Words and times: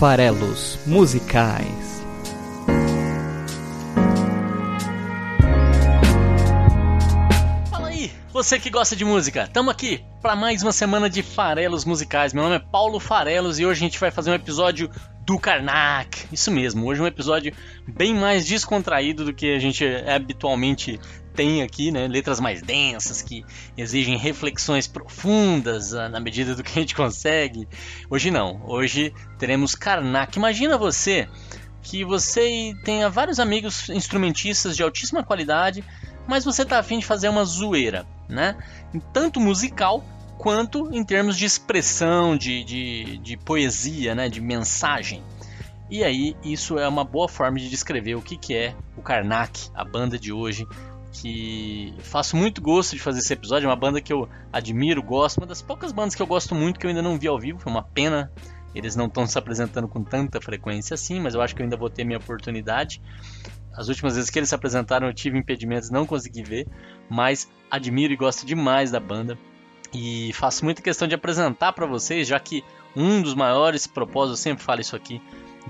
Farelos 0.00 0.78
Musicais. 0.86 2.02
Fala 7.70 7.88
aí, 7.88 8.10
você 8.32 8.58
que 8.58 8.70
gosta 8.70 8.96
de 8.96 9.04
música, 9.04 9.42
estamos 9.42 9.70
aqui 9.70 10.02
para 10.22 10.34
mais 10.34 10.62
uma 10.62 10.72
semana 10.72 11.10
de 11.10 11.22
Farelos 11.22 11.84
Musicais. 11.84 12.32
Meu 12.32 12.42
nome 12.42 12.56
é 12.56 12.58
Paulo 12.58 12.98
Farelos 12.98 13.58
e 13.58 13.66
hoje 13.66 13.78
a 13.82 13.84
gente 13.84 14.00
vai 14.00 14.10
fazer 14.10 14.30
um 14.30 14.34
episódio 14.34 14.90
do 15.26 15.38
Karnak. 15.38 16.28
Isso 16.32 16.50
mesmo, 16.50 16.86
hoje 16.86 17.02
é 17.02 17.04
um 17.04 17.06
episódio 17.06 17.52
bem 17.86 18.14
mais 18.14 18.46
descontraído 18.46 19.26
do 19.26 19.34
que 19.34 19.54
a 19.54 19.58
gente 19.58 19.84
habitualmente 19.84 20.98
tem 21.34 21.62
aqui, 21.62 21.90
né? 21.90 22.06
Letras 22.06 22.40
mais 22.40 22.62
densas 22.62 23.22
que 23.22 23.44
exigem 23.76 24.16
reflexões 24.16 24.86
profundas 24.86 25.94
ah, 25.94 26.08
na 26.08 26.20
medida 26.20 26.54
do 26.54 26.62
que 26.62 26.78
a 26.78 26.82
gente 26.82 26.94
consegue. 26.94 27.68
Hoje 28.08 28.30
não, 28.30 28.62
hoje 28.66 29.12
teremos 29.38 29.74
Karnak. 29.74 30.36
Imagina 30.36 30.76
você 30.76 31.28
que 31.82 32.04
você 32.04 32.74
tenha 32.84 33.08
vários 33.08 33.38
amigos 33.40 33.88
instrumentistas 33.88 34.76
de 34.76 34.82
altíssima 34.82 35.22
qualidade, 35.22 35.84
mas 36.26 36.44
você 36.44 36.64
tá 36.64 36.78
afim 36.78 36.98
de 36.98 37.06
fazer 37.06 37.28
uma 37.28 37.44
zoeira, 37.44 38.06
né? 38.28 38.56
Tanto 39.12 39.40
musical 39.40 40.04
quanto 40.38 40.88
em 40.92 41.04
termos 41.04 41.36
de 41.36 41.44
expressão, 41.44 42.36
de, 42.36 42.64
de, 42.64 43.18
de 43.18 43.36
poesia, 43.36 44.14
né? 44.14 44.28
De 44.28 44.40
mensagem. 44.40 45.22
E 45.90 46.04
aí, 46.04 46.36
isso 46.44 46.78
é 46.78 46.86
uma 46.86 47.02
boa 47.02 47.28
forma 47.28 47.58
de 47.58 47.68
descrever 47.68 48.14
o 48.14 48.22
que, 48.22 48.36
que 48.36 48.54
é 48.54 48.76
o 48.96 49.02
Karnak, 49.02 49.68
a 49.74 49.84
banda 49.84 50.16
de 50.16 50.32
hoje, 50.32 50.64
que 51.12 51.94
faço 51.98 52.36
muito 52.36 52.60
gosto 52.60 52.94
de 52.94 53.02
fazer 53.02 53.18
esse 53.18 53.32
episódio, 53.32 53.66
é 53.66 53.68
uma 53.68 53.76
banda 53.76 54.00
que 54.00 54.12
eu 54.12 54.28
admiro, 54.52 55.02
gosto, 55.02 55.38
uma 55.38 55.46
das 55.46 55.60
poucas 55.60 55.92
bandas 55.92 56.14
que 56.14 56.22
eu 56.22 56.26
gosto 56.26 56.54
muito 56.54 56.78
que 56.78 56.86
eu 56.86 56.88
ainda 56.88 57.02
não 57.02 57.18
vi 57.18 57.26
ao 57.26 57.38
vivo, 57.38 57.58
foi 57.58 57.72
uma 57.72 57.82
pena 57.82 58.30
eles 58.74 58.94
não 58.94 59.06
estão 59.06 59.26
se 59.26 59.36
apresentando 59.36 59.88
com 59.88 60.02
tanta 60.02 60.40
frequência 60.40 60.94
assim, 60.94 61.20
mas 61.20 61.34
eu 61.34 61.42
acho 61.42 61.54
que 61.54 61.62
eu 61.62 61.64
ainda 61.64 61.76
vou 61.76 61.90
ter 61.90 62.04
minha 62.04 62.18
oportunidade. 62.18 63.02
As 63.74 63.88
últimas 63.88 64.14
vezes 64.14 64.30
que 64.30 64.38
eles 64.38 64.48
se 64.48 64.54
apresentaram 64.54 65.08
eu 65.08 65.14
tive 65.14 65.38
impedimentos, 65.38 65.90
não 65.90 66.06
consegui 66.06 66.42
ver, 66.42 66.68
mas 67.08 67.50
admiro 67.70 68.12
e 68.12 68.16
gosto 68.16 68.46
demais 68.46 68.90
da 68.90 69.00
banda. 69.00 69.36
E 69.92 70.32
faço 70.34 70.64
muita 70.64 70.82
questão 70.82 71.08
de 71.08 71.16
apresentar 71.16 71.72
para 71.72 71.86
vocês, 71.86 72.28
já 72.28 72.38
que 72.38 72.64
um 72.94 73.20
dos 73.20 73.34
maiores 73.34 73.86
propósitos, 73.86 74.38
eu 74.38 74.42
sempre 74.42 74.62
falo 74.62 74.80
isso 74.80 74.94
aqui, 74.94 75.20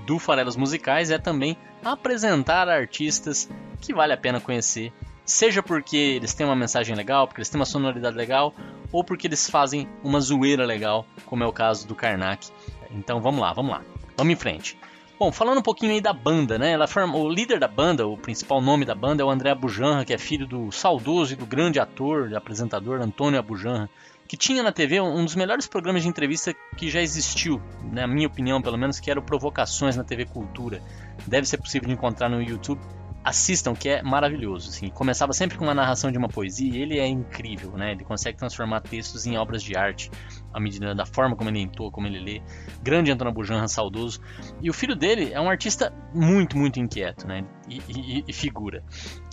do 0.05 0.19
Farelos 0.19 0.55
Musicais 0.55 1.09
é 1.09 1.17
também 1.17 1.57
apresentar 1.83 2.69
artistas 2.69 3.49
que 3.79 3.93
vale 3.93 4.13
a 4.13 4.17
pena 4.17 4.39
conhecer 4.39 4.93
Seja 5.25 5.61
porque 5.61 5.95
eles 5.95 6.33
têm 6.33 6.45
uma 6.45 6.55
mensagem 6.55 6.95
legal, 6.95 7.27
porque 7.27 7.39
eles 7.39 7.49
têm 7.49 7.59
uma 7.59 7.65
sonoridade 7.65 8.17
legal, 8.17 8.53
ou 8.91 9.03
porque 9.03 9.27
eles 9.27 9.49
fazem 9.49 9.87
uma 10.03 10.19
zoeira 10.19 10.65
legal, 10.65 11.05
como 11.25 11.43
é 11.43 11.47
o 11.47 11.53
caso 11.53 11.87
do 11.87 11.95
Karnak. 11.95 12.49
Então 12.89 13.21
vamos 13.21 13.39
lá, 13.39 13.53
vamos 13.53 13.71
lá. 13.71 13.81
Vamos 14.17 14.33
em 14.33 14.35
frente. 14.35 14.77
Bom, 15.21 15.31
falando 15.31 15.59
um 15.59 15.61
pouquinho 15.61 15.93
aí 15.93 16.01
da 16.01 16.11
banda, 16.11 16.57
né? 16.57 16.71
Ela 16.71 16.87
forma, 16.87 17.15
o 17.15 17.29
líder 17.29 17.59
da 17.59 17.67
banda, 17.67 18.07
o 18.07 18.17
principal 18.17 18.59
nome 18.59 18.85
da 18.85 18.95
banda 18.95 19.21
é 19.21 19.25
o 19.25 19.29
André 19.29 19.51
Abujanra, 19.51 20.03
que 20.03 20.13
é 20.13 20.17
filho 20.17 20.47
do 20.47 20.71
saudoso 20.71 21.33
e 21.33 21.35
do 21.35 21.45
grande 21.45 21.79
ator 21.79 22.31
e 22.31 22.35
apresentador 22.35 22.99
Antônio 22.99 23.37
Abujanra, 23.37 23.87
que 24.27 24.35
tinha 24.35 24.63
na 24.63 24.71
TV 24.71 24.99
um 24.99 25.23
dos 25.23 25.35
melhores 25.35 25.67
programas 25.67 26.01
de 26.01 26.09
entrevista 26.09 26.55
que 26.75 26.89
já 26.89 27.01
existiu, 27.01 27.61
na 27.91 28.07
minha 28.07 28.27
opinião 28.27 28.63
pelo 28.63 28.77
menos, 28.77 28.99
que 28.99 29.11
era 29.11 29.19
o 29.19 29.23
Provocações 29.23 29.95
na 29.95 30.03
TV 30.03 30.25
Cultura. 30.25 30.81
Deve 31.27 31.45
ser 31.45 31.57
possível 31.57 31.87
de 31.87 31.93
encontrar 31.93 32.27
no 32.27 32.41
YouTube 32.41 32.81
assistam, 33.23 33.73
que 33.73 33.89
é 33.89 34.01
maravilhoso. 34.01 34.69
Assim. 34.69 34.89
Começava 34.89 35.33
sempre 35.33 35.57
com 35.57 35.63
uma 35.63 35.73
narração 35.73 36.11
de 36.11 36.17
uma 36.17 36.27
poesia 36.27 36.73
e 36.73 36.81
ele 36.81 36.99
é 36.99 37.07
incrível, 37.07 37.71
né? 37.71 37.91
Ele 37.91 38.03
consegue 38.03 38.37
transformar 38.37 38.81
textos 38.81 39.25
em 39.25 39.37
obras 39.37 39.61
de 39.61 39.75
arte 39.75 40.11
à 40.53 40.59
medida 40.59 40.93
da 40.93 41.05
forma 41.05 41.35
como 41.35 41.49
ele 41.49 41.59
entoa, 41.59 41.91
como 41.91 42.07
ele 42.07 42.19
lê. 42.19 42.41
Grande 42.81 43.11
Antônio 43.11 43.33
Bujanra, 43.33 43.67
saudoso. 43.67 44.19
E 44.61 44.69
o 44.69 44.73
filho 44.73 44.95
dele 44.95 45.31
é 45.31 45.39
um 45.39 45.49
artista 45.49 45.93
muito, 46.13 46.57
muito 46.57 46.79
inquieto, 46.79 47.27
né? 47.27 47.45
E, 47.69 47.81
e, 47.87 48.23
e 48.27 48.33
figura. 48.33 48.83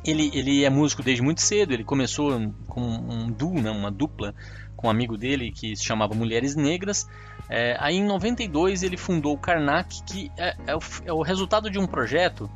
Ele, 0.04 0.30
ele 0.32 0.64
é 0.64 0.70
músico 0.70 1.02
desde 1.02 1.22
muito 1.22 1.40
cedo, 1.40 1.72
ele 1.72 1.84
começou 1.84 2.38
com 2.66 2.80
um 2.80 3.30
duo, 3.30 3.60
né? 3.60 3.70
uma 3.70 3.90
dupla 3.90 4.34
com 4.78 4.86
um 4.86 4.90
amigo 4.90 5.18
dele 5.18 5.50
que 5.50 5.74
se 5.74 5.84
chamava 5.84 6.14
Mulheres 6.14 6.54
Negras. 6.54 7.06
É, 7.50 7.76
aí 7.80 7.96
em 7.96 8.04
92 8.04 8.84
ele 8.84 8.96
fundou 8.96 9.34
o 9.34 9.38
Karnak, 9.38 10.02
que 10.04 10.30
é, 10.36 10.56
é, 10.68 10.76
o, 10.76 10.80
é 11.04 11.12
o 11.12 11.20
resultado 11.20 11.68
de 11.68 11.78
um 11.80 11.86
projeto 11.86 12.48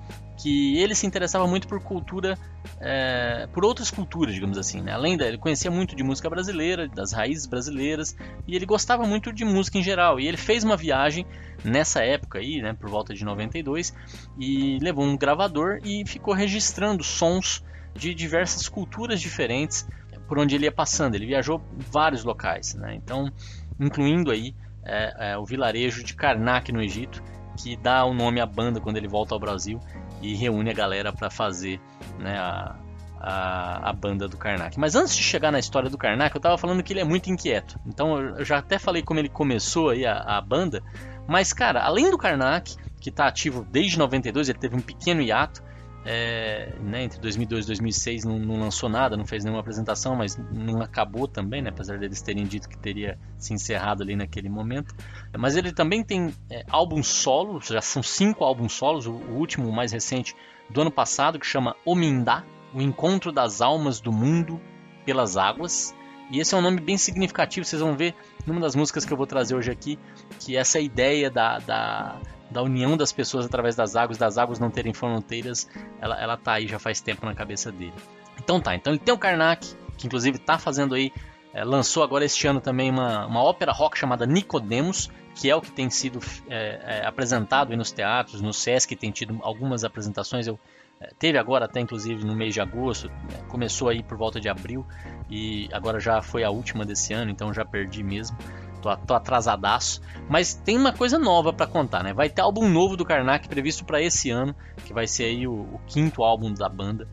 que 0.42 0.76
ele 0.78 0.94
se 0.94 1.06
interessava 1.06 1.46
muito 1.46 1.68
por 1.68 1.80
cultura, 1.80 2.36
é, 2.80 3.46
por 3.52 3.64
outras 3.64 3.90
culturas, 3.92 4.34
digamos 4.34 4.58
assim. 4.58 4.80
Né? 4.80 4.92
Além 4.92 5.16
da, 5.16 5.26
ele 5.26 5.38
conhecia 5.38 5.70
muito 5.70 5.94
de 5.94 6.02
música 6.02 6.28
brasileira, 6.28 6.88
das 6.88 7.12
raízes 7.12 7.46
brasileiras, 7.46 8.16
e 8.46 8.56
ele 8.56 8.66
gostava 8.66 9.06
muito 9.06 9.32
de 9.32 9.44
música 9.44 9.78
em 9.78 9.82
geral. 9.82 10.18
E 10.18 10.26
ele 10.26 10.36
fez 10.36 10.64
uma 10.64 10.76
viagem 10.76 11.24
nessa 11.64 12.02
época 12.02 12.40
aí, 12.40 12.60
né, 12.60 12.72
por 12.72 12.90
volta 12.90 13.14
de 13.14 13.24
92, 13.24 13.94
e 14.36 14.78
levou 14.80 15.04
um 15.04 15.16
gravador 15.16 15.78
e 15.84 16.02
ficou 16.04 16.34
registrando 16.34 17.04
sons 17.04 17.64
de 17.94 18.12
diversas 18.12 18.68
culturas 18.68 19.20
diferentes 19.20 19.86
por 20.26 20.38
onde 20.38 20.56
ele 20.56 20.64
ia 20.64 20.72
passando. 20.72 21.14
Ele 21.14 21.26
viajou 21.26 21.62
vários 21.72 22.24
locais, 22.24 22.74
né? 22.74 22.94
então 22.94 23.30
incluindo 23.78 24.30
aí 24.30 24.54
é, 24.84 25.32
é, 25.32 25.38
o 25.38 25.44
vilarejo 25.44 26.02
de 26.02 26.14
Karnak 26.14 26.72
no 26.72 26.82
Egito, 26.82 27.22
que 27.56 27.76
dá 27.76 28.04
o 28.04 28.14
nome 28.14 28.40
à 28.40 28.46
banda 28.46 28.80
quando 28.80 28.96
ele 28.96 29.08
volta 29.08 29.34
ao 29.34 29.40
Brasil 29.40 29.80
e 30.20 30.34
reúne 30.34 30.70
a 30.70 30.72
galera 30.72 31.12
para 31.12 31.30
fazer 31.30 31.80
né, 32.18 32.38
a, 32.38 32.76
a, 33.20 33.90
a, 33.90 33.92
banda 33.92 34.28
do 34.28 34.36
Karnak. 34.36 34.78
Mas 34.78 34.94
antes 34.94 35.16
de 35.16 35.22
chegar 35.22 35.50
na 35.50 35.58
história 35.58 35.90
do 35.90 35.98
Karnak, 35.98 36.34
eu 36.34 36.38
estava 36.38 36.58
falando 36.58 36.82
que 36.82 36.92
ele 36.92 37.00
é 37.00 37.04
muito 37.04 37.30
inquieto. 37.30 37.78
Então 37.86 38.18
eu 38.18 38.44
já 38.44 38.58
até 38.58 38.78
falei 38.78 39.02
como 39.02 39.20
ele 39.20 39.28
começou 39.28 39.90
aí 39.90 40.06
a, 40.06 40.18
a 40.18 40.40
banda. 40.40 40.82
Mas 41.28 41.52
cara, 41.52 41.82
além 41.82 42.10
do 42.10 42.18
Karnak, 42.18 42.76
que 43.00 43.10
está 43.10 43.26
ativo 43.26 43.66
desde 43.70 43.98
92, 43.98 44.48
ele 44.48 44.58
teve 44.58 44.76
um 44.76 44.80
pequeno 44.80 45.20
hiato. 45.20 45.62
É, 46.04 46.72
né, 46.80 47.04
entre 47.04 47.20
2002 47.20 47.64
e 47.64 47.66
2006 47.68 48.24
não, 48.24 48.36
não, 48.36 48.58
lançou 48.58 48.88
nada, 48.88 49.16
não 49.16 49.24
fez 49.24 49.44
nenhuma 49.44 49.60
apresentação, 49.60 50.16
mas 50.16 50.36
não 50.36 50.82
acabou 50.82 51.28
também, 51.28 51.62
né, 51.62 51.70
apesar 51.70 51.96
deles 51.96 52.20
terem 52.20 52.44
dito 52.44 52.68
que 52.68 52.76
teria 52.76 53.16
se 53.38 53.54
encerrado 53.54 54.02
ali 54.02 54.16
naquele 54.16 54.48
momento. 54.48 54.94
Mas 55.38 55.56
ele 55.56 55.72
também 55.72 56.02
tem 56.02 56.34
é, 56.50 56.64
álbum 56.68 57.02
solo, 57.02 57.60
já 57.60 57.80
são 57.80 58.02
cinco 58.02 58.42
álbuns 58.42 58.72
solos, 58.72 59.06
o, 59.06 59.12
o 59.12 59.36
último, 59.36 59.68
o 59.68 59.72
mais 59.72 59.92
recente, 59.92 60.34
do 60.68 60.80
ano 60.80 60.90
passado, 60.90 61.38
que 61.38 61.46
chama 61.46 61.76
Omindá, 61.84 62.42
o 62.74 62.80
Encontro 62.80 63.30
das 63.30 63.60
Almas 63.60 64.00
do 64.00 64.10
Mundo 64.10 64.60
pelas 65.04 65.36
Águas. 65.36 65.94
E 66.30 66.40
esse 66.40 66.54
é 66.54 66.58
um 66.58 66.62
nome 66.62 66.80
bem 66.80 66.96
significativo, 66.96 67.64
vocês 67.64 67.82
vão 67.82 67.96
ver 67.96 68.14
numa 68.46 68.60
das 68.60 68.74
músicas 68.74 69.04
que 69.04 69.12
eu 69.12 69.16
vou 69.16 69.26
trazer 69.26 69.54
hoje 69.54 69.70
aqui, 69.70 69.98
que 70.40 70.56
essa 70.56 70.80
ideia 70.80 71.30
da, 71.30 71.58
da 71.58 72.20
da 72.52 72.62
união 72.62 72.96
das 72.96 73.12
pessoas 73.12 73.46
através 73.46 73.74
das 73.74 73.96
águas, 73.96 74.18
das 74.18 74.38
águas 74.38 74.58
não 74.58 74.70
terem 74.70 74.92
fronteiras, 74.92 75.68
ela, 76.00 76.20
ela 76.20 76.36
tá 76.36 76.52
aí 76.52 76.66
já 76.66 76.78
faz 76.78 77.00
tempo 77.00 77.24
na 77.26 77.34
cabeça 77.34 77.72
dele. 77.72 77.94
Então 78.38 78.60
tá, 78.60 78.74
então 78.74 78.92
ele 78.92 79.00
tem 79.00 79.14
o 79.14 79.18
Karnak, 79.18 79.74
que 79.96 80.06
inclusive 80.06 80.38
tá 80.38 80.58
fazendo 80.58 80.94
aí, 80.94 81.12
é, 81.52 81.64
lançou 81.64 82.02
agora 82.02 82.24
este 82.24 82.46
ano 82.46 82.60
também 82.60 82.90
uma, 82.90 83.26
uma 83.26 83.42
ópera 83.42 83.72
rock 83.72 83.98
chamada 83.98 84.26
Nicodemos, 84.26 85.10
que 85.34 85.48
é 85.48 85.56
o 85.56 85.60
que 85.60 85.72
tem 85.72 85.88
sido 85.88 86.20
é, 86.48 87.00
é, 87.00 87.06
apresentado 87.06 87.74
nos 87.76 87.90
teatros, 87.90 88.40
no 88.40 88.52
Sesc 88.52 88.94
tem 88.96 89.10
tido 89.10 89.38
algumas 89.42 89.84
apresentações, 89.84 90.46
eu 90.46 90.58
é, 91.00 91.10
teve 91.18 91.38
agora 91.38 91.64
até 91.64 91.80
inclusive 91.80 92.24
no 92.24 92.34
mês 92.34 92.54
de 92.54 92.60
agosto, 92.60 93.08
né, 93.08 93.42
começou 93.48 93.88
aí 93.88 94.02
por 94.02 94.16
volta 94.16 94.40
de 94.40 94.48
abril 94.48 94.86
e 95.30 95.68
agora 95.72 95.98
já 95.98 96.20
foi 96.20 96.44
a 96.44 96.50
última 96.50 96.84
desse 96.84 97.12
ano, 97.12 97.30
então 97.30 97.52
já 97.52 97.64
perdi 97.64 98.02
mesmo 98.02 98.36
tô, 98.82 98.94
tô 98.96 99.14
atrasadaço. 99.14 100.02
Mas 100.28 100.52
tem 100.52 100.76
uma 100.76 100.92
coisa 100.92 101.18
nova 101.18 101.52
para 101.52 101.66
contar, 101.66 102.02
né? 102.02 102.12
Vai 102.12 102.28
ter 102.28 102.42
álbum 102.42 102.68
novo 102.68 102.96
do 102.96 103.04
Karnak 103.04 103.48
previsto 103.48 103.84
para 103.84 104.02
esse 104.02 104.30
ano, 104.30 104.54
que 104.84 104.92
vai 104.92 105.06
ser 105.06 105.24
aí 105.24 105.46
o, 105.46 105.52
o, 105.52 105.80
quinto 105.86 106.22
álbum 106.22 106.52
da 106.52 106.68
banda. 106.68 107.08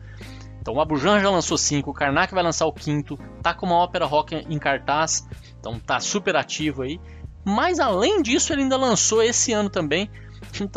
Então 0.60 0.74
o 0.74 0.80
Abujan 0.80 1.20
já 1.20 1.30
lançou 1.30 1.56
cinco, 1.56 1.90
o 1.90 1.94
Karnak 1.94 2.34
vai 2.34 2.42
lançar 2.42 2.66
o 2.66 2.72
quinto, 2.72 3.18
tá 3.42 3.54
com 3.54 3.64
uma 3.64 3.76
ópera 3.76 4.04
rock 4.04 4.34
em 4.34 4.58
cartaz, 4.58 5.26
então 5.58 5.78
tá 5.78 5.98
super 6.00 6.36
ativo 6.36 6.82
aí. 6.82 7.00
Mas 7.42 7.80
além 7.80 8.20
disso, 8.20 8.52
ele 8.52 8.62
ainda 8.62 8.76
lançou 8.76 9.22
esse 9.22 9.52
ano 9.52 9.70
também 9.70 10.10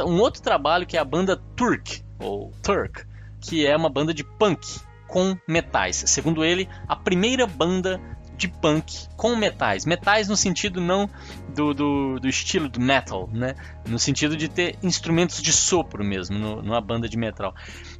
um 0.06 0.19
outro 0.19 0.42
trabalho 0.42 0.86
que 0.86 0.98
é 0.98 1.00
a 1.00 1.06
banda 1.06 1.38
Turk, 1.56 2.04
ou 2.19 2.51
Turk, 2.62 3.06
que 3.42 3.66
é 3.66 3.75
uma 3.75 3.89
banda 3.89 4.13
de 4.13 4.24
punk 4.24 4.80
com 5.07 5.38
metais. 5.48 6.04
Segundo 6.07 6.44
ele, 6.44 6.68
a 6.88 6.96
primeira 6.96 7.46
banda 7.46 8.00
de 8.38 8.47
punk 8.47 9.07
com 9.15 9.35
metais. 9.35 9.85
Metais 9.85 10.27
no 10.27 10.35
sentido 10.35 10.81
não 10.81 11.09
do, 11.56 11.74
do, 11.74 12.19
do, 12.19 12.27
estilo 12.27 12.68
do 12.68 12.80
metal, 12.80 13.30
né? 13.31 13.56
No 13.88 14.00
sentido 14.00 14.35
de 14.35 14.47
ter 14.47 14.77
instrumentos 14.81 15.41
de 15.41 15.53
sopro 15.53 16.03
mesmo, 16.03 16.38
no, 16.38 16.62
numa 16.62 16.81
banda 16.81 17.07
de 17.07 17.18
metal. 17.18 17.53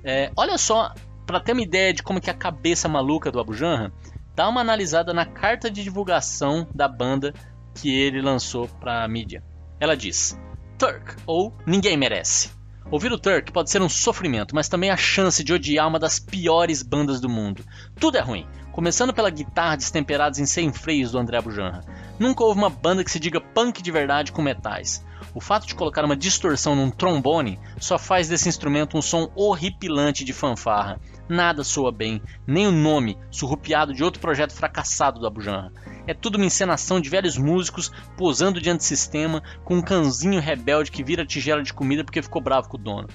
É, 0.04 0.32
olha 0.36 0.58
só, 0.58 0.94
para 1.26 1.40
ter 1.40 1.54
uma 1.54 1.62
ideia 1.62 1.94
de 1.94 2.04
como 2.04 2.20
que 2.20 2.30
é 2.30 2.34
a 2.34 2.38
cabeça 2.38 2.88
maluca 2.88 3.32
do 3.32 3.40
Abu 3.40 3.54
Janra, 3.54 3.92
dá 4.36 4.50
uma 4.50 4.62
analisada 4.62 5.14
na 5.14 5.26
carta 5.26 5.70
de 5.70 5.84
divulgação 5.84 6.68
da 6.74 6.88
banda 6.88 7.34
que 7.76 7.90
ele 7.90 8.22
lançou 8.22 8.68
para 8.68 9.04
a 9.04 9.08
mídia. 9.08 9.44
Ela 9.80 9.96
diz: 9.96 10.40
Turk 10.78 11.16
ou 11.26 11.54
Ninguém 11.66 11.98
Merece. 11.98 12.63
Ouvir 12.92 13.12
o 13.12 13.18
Turk 13.18 13.52
pode 13.52 13.70
ser 13.70 13.82
um 13.82 13.90
sofrimento, 13.90 14.54
mas 14.54 14.70
também 14.70 14.92
a 14.92 14.98
chance 14.98 15.44
de 15.44 15.54
odiar 15.54 15.88
uma 15.88 16.00
das 16.00 16.20
piores 16.20 16.84
bandas 16.84 17.20
do 17.20 17.30
mundo. 17.30 17.64
Tudo 18.00 18.18
é 18.18 18.22
ruim, 18.22 18.46
começando 18.72 19.14
pela 19.14 19.30
guitarra 19.30 19.78
destemperados 19.78 20.38
em 20.40 20.46
sem 20.46 20.72
freios 20.72 21.12
do 21.12 21.18
André 21.18 21.42
Bujanra. 21.42 21.82
Nunca 22.20 22.44
houve 22.44 22.60
uma 22.60 22.70
banda 22.70 23.04
que 23.04 23.12
se 23.12 23.20
diga 23.20 23.42
punk 23.42 23.82
de 23.82 23.92
verdade 23.92 24.32
com 24.32 24.42
metais. 24.42 25.04
O 25.34 25.42
fato 25.42 25.66
de 25.66 25.74
colocar 25.74 26.06
uma 26.06 26.16
distorção 26.16 26.76
num 26.76 26.92
trombone 26.92 27.60
só 27.80 27.98
faz 27.98 28.28
desse 28.28 28.48
instrumento 28.48 28.98
um 28.98 29.02
som 29.02 29.32
horripilante 29.36 30.24
de 30.24 30.34
fanfarra. 30.34 31.00
Nada 31.28 31.64
soa 31.64 31.92
bem, 31.92 32.22
nem 32.46 32.68
o 32.68 32.72
nome, 32.72 33.18
surrupiado 33.32 33.94
de 33.94 34.04
outro 34.04 34.22
projeto 34.22 34.54
fracassado 34.54 35.20
da 35.20 35.30
Bujanra. 35.30 35.72
É 36.06 36.14
tudo 36.14 36.36
uma 36.36 36.46
encenação 36.46 37.00
de 37.00 37.10
velhos 37.10 37.38
músicos 37.38 37.92
posando 38.18 38.60
diante 38.60 38.80
do 38.80 38.84
sistema, 38.84 39.42
com 39.64 39.76
um 39.76 39.82
cãozinho 39.82 40.42
rebelde 40.42 40.92
que 40.92 41.04
vira 41.04 41.26
tigela 41.26 41.64
de 41.64 41.74
comida 41.74 42.04
porque 42.04 42.22
ficou 42.22 42.42
bravo 42.42 42.68
com 42.68 42.78
o 42.78 42.80
dono. 42.80 43.08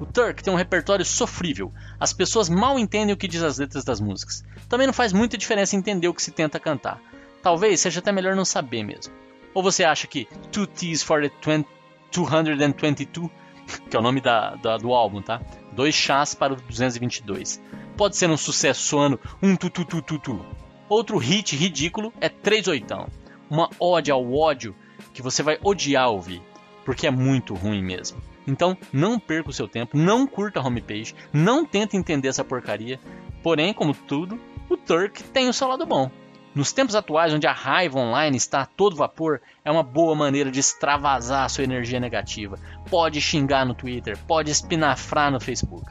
O 0.00 0.06
Turk 0.06 0.42
tem 0.42 0.52
um 0.52 0.56
repertório 0.56 1.04
sofrível. 1.04 1.72
As 1.98 2.14
pessoas 2.14 2.48
mal 2.48 2.78
entendem 2.78 3.12
o 3.12 3.16
que 3.16 3.28
diz 3.28 3.42
as 3.42 3.58
letras 3.58 3.84
das 3.84 4.00
músicas. 4.00 4.42
Também 4.68 4.86
não 4.86 4.94
faz 4.94 5.12
muita 5.12 5.36
diferença 5.36 5.76
entender 5.76 6.08
o 6.08 6.14
que 6.14 6.22
se 6.22 6.30
tenta 6.30 6.58
cantar. 6.58 6.98
Talvez 7.42 7.80
seja 7.80 8.00
até 8.00 8.10
melhor 8.10 8.34
não 8.34 8.44
saber 8.44 8.82
mesmo. 8.82 9.12
Ou 9.52 9.62
você 9.62 9.84
acha 9.84 10.06
que 10.06 10.26
Two 10.50 10.66
T's 10.66 11.02
for 11.02 11.20
the 11.20 11.30
20, 11.44 11.66
222, 12.12 13.30
que 13.90 13.96
é 13.96 13.98
o 13.98 14.02
nome 14.02 14.22
da, 14.22 14.54
da, 14.56 14.78
do 14.78 14.94
álbum, 14.94 15.20
tá? 15.20 15.42
Dois 15.72 15.94
chás 15.94 16.34
para 16.34 16.54
o 16.54 16.56
222. 16.56 17.60
Pode 17.96 18.16
ser 18.16 18.30
um 18.30 18.36
sucesso 18.36 18.80
soando 18.80 19.20
um 19.42 19.54
tu 19.54 19.68
tu 19.68 19.84
tu 19.84 20.00
tu 20.00 20.18
tu. 20.18 20.46
Outro 20.90 21.18
hit 21.18 21.54
ridículo 21.54 22.12
é 22.20 22.28
3 22.28 22.66
oitão. 22.66 23.06
Uma 23.48 23.70
ode 23.78 24.10
ao 24.10 24.34
ódio 24.34 24.74
que 25.14 25.22
você 25.22 25.40
vai 25.40 25.56
odiar 25.62 26.10
ouvir, 26.10 26.42
porque 26.84 27.06
é 27.06 27.12
muito 27.12 27.54
ruim 27.54 27.80
mesmo. 27.80 28.20
Então, 28.44 28.76
não 28.92 29.16
perca 29.16 29.50
o 29.50 29.52
seu 29.52 29.68
tempo, 29.68 29.96
não 29.96 30.26
curta 30.26 30.58
a 30.58 30.66
homepage, 30.66 31.14
não 31.32 31.64
tente 31.64 31.96
entender 31.96 32.26
essa 32.26 32.42
porcaria. 32.42 32.98
Porém, 33.40 33.72
como 33.72 33.94
tudo, 33.94 34.36
o 34.68 34.76
Turk 34.76 35.22
tem 35.22 35.48
o 35.48 35.52
seu 35.52 35.68
lado 35.68 35.86
bom. 35.86 36.10
Nos 36.56 36.72
tempos 36.72 36.96
atuais, 36.96 37.32
onde 37.32 37.46
a 37.46 37.52
raiva 37.52 38.00
online 38.00 38.36
está 38.36 38.62
a 38.62 38.66
todo 38.66 38.96
vapor, 38.96 39.40
é 39.64 39.70
uma 39.70 39.84
boa 39.84 40.16
maneira 40.16 40.50
de 40.50 40.58
extravasar 40.58 41.44
a 41.44 41.48
sua 41.48 41.62
energia 41.62 42.00
negativa. 42.00 42.58
Pode 42.90 43.20
xingar 43.20 43.64
no 43.64 43.74
Twitter, 43.74 44.18
pode 44.26 44.50
espinafrar 44.50 45.30
no 45.30 45.38
Facebook. 45.38 45.86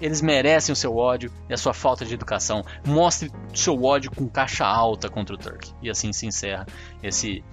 Eles 0.00 0.22
merecem 0.22 0.72
o 0.72 0.76
seu 0.76 0.96
ódio 0.96 1.30
e 1.48 1.54
a 1.54 1.56
sua 1.56 1.74
falta 1.74 2.04
de 2.04 2.14
educação. 2.14 2.64
Mostre 2.86 3.30
seu 3.54 3.82
ódio 3.82 4.10
com 4.10 4.28
caixa 4.28 4.64
alta 4.64 5.08
contra 5.08 5.34
o 5.34 5.38
Turk. 5.38 5.72
E 5.82 5.90
assim 5.90 6.12
se 6.12 6.26
encerra 6.26 6.66
esse 7.02 7.44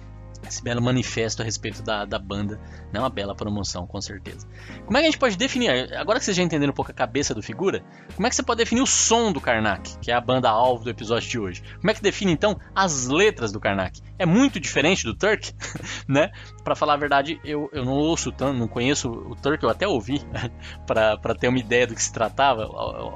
esse 0.46 0.62
belo 0.62 0.80
manifesto 0.80 1.42
a 1.42 1.44
respeito 1.44 1.82
da, 1.82 2.04
da 2.04 2.18
banda. 2.18 2.60
É 2.92 2.98
uma 2.98 3.10
bela 3.10 3.34
promoção, 3.34 3.86
com 3.86 4.00
certeza. 4.00 4.46
Como 4.86 4.96
é 4.96 5.00
que 5.00 5.06
a 5.06 5.10
gente 5.10 5.18
pode 5.18 5.36
definir? 5.36 5.92
Agora 5.94 6.18
que 6.18 6.24
vocês 6.24 6.36
já 6.36 6.42
entenderam 6.42 6.70
um 6.72 6.74
pouco 6.74 6.90
a 6.90 6.94
cabeça 6.94 7.34
do 7.34 7.42
figura, 7.42 7.84
como 8.14 8.26
é 8.26 8.30
que 8.30 8.36
você 8.36 8.42
pode 8.42 8.58
definir 8.58 8.80
o 8.80 8.86
som 8.86 9.30
do 9.30 9.40
Karnak, 9.40 9.98
que 9.98 10.10
é 10.10 10.14
a 10.14 10.20
banda 10.20 10.48
alvo 10.48 10.84
do 10.84 10.90
episódio 10.90 11.28
de 11.28 11.38
hoje? 11.38 11.62
Como 11.80 11.90
é 11.90 11.94
que 11.94 12.00
define 12.00 12.32
então 12.32 12.58
as 12.74 13.06
letras 13.08 13.52
do 13.52 13.60
Karnak? 13.60 14.00
É 14.18 14.24
muito 14.24 14.58
diferente 14.58 15.04
do 15.04 15.14
Turk, 15.14 15.52
né? 16.08 16.30
Para 16.68 16.76
falar 16.76 16.92
a 16.92 16.96
verdade, 16.98 17.40
eu, 17.42 17.70
eu 17.72 17.82
não 17.82 17.94
ouço 17.94 18.30
tanto, 18.30 18.58
não 18.58 18.68
conheço 18.68 19.10
o 19.10 19.34
Turk, 19.34 19.64
eu 19.64 19.70
até 19.70 19.88
ouvi 19.88 20.20
para 20.86 21.34
ter 21.34 21.48
uma 21.48 21.58
ideia 21.58 21.86
do 21.86 21.94
que 21.94 22.02
se 22.02 22.12
tratava, 22.12 22.64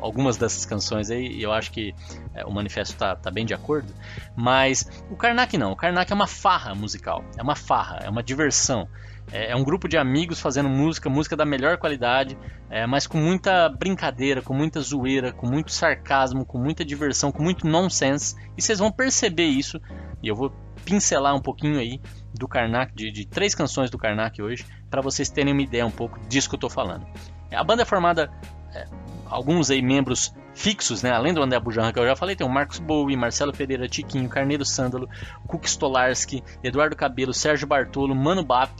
algumas 0.01 0.39
dessas 0.39 0.65
canções 0.65 1.11
aí, 1.11 1.43
eu 1.43 1.53
acho 1.53 1.71
que 1.71 1.95
é, 2.35 2.47
o 2.47 2.51
manifesto 2.51 2.97
tá, 2.97 3.15
tá 3.15 3.31
bem 3.31 3.45
de 3.45 3.53
acordo. 3.53 3.93
Mas 4.35 4.89
o 5.11 5.17
Karnak 5.17 5.59
não, 5.59 5.73
o 5.73 5.77
Karnak 5.77 6.11
é 6.11 6.15
uma 6.15 6.27
farra 6.27 6.75
musical, 6.75 7.23
é 7.37 7.43
uma 7.43 7.55
farra, 7.55 7.99
é 8.03 8.09
uma 8.09 8.23
diversão. 8.23 8.89
É, 9.31 9.51
é 9.51 9.55
um 9.55 9.63
grupo 9.63 9.87
de 9.87 9.99
amigos 9.99 10.41
fazendo 10.41 10.71
música, 10.71 11.11
música 11.11 11.37
da 11.37 11.45
melhor 11.45 11.77
qualidade, 11.77 12.39
é, 12.71 12.87
mas 12.87 13.07
com 13.07 13.19
muita 13.19 13.69
brincadeira, 13.69 14.41
com 14.41 14.55
muita 14.55 14.81
zoeira, 14.81 15.31
com 15.31 15.47
muito 15.47 15.73
sarcasmo, 15.73 16.47
com 16.47 16.57
muita 16.57 16.87
diversão, 16.87 17.31
com 17.31 17.43
muito 17.43 17.67
nonsense. 17.67 18.35
E 18.57 18.63
vocês 18.63 18.79
vão 18.79 18.91
perceber 18.91 19.45
isso, 19.45 19.79
e 20.23 20.29
eu 20.29 20.35
vou 20.35 20.51
pincelar 20.87 21.35
um 21.37 21.41
pouquinho 21.41 21.79
aí 21.79 22.01
do 22.34 22.49
Karnak, 22.49 22.94
de, 22.94 23.11
de 23.11 23.26
três 23.26 23.55
canções 23.55 23.90
do 23.90 23.99
Karnak 23.99 24.40
hoje, 24.40 24.64
para 24.90 25.00
vocês 25.00 25.29
terem 25.29 25.52
uma 25.52 25.62
ideia 25.62 25.87
um 25.87 25.90
pouco 25.90 26.19
disso 26.29 26.49
que 26.49 26.55
eu 26.55 26.58
estou 26.58 26.70
falando. 26.70 27.06
A 27.52 27.64
banda 27.64 27.82
é 27.82 27.84
formada, 27.84 28.31
é, 28.75 28.87
alguns 29.26 29.70
aí 29.70 29.82
membros 29.82 30.34
fixos, 30.55 31.02
né? 31.02 31.11
Além 31.11 31.32
do 31.32 31.43
André 31.43 31.58
Bujanra 31.58 31.93
que 31.93 31.99
eu 31.99 32.06
já 32.06 32.17
falei, 32.17 32.37
tem 32.37 32.46
o 32.46 32.50
Marcos 32.50 32.79
Bowie, 32.79 33.17
Marcelo 33.17 33.52
Pereira, 33.52 33.88
Tiquinho, 33.88 34.29
Carneiro 34.29 34.64
Sândalo, 34.64 35.08
Cook 35.46 35.64
Stolarski, 35.67 36.43
Eduardo 36.62 36.96
Cabelo, 36.96 37.32
Sérgio 37.32 37.67
Bartolo, 37.67 38.14
Mano 38.14 38.44
Bap, 38.44 38.70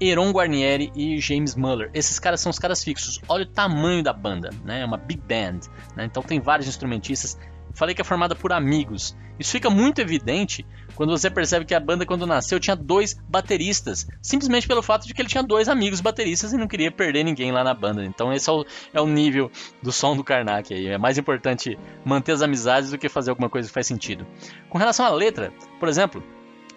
Eron 0.00 0.30
Guarnieri 0.30 0.92
e 0.94 1.18
James 1.20 1.54
Muller. 1.54 1.90
Esses 1.92 2.18
caras 2.18 2.40
são 2.40 2.50
os 2.50 2.58
caras 2.58 2.82
fixos. 2.82 3.20
Olha 3.28 3.44
o 3.44 3.48
tamanho 3.48 4.02
da 4.02 4.12
banda, 4.12 4.50
né? 4.64 4.80
É 4.80 4.84
uma 4.84 4.96
big 4.96 5.20
band, 5.20 5.60
né? 5.96 6.04
Então 6.04 6.22
tem 6.22 6.40
vários 6.40 6.68
instrumentistas. 6.68 7.38
Falei 7.78 7.94
que 7.94 8.02
é 8.02 8.04
formada 8.04 8.34
por 8.34 8.52
amigos. 8.52 9.16
Isso 9.38 9.52
fica 9.52 9.70
muito 9.70 10.00
evidente 10.00 10.66
quando 10.96 11.10
você 11.10 11.30
percebe 11.30 11.64
que 11.64 11.72
a 11.72 11.78
banda, 11.78 12.04
quando 12.04 12.26
nasceu, 12.26 12.58
tinha 12.58 12.74
dois 12.74 13.14
bateristas. 13.28 14.04
Simplesmente 14.20 14.66
pelo 14.66 14.82
fato 14.82 15.06
de 15.06 15.14
que 15.14 15.22
ele 15.22 15.28
tinha 15.28 15.44
dois 15.44 15.68
amigos 15.68 16.00
bateristas 16.00 16.52
e 16.52 16.56
não 16.56 16.66
queria 16.66 16.90
perder 16.90 17.22
ninguém 17.22 17.52
lá 17.52 17.62
na 17.62 17.72
banda. 17.72 18.04
Então 18.04 18.32
esse 18.32 18.50
é 18.50 18.52
o, 18.52 18.66
é 18.92 19.00
o 19.00 19.06
nível 19.06 19.48
do 19.80 19.92
som 19.92 20.16
do 20.16 20.24
Karnak 20.24 20.74
aí. 20.74 20.88
É 20.88 20.98
mais 20.98 21.18
importante 21.18 21.78
manter 22.04 22.32
as 22.32 22.42
amizades 22.42 22.90
do 22.90 22.98
que 22.98 23.08
fazer 23.08 23.30
alguma 23.30 23.48
coisa 23.48 23.68
que 23.68 23.74
faz 23.74 23.86
sentido. 23.86 24.26
Com 24.68 24.76
relação 24.76 25.06
à 25.06 25.10
letra, 25.10 25.52
por 25.78 25.88
exemplo, 25.88 26.20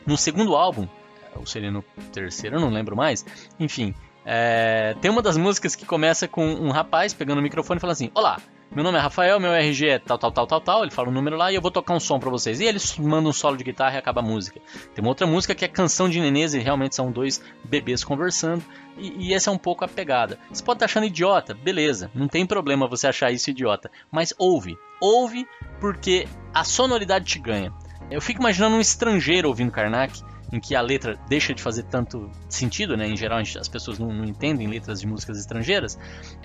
no 0.05 0.15
segundo 0.15 0.55
álbum, 0.55 0.87
ou 1.35 1.47
seria 1.47 1.71
no 1.71 1.81
terceiro, 2.13 2.57
eu 2.57 2.61
não 2.61 2.69
lembro 2.69 2.95
mais, 2.95 3.25
enfim, 3.59 3.95
é, 4.23 4.95
tem 5.01 5.09
uma 5.09 5.23
das 5.23 5.35
músicas 5.35 5.75
que 5.75 5.83
começa 5.83 6.27
com 6.27 6.45
um 6.45 6.69
rapaz 6.69 7.11
pegando 7.11 7.39
o 7.39 7.41
microfone 7.41 7.79
e 7.79 7.81
falando 7.81 7.93
assim: 7.93 8.11
Olá, 8.13 8.39
meu 8.73 8.85
nome 8.85 8.97
é 8.97 9.01
Rafael, 9.01 9.37
meu 9.37 9.51
RG 9.51 9.89
é 9.89 9.99
tal, 9.99 10.17
tal, 10.17 10.31
tal, 10.31 10.47
tal, 10.47 10.61
tal. 10.61 10.81
Ele 10.83 10.91
fala 10.91 11.09
o 11.09 11.11
um 11.11 11.13
número 11.13 11.35
lá 11.35 11.51
e 11.51 11.55
eu 11.55 11.61
vou 11.61 11.69
tocar 11.69 11.93
um 11.93 11.99
som 11.99 12.17
para 12.17 12.29
vocês. 12.29 12.61
E 12.61 12.63
eles 12.63 12.97
mandam 12.97 13.31
um 13.31 13.33
solo 13.33 13.57
de 13.57 13.65
guitarra 13.65 13.95
e 13.95 13.97
acaba 13.97 14.21
a 14.21 14.23
música. 14.23 14.61
Tem 14.95 15.03
uma 15.03 15.09
outra 15.09 15.27
música 15.27 15.53
que 15.53 15.65
é 15.65 15.67
Canção 15.67 16.07
de 16.07 16.21
Nenês 16.21 16.53
e 16.53 16.59
realmente 16.59 16.95
são 16.95 17.11
dois 17.11 17.43
bebês 17.65 18.01
conversando. 18.01 18.63
E, 18.97 19.27
e 19.27 19.33
essa 19.33 19.49
é 19.49 19.53
um 19.53 19.57
pouco 19.57 19.83
a 19.83 19.89
pegada. 19.89 20.39
Você 20.49 20.63
pode 20.63 20.77
estar 20.77 20.85
achando 20.85 21.05
idiota, 21.05 21.53
beleza, 21.53 22.09
não 22.15 22.29
tem 22.29 22.45
problema 22.45 22.87
você 22.87 23.07
achar 23.07 23.29
isso 23.29 23.49
idiota. 23.49 23.91
Mas 24.09 24.33
ouve, 24.37 24.77
ouve 25.01 25.45
porque 25.81 26.25
a 26.53 26.63
sonoridade 26.63 27.25
te 27.25 27.39
ganha. 27.39 27.73
Eu 28.09 28.21
fico 28.21 28.39
imaginando 28.39 28.77
um 28.77 28.81
estrangeiro 28.81 29.49
ouvindo 29.49 29.71
Karnak 29.71 30.21
em 30.51 30.59
que 30.59 30.75
a 30.75 30.81
letra 30.81 31.17
deixa 31.27 31.53
de 31.53 31.61
fazer 31.61 31.83
tanto 31.83 32.29
sentido, 32.49 32.97
né? 32.97 33.07
Em 33.07 33.15
geral, 33.15 33.39
as 33.39 33.67
pessoas 33.67 33.97
não, 33.97 34.11
não, 34.11 34.25
entendem 34.25 34.67
letras 34.67 34.99
de 34.99 35.07
músicas 35.07 35.37
estrangeiras. 35.37 35.97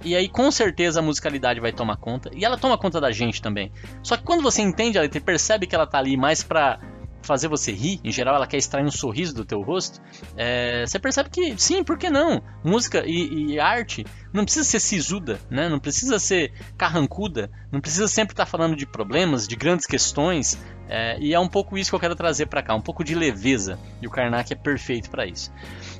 E 0.05 0.14
aí, 0.14 0.29
com 0.29 0.50
certeza, 0.50 1.00
a 1.00 1.03
musicalidade 1.03 1.61
vai 1.61 1.73
tomar 1.73 1.97
conta. 1.97 2.31
E 2.35 2.44
ela 2.44 2.56
toma 2.56 2.79
conta 2.79 3.00
da 3.00 3.11
gente 3.11 3.43
também. 3.43 3.73
Só 4.03 4.17
que 4.17 4.23
quando 4.23 4.43
você 4.43 4.62
entende 4.62 4.99
a 4.99 5.03
letra 5.03 5.19
e 5.19 5.20
percebe 5.20 5.67
que 5.67 5.75
ela 5.75 5.87
tá 5.87 5.99
ali 5.99 6.17
mais 6.17 6.43
pra 6.43 6.79
fazer 7.26 7.48
você 7.48 7.72
rir, 7.72 8.01
em 8.05 8.13
geral 8.13 8.36
ela 8.36 8.46
quer 8.46 8.56
extrair 8.56 8.84
um 8.84 8.91
sorriso 8.91 9.34
do 9.34 9.44
teu 9.44 9.60
rosto, 9.60 10.01
é, 10.36 10.86
você 10.86 10.98
percebe 10.98 11.29
que 11.29 11.58
sim, 11.58 11.82
por 11.82 11.98
que 11.98 12.08
não? 12.08 12.41
Música 12.65 13.03
e, 13.05 13.55
e, 13.55 13.60
arte 13.60 14.06
não 14.32 14.44
precisa 14.44 14.65
ser 14.65 14.79
sisuda, 14.79 15.41
né? 15.51 15.69
não 15.69 15.81
precisa 15.81 16.19
ser 16.19 16.53
carrancuda, 16.79 17.51
não 17.72 17.81
precisa 17.81 18.06
sempre 18.06 18.32
estar 18.32 18.44
tá 18.44 18.51
falando 18.51 18.77
de 18.77 18.86
problemas, 18.86 19.48
de 19.48 19.56
grandes 19.56 19.86
questões, 19.86 20.56
é, 20.88 21.19
e 21.19 21.34
é 21.34 21.40
um 21.40 21.48
pouco 21.48 21.76
isso 21.76 21.90
que 21.90 21.94
eu 21.94 22.00
quero 22.00 22.14
trazer 22.14 22.46
para 22.46 22.62
cá, 22.62 22.74
um 22.74 22.81
pouco 22.81 23.02
de 23.02 23.14
leveza, 23.14 23.78
e 24.00 24.06
o 24.06 24.10
Karnak 24.10 24.52
é 24.52 24.56
perfeito 24.56 25.10
para 25.10 25.26
isso. 25.26 25.52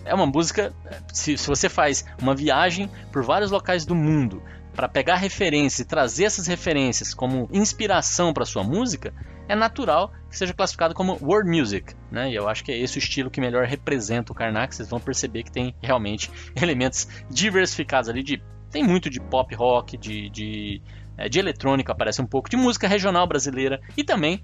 É 0.05 0.15
uma 0.15 0.27
música, 0.27 0.73
se, 1.13 1.37
se 1.37 1.47
você 1.47 1.69
faz 1.69 2.05
uma 2.21 2.35
viagem 2.35 2.91
por 3.11 3.23
vários 3.23 3.51
locais 3.51 3.85
do 3.85 3.95
mundo, 3.95 4.43
para 4.77 4.89
pegar 4.89 5.17
referências 5.17 5.81
e 5.81 5.85
trazer 5.89 6.25
essas 6.25 6.47
referências 6.47 7.15
como 7.15 7.49
inspiração 7.51 8.35
para 8.35 8.45
sua 8.45 8.63
música, 8.63 9.13
é 9.49 9.57
natural 9.57 10.13
que 10.29 10.37
seja 10.37 10.53
classificado 10.53 10.93
como 10.93 11.19
world 11.23 11.49
music, 11.49 11.95
né? 12.11 12.31
E 12.31 12.35
eu 12.35 12.47
acho 12.47 12.63
que 12.63 12.71
é 12.71 12.79
esse 12.79 12.99
o 12.99 13.01
estilo 13.01 13.31
que 13.31 13.41
melhor 13.41 13.65
representa 13.65 14.33
o 14.33 14.35
Karnak. 14.35 14.75
Vocês 14.75 14.91
vão 14.91 15.01
perceber 15.01 15.45
que 15.45 15.51
tem 15.51 15.75
realmente 15.83 16.31
elementos 16.61 17.09
diversificados 17.31 18.11
ali 18.11 18.23
de 18.23 18.43
tem 18.71 18.85
muito 18.85 19.09
de 19.09 19.19
pop 19.19 19.55
rock, 19.55 19.97
de, 19.97 20.29
de, 20.29 20.83
é, 21.17 21.29
de 21.29 21.39
eletrônica, 21.39 21.93
aparece 21.93 22.21
um 22.21 22.27
pouco 22.27 22.51
de 22.51 22.57
música 22.57 22.87
regional 22.87 23.27
brasileira 23.27 23.81
e 23.97 24.05
também 24.05 24.43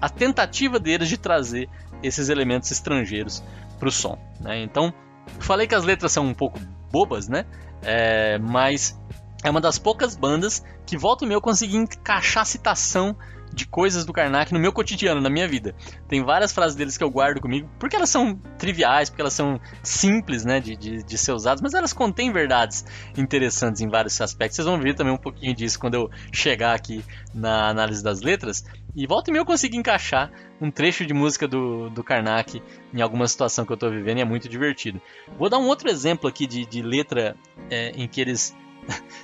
a 0.00 0.08
tentativa 0.08 0.78
deles 0.78 1.08
de 1.08 1.16
trazer 1.16 1.68
esses 2.02 2.28
elementos 2.28 2.70
estrangeiros 2.70 3.42
para 3.78 3.88
o 3.88 3.92
som. 3.92 4.18
Né? 4.40 4.62
Então, 4.62 4.92
falei 5.38 5.66
que 5.66 5.74
as 5.74 5.84
letras 5.84 6.12
são 6.12 6.26
um 6.26 6.34
pouco 6.34 6.58
bobas, 6.90 7.28
né? 7.28 7.44
É, 7.82 8.38
mas 8.38 8.98
é 9.44 9.50
uma 9.50 9.60
das 9.60 9.78
poucas 9.78 10.16
bandas 10.16 10.64
que 10.86 10.96
volta 10.96 11.24
e 11.24 11.28
meio 11.28 11.36
eu 11.36 11.42
consegui 11.42 11.76
encaixar 11.76 12.46
citação 12.46 13.16
de 13.56 13.66
coisas 13.66 14.04
do 14.04 14.12
Karnak 14.12 14.52
no 14.52 14.60
meu 14.60 14.70
cotidiano, 14.70 15.18
na 15.18 15.30
minha 15.30 15.48
vida. 15.48 15.74
Tem 16.06 16.22
várias 16.22 16.52
frases 16.52 16.76
deles 16.76 16.98
que 16.98 17.02
eu 17.02 17.10
guardo 17.10 17.40
comigo, 17.40 17.68
porque 17.78 17.96
elas 17.96 18.10
são 18.10 18.36
triviais, 18.58 19.08
porque 19.08 19.22
elas 19.22 19.32
são 19.32 19.58
simples, 19.82 20.44
né, 20.44 20.60
de, 20.60 20.76
de, 20.76 21.02
de 21.02 21.18
ser 21.18 21.32
usadas, 21.32 21.62
mas 21.62 21.72
elas 21.72 21.94
contêm 21.94 22.30
verdades 22.30 22.84
interessantes 23.16 23.80
em 23.80 23.88
vários 23.88 24.20
aspectos. 24.20 24.56
Vocês 24.56 24.66
vão 24.66 24.78
ver 24.78 24.94
também 24.94 25.12
um 25.12 25.18
pouquinho 25.18 25.54
disso 25.54 25.78
quando 25.78 25.94
eu 25.94 26.10
chegar 26.30 26.74
aqui 26.74 27.02
na 27.34 27.70
análise 27.70 28.04
das 28.04 28.20
letras. 28.20 28.62
E 28.94 29.06
volta 29.06 29.30
e 29.30 29.32
meio 29.32 29.40
eu 29.40 29.46
consegui 29.46 29.78
encaixar 29.78 30.30
um 30.60 30.70
trecho 30.70 31.06
de 31.06 31.14
música 31.14 31.48
do, 31.48 31.88
do 31.88 32.04
Karnak 32.04 32.62
em 32.92 33.00
alguma 33.00 33.26
situação 33.26 33.64
que 33.64 33.72
eu 33.72 33.74
estou 33.74 33.90
vivendo 33.90 34.18
e 34.18 34.20
é 34.20 34.24
muito 34.24 34.50
divertido. 34.50 35.00
Vou 35.38 35.48
dar 35.48 35.58
um 35.58 35.66
outro 35.66 35.88
exemplo 35.88 36.28
aqui 36.28 36.46
de, 36.46 36.66
de 36.66 36.82
letra 36.82 37.34
é, 37.70 37.90
em 37.90 38.06
que 38.06 38.20
eles 38.20 38.54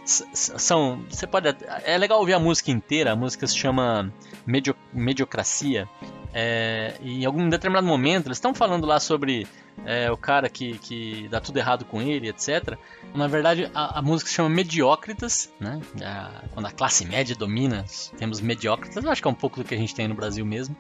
são. 0.05 1.05
Você 1.09 1.27
pode. 1.27 1.49
É 1.85 1.97
legal 1.97 2.19
ouvir 2.19 2.35
a 2.35 2.39
música 2.39 2.71
inteira, 2.71 3.13
a 3.13 3.17
música 3.17 3.47
se 3.47 3.57
chama 3.57 4.13
Medio, 4.47 4.75
Mediocracia. 4.93 5.89
É, 6.35 6.95
e 7.03 7.23
em 7.23 7.27
algum 7.27 7.47
determinado 7.49 7.87
momento, 7.87 8.27
eles 8.27 8.39
estão 8.39 8.55
falando 8.55 8.87
lá 8.87 8.99
sobre 8.99 9.47
é, 9.85 10.11
o 10.11 10.17
cara 10.17 10.49
que, 10.49 10.79
que 10.79 11.29
dá 11.29 11.41
tudo 11.41 11.59
errado 11.59 11.85
com 11.85 12.01
ele, 12.01 12.29
etc. 12.29 12.79
Na 13.15 13.27
verdade, 13.27 13.71
a, 13.75 13.99
a 13.99 14.03
música 14.03 14.31
se 14.31 14.37
chama 14.37 14.49
Mediócritas, 14.49 15.53
né? 15.61 15.81
A, 16.03 16.43
quando 16.55 16.67
a 16.67 16.71
classe 16.71 17.05
média 17.05 17.37
domina, 17.37 17.85
temos 18.17 18.41
mediócritas. 18.41 19.05
Acho 19.05 19.21
que 19.21 19.29
é 19.29 19.31
um 19.31 19.35
pouco 19.35 19.63
do 19.63 19.65
que 19.65 19.75
a 19.75 19.79
gente 19.79 19.95
tem 19.95 20.09
no 20.09 20.15
Brasil 20.15 20.45
mesmo. 20.45 20.75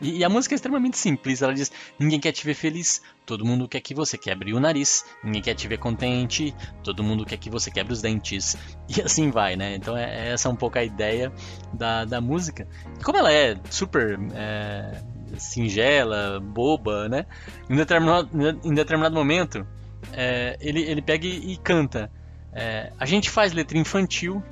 E, 0.00 0.18
e, 0.18 0.24
a 0.24 0.28
música 0.28 0.54
é 0.54 0.56
extremamente 0.56 0.96
simples. 0.98 1.42
Ela 1.42 1.54
diz: 1.54 1.70
Ninguém 1.98 2.18
quer 2.18 2.32
te 2.32 2.44
ver 2.44 2.54
feliz, 2.54 3.02
todo 3.26 3.44
mundo 3.44 3.68
quer 3.68 3.80
que 3.80 3.94
você 3.94 4.16
quebre 4.16 4.52
o 4.52 4.60
nariz. 4.60 5.04
Ninguém 5.22 5.42
quer 5.42 5.54
te 5.54 5.68
ver 5.68 5.78
contente, 5.78 6.54
todo 6.82 7.02
mundo 7.02 7.24
quer 7.24 7.36
que 7.36 7.50
você 7.50 7.70
quebre 7.70 7.92
os 7.92 8.00
dentes. 8.00 8.56
E 8.88 9.00
assim 9.02 9.30
vai, 9.30 9.56
né? 9.56 9.74
Então, 9.76 9.96
é, 9.96 10.28
é 10.28 10.32
essa 10.32 10.48
é 10.48 10.50
um 10.50 10.56
pouco 10.56 10.78
a 10.78 10.84
ideia 10.84 11.32
da, 11.72 12.04
da 12.04 12.20
música. 12.20 12.66
E 12.98 13.02
como 13.02 13.18
ela 13.18 13.32
é 13.32 13.56
super. 13.70 14.18
É, 14.34 15.02
singela, 15.38 16.40
boba, 16.40 17.08
né? 17.08 17.26
Em 17.68 17.76
determinado, 17.76 18.28
em 18.64 18.74
determinado 18.74 19.14
momento, 19.14 19.66
é, 20.12 20.56
ele, 20.60 20.82
ele 20.82 21.02
pega 21.02 21.26
e, 21.26 21.52
e 21.52 21.56
canta. 21.56 22.10
É, 22.52 22.92
a 22.98 23.06
gente 23.06 23.30
faz 23.30 23.52
letra 23.52 23.78
infantil, 23.78 24.42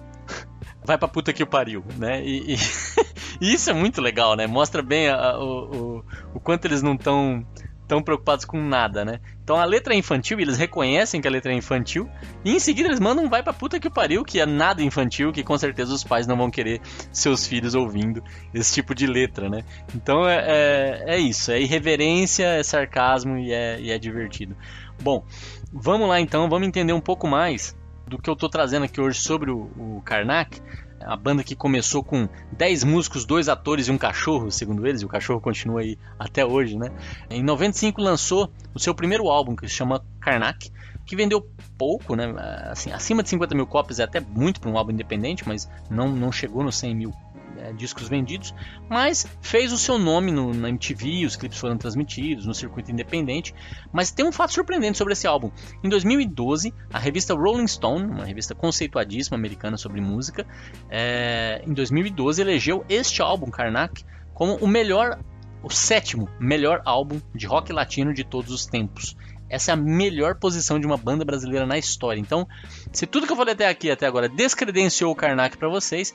vai 0.88 0.96
pra 0.96 1.06
puta 1.06 1.34
que 1.34 1.42
o 1.42 1.46
pariu, 1.46 1.84
né? 1.98 2.24
E, 2.24 2.54
e, 2.54 2.56
e, 3.42 3.52
isso 3.52 3.68
é 3.68 3.74
muito 3.74 4.00
legal, 4.00 4.34
né? 4.34 4.46
Mostra 4.46 4.82
bem 4.82 5.08
a, 5.08 5.16
a, 5.16 5.38
o, 5.38 5.44
o, 5.44 6.04
o 6.34 6.40
quanto 6.40 6.64
eles 6.64 6.82
não 6.82 6.94
estão 6.94 7.46
tão 7.86 8.02
preocupados 8.02 8.44
com 8.44 8.60
nada, 8.62 9.04
né? 9.04 9.20
Então 9.42 9.56
a 9.56 9.64
letra 9.64 9.94
é 9.94 9.96
infantil, 9.96 10.40
eles 10.40 10.56
reconhecem 10.58 11.20
que 11.20 11.28
a 11.28 11.30
letra 11.30 11.52
é 11.52 11.54
infantil, 11.54 12.08
e 12.44 12.54
em 12.54 12.58
seguida 12.58 12.88
eles 12.88 13.00
mandam 13.00 13.28
vai 13.28 13.42
pra 13.42 13.52
puta 13.52 13.80
que 13.80 13.88
pariu, 13.88 14.24
que 14.24 14.40
é 14.40 14.46
nada 14.46 14.82
infantil, 14.82 15.32
que 15.32 15.42
com 15.42 15.56
certeza 15.56 15.94
os 15.94 16.04
pais 16.04 16.26
não 16.26 16.36
vão 16.36 16.50
querer 16.50 16.80
seus 17.12 17.46
filhos 17.46 17.74
ouvindo 17.74 18.22
esse 18.52 18.74
tipo 18.74 18.94
de 18.94 19.06
letra, 19.06 19.48
né? 19.48 19.64
Então 19.94 20.28
é, 20.28 20.44
é, 20.46 21.04
é 21.14 21.18
isso, 21.18 21.50
é 21.50 21.60
irreverência, 21.60 22.44
é 22.44 22.62
sarcasmo 22.62 23.38
e 23.38 23.52
é, 23.52 23.80
e 23.80 23.90
é 23.90 23.98
divertido. 23.98 24.56
Bom, 25.02 25.24
vamos 25.72 26.08
lá 26.08 26.18
então, 26.18 26.48
vamos 26.48 26.66
entender 26.66 26.92
um 26.92 27.00
pouco 27.00 27.26
mais 27.26 27.77
do 28.08 28.18
que 28.18 28.28
eu 28.28 28.36
tô 28.36 28.48
trazendo 28.48 28.84
aqui 28.84 29.00
hoje 29.00 29.20
sobre 29.20 29.50
o, 29.50 29.70
o 29.76 30.02
Karnak 30.04 30.60
a 31.00 31.16
banda 31.16 31.44
que 31.44 31.54
começou 31.54 32.02
com 32.02 32.28
10 32.52 32.84
músicos, 32.84 33.24
dois 33.24 33.48
atores 33.48 33.88
e 33.88 33.92
um 33.92 33.98
cachorro, 33.98 34.50
segundo 34.50 34.86
eles, 34.86 35.02
e 35.02 35.04
o 35.04 35.08
cachorro 35.08 35.40
continua 35.40 35.80
aí 35.80 35.98
até 36.18 36.44
hoje, 36.44 36.76
né? 36.76 36.90
Em 37.30 37.42
95 37.42 38.00
lançou 38.00 38.52
o 38.74 38.78
seu 38.78 38.94
primeiro 38.94 39.28
álbum, 39.28 39.54
que 39.54 39.68
se 39.68 39.74
chama 39.74 40.04
Karnak, 40.20 40.70
que 41.06 41.16
vendeu 41.16 41.46
pouco, 41.78 42.14
né? 42.14 42.34
Assim, 42.70 42.92
acima 42.92 43.22
de 43.22 43.28
50 43.30 43.54
mil 43.54 43.66
cópias 43.66 43.98
é 44.00 44.04
até 44.04 44.20
muito 44.20 44.60
para 44.60 44.70
um 44.70 44.76
álbum 44.76 44.92
independente, 44.92 45.46
mas 45.46 45.68
não, 45.88 46.08
não 46.08 46.32
chegou 46.32 46.62
nos 46.62 46.76
100 46.76 46.94
mil 46.94 47.14
é, 47.58 47.72
discos 47.72 48.08
vendidos, 48.08 48.54
mas 48.88 49.26
fez 49.40 49.72
o 49.72 49.78
seu 49.78 49.98
nome 49.98 50.30
no, 50.30 50.54
na 50.54 50.68
MTV, 50.68 51.26
os 51.26 51.36
clipes 51.36 51.58
foram 51.58 51.76
transmitidos 51.76 52.46
no 52.46 52.54
circuito 52.54 52.90
independente. 52.90 53.54
Mas 53.92 54.10
tem 54.10 54.26
um 54.26 54.32
fato 54.32 54.52
surpreendente 54.52 54.98
sobre 54.98 55.12
esse 55.12 55.26
álbum. 55.26 55.50
Em 55.82 55.88
2012, 55.88 56.72
a 56.92 56.98
revista 56.98 57.34
Rolling 57.34 57.66
Stone, 57.66 58.06
uma 58.06 58.24
revista 58.24 58.54
conceituadíssima 58.54 59.36
americana 59.36 59.76
sobre 59.76 60.00
música, 60.00 60.46
é, 60.88 61.62
em 61.66 61.72
2012 61.72 62.40
elegeu 62.40 62.84
este 62.88 63.20
álbum, 63.20 63.50
Karnak, 63.50 64.04
como 64.32 64.54
o 64.56 64.68
melhor, 64.68 65.18
o 65.62 65.70
sétimo 65.70 66.28
melhor 66.38 66.80
álbum 66.84 67.20
de 67.34 67.46
rock 67.46 67.72
latino 67.72 68.14
de 68.14 68.24
todos 68.24 68.52
os 68.52 68.66
tempos. 68.66 69.16
Essa 69.50 69.70
é 69.70 69.74
a 69.74 69.76
melhor 69.76 70.34
posição 70.34 70.78
de 70.78 70.86
uma 70.86 70.96
banda 70.96 71.24
brasileira 71.24 71.66
na 71.66 71.78
história. 71.78 72.20
Então, 72.20 72.46
se 72.92 73.06
tudo 73.06 73.26
que 73.26 73.32
eu 73.32 73.36
falei 73.36 73.54
até 73.54 73.66
aqui, 73.66 73.90
até 73.90 74.06
agora, 74.06 74.28
descredenciou 74.28 75.10
o 75.10 75.16
Karnak 75.16 75.56
para 75.56 75.68
vocês, 75.68 76.14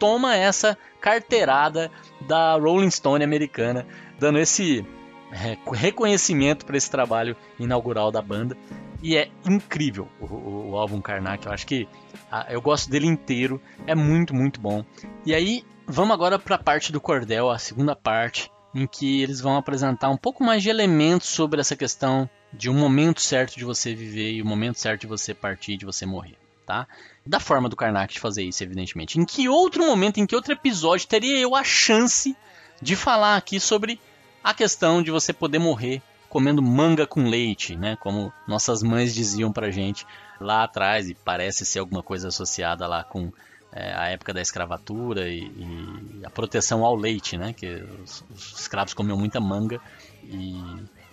toma 0.00 0.34
essa 0.34 0.76
carteirada 0.98 1.90
da 2.22 2.54
Rolling 2.54 2.90
Stone 2.90 3.22
americana, 3.22 3.86
dando 4.18 4.38
esse 4.38 4.84
é, 5.30 5.56
reconhecimento 5.70 6.64
para 6.64 6.76
esse 6.76 6.90
trabalho 6.90 7.36
inaugural 7.58 8.10
da 8.10 8.22
banda. 8.22 8.56
E 9.02 9.16
é 9.16 9.30
incrível 9.46 10.08
o, 10.18 10.70
o 10.70 10.76
álbum 10.76 11.00
Karnak. 11.00 11.46
Eu 11.46 11.52
acho 11.52 11.66
que 11.66 11.86
a, 12.30 12.52
eu 12.52 12.60
gosto 12.60 12.90
dele 12.90 13.06
inteiro. 13.06 13.60
É 13.86 13.94
muito, 13.94 14.34
muito 14.34 14.58
bom. 14.60 14.84
E 15.24 15.34
aí, 15.34 15.64
vamos 15.86 16.14
agora 16.14 16.38
para 16.38 16.56
a 16.56 16.62
parte 16.62 16.90
do 16.90 17.00
cordel, 17.00 17.50
a 17.50 17.58
segunda 17.58 17.94
parte, 17.94 18.50
em 18.74 18.86
que 18.86 19.22
eles 19.22 19.40
vão 19.40 19.56
apresentar 19.56 20.08
um 20.08 20.16
pouco 20.16 20.42
mais 20.42 20.62
de 20.62 20.70
elementos 20.70 21.28
sobre 21.28 21.60
essa 21.60 21.76
questão 21.76 22.28
de 22.52 22.70
um 22.70 22.74
momento 22.74 23.20
certo 23.20 23.56
de 23.56 23.64
você 23.64 23.94
viver 23.94 24.32
e 24.32 24.42
o 24.42 24.46
momento 24.46 24.78
certo 24.78 25.02
de 25.02 25.06
você 25.06 25.34
partir, 25.34 25.76
de 25.76 25.84
você 25.84 26.04
morrer 26.04 26.39
tá? 26.70 26.86
Da 27.26 27.40
forma 27.40 27.68
do 27.68 27.74
Karnak 27.74 28.14
de 28.14 28.20
fazer 28.20 28.44
isso, 28.44 28.62
evidentemente. 28.62 29.18
Em 29.18 29.24
que 29.24 29.48
outro 29.48 29.84
momento, 29.84 30.20
em 30.20 30.26
que 30.26 30.36
outro 30.36 30.52
episódio 30.52 31.08
teria 31.08 31.36
eu 31.36 31.56
a 31.56 31.64
chance 31.64 32.36
de 32.80 32.94
falar 32.94 33.36
aqui 33.36 33.58
sobre 33.58 34.00
a 34.42 34.54
questão 34.54 35.02
de 35.02 35.10
você 35.10 35.32
poder 35.32 35.58
morrer 35.58 36.00
comendo 36.28 36.62
manga 36.62 37.08
com 37.08 37.28
leite, 37.28 37.74
né? 37.74 37.96
Como 37.96 38.32
nossas 38.46 38.84
mães 38.84 39.12
diziam 39.12 39.52
pra 39.52 39.72
gente 39.72 40.06
lá 40.40 40.62
atrás, 40.62 41.10
e 41.10 41.14
parece 41.14 41.66
ser 41.66 41.80
alguma 41.80 42.04
coisa 42.04 42.28
associada 42.28 42.86
lá 42.86 43.02
com 43.02 43.32
é, 43.72 43.92
a 43.92 44.06
época 44.06 44.32
da 44.32 44.40
escravatura 44.40 45.28
e, 45.28 45.40
e, 45.40 46.24
a 46.24 46.30
proteção 46.30 46.84
ao 46.84 46.94
leite, 46.94 47.36
né? 47.36 47.52
Que 47.52 47.84
os, 48.04 48.24
os 48.30 48.60
escravos 48.60 48.94
comiam 48.94 49.18
muita 49.18 49.40
manga 49.40 49.80
e 50.22 50.54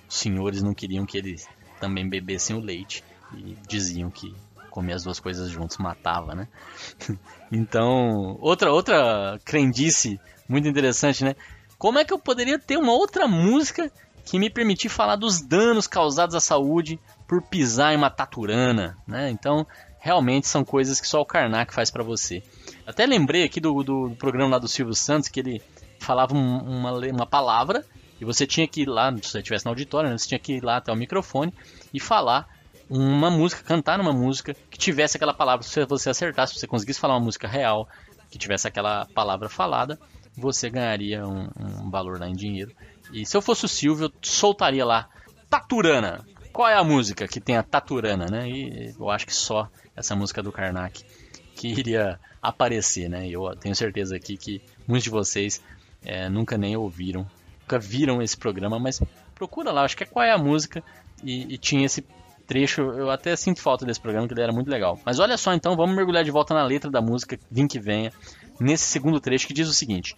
os 0.08 0.16
senhores 0.16 0.62
não 0.62 0.76
queriam 0.76 1.04
que 1.04 1.18
eles 1.18 1.50
também 1.80 2.08
bebessem 2.08 2.56
o 2.56 2.60
leite 2.60 3.04
e 3.36 3.58
diziam 3.68 4.12
que 4.12 4.36
comer 4.78 4.94
as 4.94 5.04
duas 5.04 5.20
coisas 5.20 5.50
juntos 5.50 5.78
matava, 5.78 6.36
né? 6.36 6.48
então, 7.52 8.38
outra 8.40 8.72
outra 8.72 9.40
crendice 9.44 10.20
muito 10.48 10.68
interessante, 10.68 11.24
né? 11.24 11.36
Como 11.80 11.98
é 11.98 12.06
que 12.06 12.14
eu 12.14 12.20
poderia 12.20 12.60
ter 12.60 12.78
uma 12.78 12.92
outra 12.92 13.28
música 13.28 13.92
que 14.24 14.38
me 14.38 14.52
permitisse 14.52 14.94
falar 14.94 15.16
dos 15.16 15.42
danos 15.42 15.88
causados 15.88 16.36
à 16.36 16.40
saúde 16.40 17.00
por 17.28 17.42
pisar 17.42 17.92
em 17.92 17.98
uma 17.98 18.12
taturana, 18.12 18.96
né? 19.08 19.32
Então, 19.32 19.66
realmente 19.98 20.48
são 20.48 20.64
coisas 20.64 21.02
que 21.02 21.08
só 21.08 21.22
o 21.22 21.26
Karnak 21.26 21.74
faz 21.74 21.90
para 21.90 22.04
você. 22.04 22.44
Até 22.86 23.08
lembrei 23.08 23.44
aqui 23.44 23.60
do, 23.60 23.82
do, 23.82 24.10
do, 24.10 24.16
programa 24.16 24.52
lá 24.52 24.60
do 24.60 24.68
Silvio 24.68 24.94
Santos 24.94 25.28
que 25.28 25.40
ele 25.40 25.60
falava 26.00 26.36
um, 26.36 26.58
uma, 26.60 26.92
uma 26.92 27.26
palavra 27.26 27.84
e 28.22 28.26
você 28.26 28.46
tinha 28.46 28.68
que 28.68 28.82
ir 28.82 28.88
lá, 28.88 29.12
se 29.16 29.32
você 29.32 29.40
estivesse 29.40 29.66
no 29.66 29.72
auditório, 29.72 30.08
né, 30.08 30.18
você 30.20 30.28
tinha 30.28 30.40
que 30.40 30.54
ir 30.54 30.64
lá 30.64 30.78
até 30.78 30.92
o 30.92 30.96
microfone 30.96 31.52
e 31.92 32.00
falar 32.00 32.48
uma 32.90 33.30
música, 33.30 33.64
cantar 33.64 33.98
numa 33.98 34.14
música 34.14 34.56
que 34.70 34.78
tivesse 34.78 35.18
aquela 35.18 35.34
palavra, 35.34 35.66
se 35.66 35.86
você 35.86 36.10
acertasse, 36.10 36.54
se 36.54 36.60
você 36.60 36.68
conseguisse 36.68 37.00
falar 37.00 37.16
uma 37.16 37.26
música 37.26 37.48
real 37.48 37.88
que 38.30 38.38
tivesse 38.38 38.68
aquela 38.68 39.06
palavra 39.14 39.50
falada, 39.50 40.00
você 40.36 40.70
ganharia 40.70 41.26
um, 41.26 41.50
um 41.60 41.90
valor 41.90 42.20
lá 42.20 42.28
em 42.28 42.36
dinheiro. 42.36 42.72
E 43.12 43.26
se 43.26 43.36
eu 43.36 43.42
fosse 43.42 43.66
o 43.66 43.68
Silvio, 43.68 44.06
eu 44.06 44.14
soltaria 44.22 44.86
lá 44.86 45.10
Taturana. 45.50 46.26
Qual 46.52 46.68
é 46.68 46.76
a 46.76 46.84
música 46.84 47.28
que 47.28 47.40
tem 47.40 47.58
a 47.58 47.64
Taturana, 47.64 48.26
né? 48.26 48.50
E 48.50 48.96
eu 48.98 49.10
acho 49.10 49.26
que 49.26 49.34
só 49.34 49.70
essa 49.96 50.16
música 50.16 50.42
do 50.42 50.52
Karnak 50.52 51.04
que 51.56 51.68
iria 51.68 52.20
aparecer, 52.42 53.10
né? 53.10 53.28
Eu 53.28 53.56
tenho 53.56 53.76
certeza 53.76 54.16
aqui 54.16 54.38
que 54.38 54.62
muitos 54.88 55.04
de 55.04 55.10
vocês 55.10 55.62
é, 56.04 56.30
nunca 56.30 56.58
nem 56.58 56.76
ouviram, 56.76 57.26
nunca 57.62 57.80
viram 57.80 58.22
esse 58.22 58.38
programa, 58.38 58.80
mas 58.80 59.02
procura 59.34 59.72
lá, 59.72 59.84
acho 59.84 59.98
que 59.98 60.04
é 60.04 60.08
qual 60.08 60.26
é 60.26 60.32
a 60.32 60.38
música 60.38 60.84
e, 61.24 61.54
e 61.54 61.58
tinha 61.58 61.86
esse 61.86 62.06
trecho, 62.48 62.82
eu 62.82 63.12
até 63.12 63.36
sinto 63.36 63.62
falta 63.62 63.86
desse 63.86 64.00
programa, 64.00 64.28
que 64.28 64.34
ele 64.34 64.42
era 64.42 64.54
muito 64.54 64.70
legal. 64.70 64.98
Mas 65.06 65.20
olha 65.20 65.38
só, 65.38 65.54
então, 65.54 65.76
vamos 65.76 65.96
mergulhar 65.96 66.24
de 66.24 66.32
volta 66.32 66.54
na 66.54 66.64
letra 66.64 66.90
da 66.90 67.02
música, 67.02 67.38
Vim 67.52 67.68
que 67.68 67.80
venha, 67.80 68.12
nesse 68.60 68.86
segundo 68.86 69.20
trecho 69.20 69.48
que 69.48 69.54
diz 69.54 69.68
o 69.68 69.74
seguinte: 69.74 70.16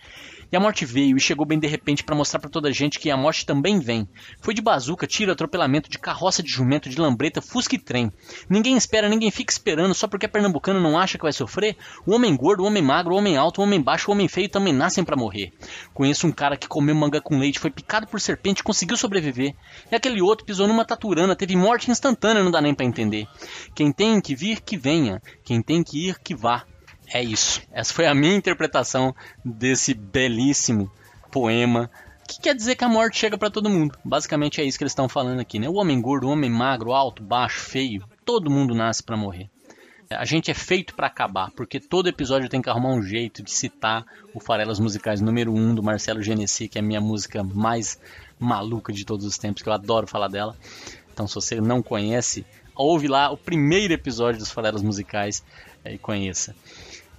e 0.51 0.58
a 0.58 0.60
morte 0.60 0.84
veio 0.84 1.15
e 1.15 1.19
chegou 1.19 1.46
bem 1.46 1.60
de 1.60 1.67
repente 1.67 2.03
para 2.03 2.15
mostrar 2.15 2.39
para 2.39 2.50
toda 2.50 2.69
a 2.69 2.72
gente 2.72 2.98
que 2.98 3.12
a 3.12 3.17
morte 3.17 3.46
também 3.46 3.79
vem. 3.79 4.08
Foi 4.41 4.51
de 4.53 4.62
bazuca, 4.62 5.05
tiro, 5.05 5.31
atropelamento, 5.31 5.89
de 5.89 6.00
carroça 6.00 6.41
de 6.41 6.50
jumento, 6.50 6.89
de 6.89 7.00
lambreta, 7.00 7.39
fusca 7.39 7.75
e 7.75 7.77
trem. 7.77 8.12
Ninguém 8.50 8.75
espera, 8.75 9.08
ninguém 9.08 9.29
fica 9.29 9.53
esperando 9.53 9.93
só 9.93 10.08
porque 10.08 10.25
é 10.25 10.29
pernambucano 10.29 10.79
não 10.79 10.98
acha 10.98 11.19
que 11.19 11.24
vai 11.24 11.34
sofrer. 11.34 11.77
O 12.03 12.15
homem 12.15 12.36
gordo, 12.36 12.63
o 12.63 12.65
homem 12.65 12.81
magro, 12.81 13.13
o 13.13 13.17
homem 13.17 13.38
alto, 13.38 13.62
o 13.62 13.63
homem 13.63 13.79
baixo, 13.79 14.10
o 14.10 14.13
homem 14.13 14.27
feio 14.27 14.50
também 14.50 14.74
nascem 14.74 15.03
para 15.03 15.15
morrer. 15.15 15.53
Conheço 15.93 16.25
um 16.25 16.31
cara 16.31 16.58
que 16.58 16.67
comeu 16.67 16.96
manga 16.96 17.22
com 17.22 17.38
leite, 17.38 17.60
foi 17.60 17.69
picado 17.69 18.08
por 18.08 18.19
serpente 18.19 18.63
conseguiu 18.63 18.98
sobreviver. 18.98 19.53
E 19.91 19.96
aquele 19.96 20.19
outro 20.22 20.46
pisou 20.46 20.67
numa 20.67 20.84
taturana, 20.84 21.36
teve 21.36 21.55
morte 21.55 21.91
instantânea, 21.91 22.43
não 22.43 22.51
dá 22.51 22.60
nem 22.60 22.74
para 22.74 22.86
entender. 22.86 23.27
Quem 23.75 23.91
tem 23.91 24.19
que 24.19 24.34
vir, 24.34 24.62
que 24.62 24.75
venha. 24.75 25.22
Quem 25.43 25.62
tem 25.62 25.84
que 25.84 26.08
ir, 26.10 26.19
que 26.19 26.34
vá. 26.34 26.65
É 27.12 27.24
isso. 27.24 27.62
Essa 27.72 27.94
foi 27.94 28.06
a 28.06 28.13
minha 28.13 28.36
interpretação 28.36 29.16
desse 29.44 29.94
belíssimo 29.94 30.92
poema. 31.32 31.89
Que 32.28 32.39
quer 32.39 32.56
dizer 32.56 32.75
que 32.75 32.84
a 32.84 32.89
morte 32.89 33.18
chega 33.18 33.38
para 33.38 33.50
todo 33.50 33.70
mundo. 33.70 33.98
Basicamente 34.06 34.62
é 34.62 34.63
isso 34.63 34.78
que 34.78 34.84
eles 34.84 34.92
estão 34.92 35.10
falando 35.10 35.39
aqui, 35.39 35.58
né? 35.58 35.68
O 35.68 35.75
homem 35.75 36.00
gordo, 36.00 36.28
o 36.28 36.32
homem 36.32 36.50
magro, 36.50 36.94
alto, 36.94 37.24
baixo, 37.24 37.62
feio, 37.62 38.04
todo 38.24 38.51
mundo 38.51 38.75
nasce 38.75 39.01
para 39.01 39.18
morrer. 39.18 39.50
A 40.12 40.25
gente 40.25 40.50
é 40.50 40.54
feito 40.56 40.96
para 40.96 41.08
acabar, 41.08 41.51
porque 41.51 41.80
todo 41.80 42.10
episódio 42.10 42.50
tem 42.50 42.62
que 42.62 42.70
arrumar 42.70 42.89
um 42.89 43.01
jeito 43.01 43.44
de 43.44 43.51
citar 43.51 44.06
o 44.34 44.39
Farelas 44.39 44.80
Musicais 44.80 45.22
número 45.22 45.54
1 45.54 45.58
um, 45.58 45.75
do 45.75 45.84
Marcelo 45.84 46.22
Genesi, 46.22 46.68
que 46.68 46.80
é 46.80 46.82
a 46.82 46.84
minha 46.84 47.01
música 47.01 47.44
mais 47.44 48.00
maluca 48.39 48.92
de 48.92 49.06
todos 49.06 49.25
os 49.25 49.38
tempos, 49.38 49.62
que 49.62 49.70
eu 49.70 49.74
adoro 49.74 50.08
falar 50.08 50.28
dela. 50.28 50.58
Então, 51.13 51.28
se 51.28 51.36
você 51.36 51.62
não 51.62 51.84
conhece, 51.84 52.44
ouve 52.75 53.08
lá 53.08 53.30
o 53.30 53.38
primeiro 53.38 53.94
episódio 53.94 54.39
dos 54.39 54.50
Farelas 54.50 54.82
Musicais 54.82 55.44
é, 55.84 55.94
e 55.94 55.98
conheça. 55.98 56.56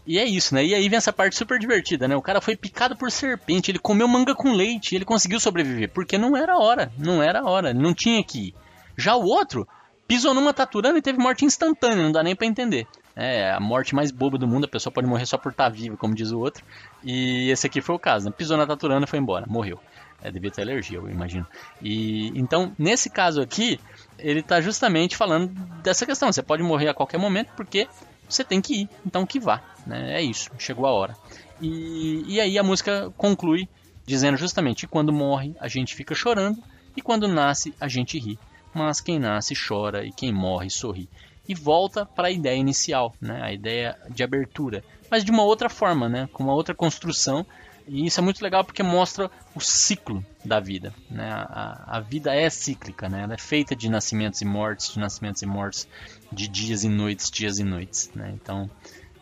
E 0.06 0.18
é 0.18 0.24
isso, 0.24 0.54
né? 0.54 0.64
E 0.64 0.74
aí 0.74 0.88
vem 0.88 0.96
essa 0.96 1.12
parte 1.12 1.36
super 1.36 1.58
divertida, 1.58 2.08
né? 2.08 2.16
O 2.16 2.22
cara 2.22 2.40
foi 2.40 2.56
picado 2.56 2.96
por 2.96 3.10
serpente, 3.10 3.70
ele 3.70 3.78
comeu 3.78 4.08
manga 4.08 4.34
com 4.34 4.52
leite, 4.52 4.94
ele 4.94 5.04
conseguiu 5.04 5.38
sobreviver, 5.38 5.90
porque 5.90 6.18
não 6.18 6.36
era 6.36 6.58
hora, 6.58 6.90
não 6.98 7.22
era 7.22 7.44
hora, 7.44 7.74
não 7.74 7.94
tinha 7.94 8.22
que 8.24 8.48
ir. 8.48 8.54
Já 8.96 9.14
o 9.14 9.24
outro 9.24 9.68
pisou 10.08 10.34
numa 10.34 10.52
taturana 10.52 10.98
e 10.98 11.02
teve 11.02 11.18
morte 11.18 11.44
instantânea, 11.44 12.02
não 12.02 12.12
dá 12.12 12.22
nem 12.22 12.34
para 12.34 12.46
entender. 12.46 12.86
É 13.14 13.52
a 13.52 13.60
morte 13.60 13.94
mais 13.94 14.10
boba 14.10 14.38
do 14.38 14.48
mundo, 14.48 14.64
a 14.64 14.68
pessoa 14.68 14.92
pode 14.92 15.06
morrer 15.06 15.26
só 15.26 15.36
por 15.36 15.52
estar 15.52 15.64
tá 15.64 15.70
viva, 15.70 15.96
como 15.96 16.14
diz 16.14 16.32
o 16.32 16.38
outro. 16.38 16.64
E 17.04 17.50
esse 17.50 17.66
aqui 17.66 17.80
foi 17.80 17.94
o 17.94 17.98
caso, 17.98 18.26
né? 18.26 18.34
Pisou 18.36 18.56
na 18.56 18.66
taturana 18.66 19.04
e 19.04 19.08
foi 19.08 19.18
embora, 19.18 19.46
morreu. 19.48 19.78
É, 20.22 20.30
devia 20.30 20.50
ter 20.50 20.62
alergia, 20.62 20.98
eu 20.98 21.08
imagino. 21.08 21.46
E 21.80 22.28
então, 22.38 22.72
nesse 22.78 23.08
caso 23.08 23.40
aqui, 23.40 23.80
ele 24.18 24.40
está 24.40 24.60
justamente 24.60 25.16
falando 25.16 25.48
dessa 25.82 26.04
questão. 26.04 26.32
Você 26.32 26.42
pode 26.42 26.62
morrer 26.62 26.88
a 26.88 26.94
qualquer 26.94 27.18
momento 27.18 27.50
porque 27.56 27.88
você 28.34 28.44
tem 28.44 28.60
que 28.60 28.82
ir, 28.82 28.88
então 29.04 29.26
que 29.26 29.40
vá. 29.40 29.62
Né? 29.86 30.14
É 30.18 30.22
isso, 30.22 30.50
chegou 30.58 30.86
a 30.86 30.92
hora. 30.92 31.16
E, 31.60 32.24
e 32.26 32.40
aí 32.40 32.58
a 32.58 32.62
música 32.62 33.12
conclui 33.16 33.68
dizendo 34.06 34.36
justamente 34.36 34.86
quando 34.86 35.12
morre 35.12 35.54
a 35.60 35.68
gente 35.68 35.94
fica 35.94 36.14
chorando 36.14 36.62
e 36.96 37.02
quando 37.02 37.28
nasce 37.28 37.74
a 37.80 37.88
gente 37.88 38.18
ri. 38.18 38.38
Mas 38.72 39.00
quem 39.00 39.18
nasce 39.18 39.54
chora 39.54 40.04
e 40.04 40.12
quem 40.12 40.32
morre 40.32 40.70
sorri. 40.70 41.08
E 41.48 41.54
volta 41.54 42.06
para 42.06 42.28
a 42.28 42.30
ideia 42.30 42.56
inicial, 42.56 43.14
né? 43.20 43.40
a 43.42 43.52
ideia 43.52 43.96
de 44.08 44.22
abertura, 44.22 44.84
mas 45.10 45.24
de 45.24 45.30
uma 45.32 45.42
outra 45.42 45.68
forma, 45.68 46.08
né? 46.08 46.28
com 46.32 46.44
uma 46.44 46.54
outra 46.54 46.74
construção 46.74 47.44
e 47.86 48.06
isso 48.06 48.20
é 48.20 48.22
muito 48.22 48.42
legal 48.42 48.64
porque 48.64 48.82
mostra 48.82 49.30
o 49.54 49.60
ciclo 49.60 50.24
da 50.44 50.60
vida. 50.60 50.94
Né? 51.10 51.28
A, 51.30 51.96
a, 51.96 52.00
vida 52.00 52.34
é 52.34 52.48
cíclica, 52.48 53.08
né? 53.08 53.22
ela 53.22 53.34
é 53.34 53.38
feita 53.38 53.74
de 53.74 53.88
nascimentos 53.88 54.40
e 54.40 54.44
mortes, 54.44 54.92
de 54.92 54.98
nascimentos 54.98 55.42
e 55.42 55.46
mortes, 55.46 55.88
de 56.32 56.48
dias 56.48 56.84
e 56.84 56.88
noites, 56.88 57.30
dias 57.30 57.58
e 57.58 57.64
noites. 57.64 58.10
Né? 58.14 58.32
Então, 58.34 58.70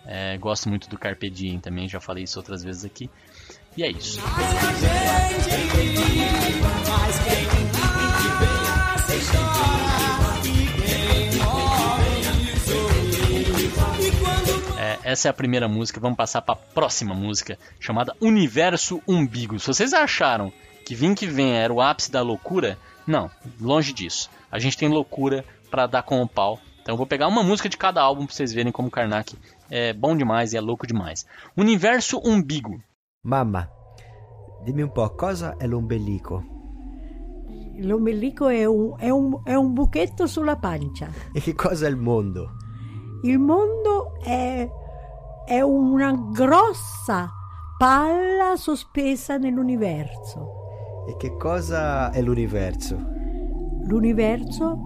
é, 0.07 0.37
gosto 0.39 0.69
muito 0.69 0.89
do 0.89 0.99
Carpe 0.99 1.31
Diem 1.31 1.61
também, 1.61 1.89
já 1.89 2.01
falei 2.01 2.25
isso 2.25 2.39
outras 2.39 2.63
vezes 2.63 2.85
aqui. 2.85 3.11
E 3.77 3.83
é 3.83 3.91
isso. 3.91 4.21
Essa 15.09 15.27
é 15.27 15.31
a 15.31 15.35
primeira 15.35 15.67
música. 15.67 15.99
Vamos 15.99 16.19
passar 16.19 16.43
para 16.43 16.53
a 16.53 16.73
próxima 16.75 17.15
música, 17.15 17.59
chamada 17.81 18.15
Universo 18.21 19.01
Umbigo. 19.09 19.59
Se 19.59 19.67
vocês 19.67 19.95
acharam 19.95 20.53
que 20.85 20.95
Vim 20.95 21.15
que 21.15 21.27
Vem 21.27 21.55
era 21.55 21.73
o 21.73 21.81
ápice 21.81 22.13
da 22.13 22.21
loucura, 22.21 22.79
não, 23.07 23.31
longe 23.59 23.95
disso. 23.95 24.29
A 24.53 24.59
gente 24.59 24.77
tem 24.77 24.87
loucura 24.87 25.47
para 25.71 25.87
dar 25.87 26.03
com 26.03 26.21
o 26.21 26.29
pau. 26.29 26.61
Então 26.83 26.93
eu 26.93 26.97
vou 26.99 27.07
pegar 27.07 27.27
uma 27.27 27.43
música 27.43 27.71
de 27.71 27.77
cada 27.79 28.03
álbum 28.03 28.27
para 28.27 28.35
vocês 28.35 28.53
verem 28.53 28.71
como 28.71 28.91
Karnak 28.91 29.35
é 29.71 29.95
bom 29.95 30.15
demais 30.15 30.53
e 30.53 30.59
é 30.59 30.61
louco 30.61 30.87
demais. 30.87 31.27
Universo 31.57 32.21
Umbigo. 32.23 32.79
Mamma, 33.23 33.71
dimmi 34.63 34.83
un 34.83 34.93
po', 34.93 35.09
cosa 35.17 35.57
è 35.59 35.67
l'ombelico? 35.67 36.45
L'ombelico 37.79 38.49
è 38.49 38.67
un, 38.67 38.95
è, 38.99 39.09
un, 39.09 39.41
è 39.43 39.55
un 39.55 39.73
buchetto 39.73 40.27
sulla 40.27 40.57
pancia. 40.57 41.09
E 41.33 41.41
che 41.41 41.55
cosa 41.55 41.87
è 41.87 41.89
il 41.89 41.97
mondo? 41.97 42.57
Il 43.23 43.39
mondo 43.39 44.19
è 44.23 44.69
è 45.49 45.63
una 45.63 46.13
grossa 46.13 47.33
palla 47.79 48.55
sospesa 48.57 49.39
nell'universo. 49.39 51.07
E 51.09 51.17
che 51.17 51.39
cosa 51.39 52.11
è 52.11 52.21
l'universo? 52.21 52.97
L'universo 53.85 54.79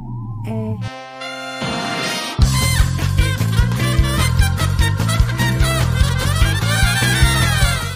è... 0.47 0.75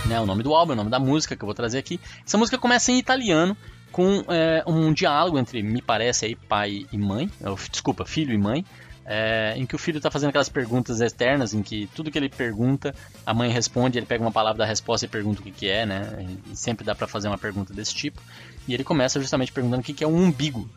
Né, 0.08 0.18
o 0.18 0.24
nome 0.24 0.42
do 0.42 0.56
álbum, 0.56 0.72
o 0.72 0.74
nome 0.74 0.90
da 0.90 0.98
música 0.98 1.36
que 1.36 1.42
eu 1.44 1.46
vou 1.46 1.54
trazer 1.54 1.78
aqui. 1.78 2.00
Essa 2.26 2.36
música 2.36 2.58
começa 2.58 2.90
em 2.90 2.98
italiano, 2.98 3.56
com 3.92 4.24
é, 4.26 4.64
um 4.66 4.92
diálogo 4.92 5.38
entre, 5.38 5.62
me 5.62 5.80
parece, 5.80 6.26
aí, 6.26 6.34
pai 6.34 6.84
e 6.90 6.98
mãe, 6.98 7.30
desculpa, 7.70 8.04
filho 8.04 8.34
e 8.34 8.38
mãe, 8.38 8.64
é, 9.06 9.54
em 9.56 9.64
que 9.64 9.74
o 9.76 9.78
filho 9.78 9.98
está 9.98 10.10
fazendo 10.10 10.30
aquelas 10.30 10.48
perguntas 10.48 11.00
externas, 11.00 11.54
em 11.54 11.62
que 11.62 11.88
tudo 11.94 12.10
que 12.10 12.18
ele 12.18 12.28
pergunta, 12.28 12.92
a 13.24 13.32
mãe 13.32 13.48
responde, 13.50 13.98
ele 13.98 14.06
pega 14.06 14.22
uma 14.22 14.32
palavra 14.32 14.58
da 14.58 14.66
resposta 14.66 15.06
e 15.06 15.08
pergunta 15.08 15.40
o 15.40 15.44
que, 15.44 15.52
que 15.52 15.68
é, 15.68 15.86
né? 15.86 16.26
E 16.50 16.56
sempre 16.56 16.84
dá 16.84 16.94
para 16.94 17.06
fazer 17.06 17.28
uma 17.28 17.38
pergunta 17.38 17.72
desse 17.72 17.94
tipo. 17.94 18.20
E 18.66 18.74
ele 18.74 18.82
começa 18.82 19.20
justamente 19.20 19.52
perguntando 19.52 19.80
o 19.80 19.84
que, 19.84 19.94
que 19.94 20.02
é 20.02 20.08
um 20.08 20.24
umbigo. 20.24 20.68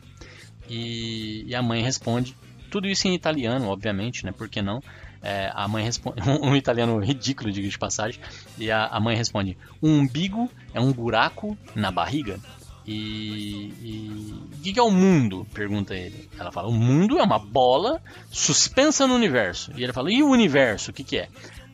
E, 0.70 1.44
e, 1.48 1.56
a 1.56 1.62
mãe 1.63 1.82
responde, 1.82 2.36
tudo 2.70 2.88
isso 2.88 3.08
em 3.08 3.15
italiano, 3.15 3.68
obviamente, 3.68 4.24
né? 4.24 4.32
Por 4.32 4.48
que 4.48 4.62
não? 4.62 4.80
É, 5.24 5.52
a 5.54 5.68
mãe 5.68 5.84
responde, 5.84 6.22
um, 6.30 6.50
um, 6.54 6.56
italiano 6.56 7.00
ridículo, 7.00 7.52
diga 7.52 7.68
de 7.68 7.78
passagem, 7.80 8.22
e 8.60 8.70
a, 8.70 8.86
a 8.86 9.00
mãe 9.00 9.15
responde: 9.15 9.58
um 9.82 10.02
umbigo 10.02 10.50
é 10.72 10.80
um 10.80 10.92
buraco 10.92 11.58
na 11.74 11.89
barriga. 11.89 12.39
E, 12.91 14.49
o 14.52 14.62
que, 14.62 14.73
que 14.73 14.80
é 14.80 14.84
o 14.84 14.89
mundo? 14.89 15.45
Pergunta 15.54 15.93
ele. 15.93 16.28
Ela 16.39 16.52
fala: 16.52 16.67
o 16.67 16.73
mundo 16.73 17.19
é 17.19 17.23
uma 17.23 17.38
bola 17.38 18.02
suspensa 18.32 19.06
no 19.06 19.13
universo. 19.13 19.71
E 19.75 19.84
ele 19.84 19.93
fala: 19.93 20.12
e 20.12 20.23
o 20.23 20.30
universo? 20.30 20.89
O 20.89 20.93
que, 20.93 21.04
que 21.04 21.17
é? 21.19 21.30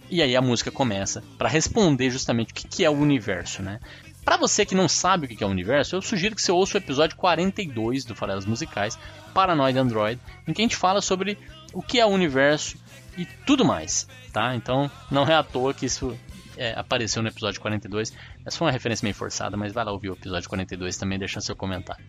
E 0.09 0.21
aí 0.21 0.35
a 0.35 0.41
música 0.41 0.69
começa 0.69 1.23
para 1.37 1.49
responder 1.49 2.09
justamente 2.11 2.51
o 2.51 2.55
que, 2.55 2.67
que 2.67 2.85
é 2.85 2.89
o 2.89 2.93
universo, 2.93 3.63
né? 3.63 3.79
Para 4.25 4.37
você 4.37 4.65
que 4.65 4.75
não 4.75 4.89
sabe 4.89 5.25
o 5.25 5.29
que 5.29 5.43
é 5.43 5.47
o 5.47 5.49
universo, 5.49 5.95
eu 5.95 6.01
sugiro 6.01 6.35
que 6.35 6.41
você 6.41 6.51
ouça 6.51 6.77
o 6.77 6.81
episódio 6.81 7.15
42 7.15 8.05
do 8.05 8.15
Farelas 8.15 8.45
Musicais, 8.45 8.97
Paranoid 9.33 9.77
Android, 9.77 10.19
em 10.47 10.53
que 10.53 10.61
a 10.61 10.65
gente 10.65 10.75
fala 10.75 10.99
sobre 10.99 11.37
o 11.73 11.81
que 11.81 11.99
é 11.99 12.05
o 12.05 12.09
universo 12.09 12.77
e 13.17 13.25
tudo 13.45 13.63
mais, 13.63 14.07
tá? 14.33 14.55
Então 14.55 14.91
não 15.09 15.23
é 15.23 15.33
à 15.33 15.43
toa 15.43 15.73
que 15.73 15.85
isso 15.85 16.17
é, 16.57 16.73
apareceu 16.77 17.21
no 17.21 17.29
episódio 17.29 17.59
42. 17.61 18.13
Essa 18.45 18.57
foi 18.57 18.67
uma 18.67 18.71
referência 18.71 19.05
meio 19.05 19.15
forçada, 19.15 19.55
mas 19.57 19.73
vai 19.73 19.83
lá 19.83 19.91
ouvir 19.91 20.09
o 20.09 20.13
episódio 20.13 20.47
42 20.49 20.97
também, 20.97 21.19
deixando 21.19 21.43
seu 21.43 21.55
comentário. 21.55 22.03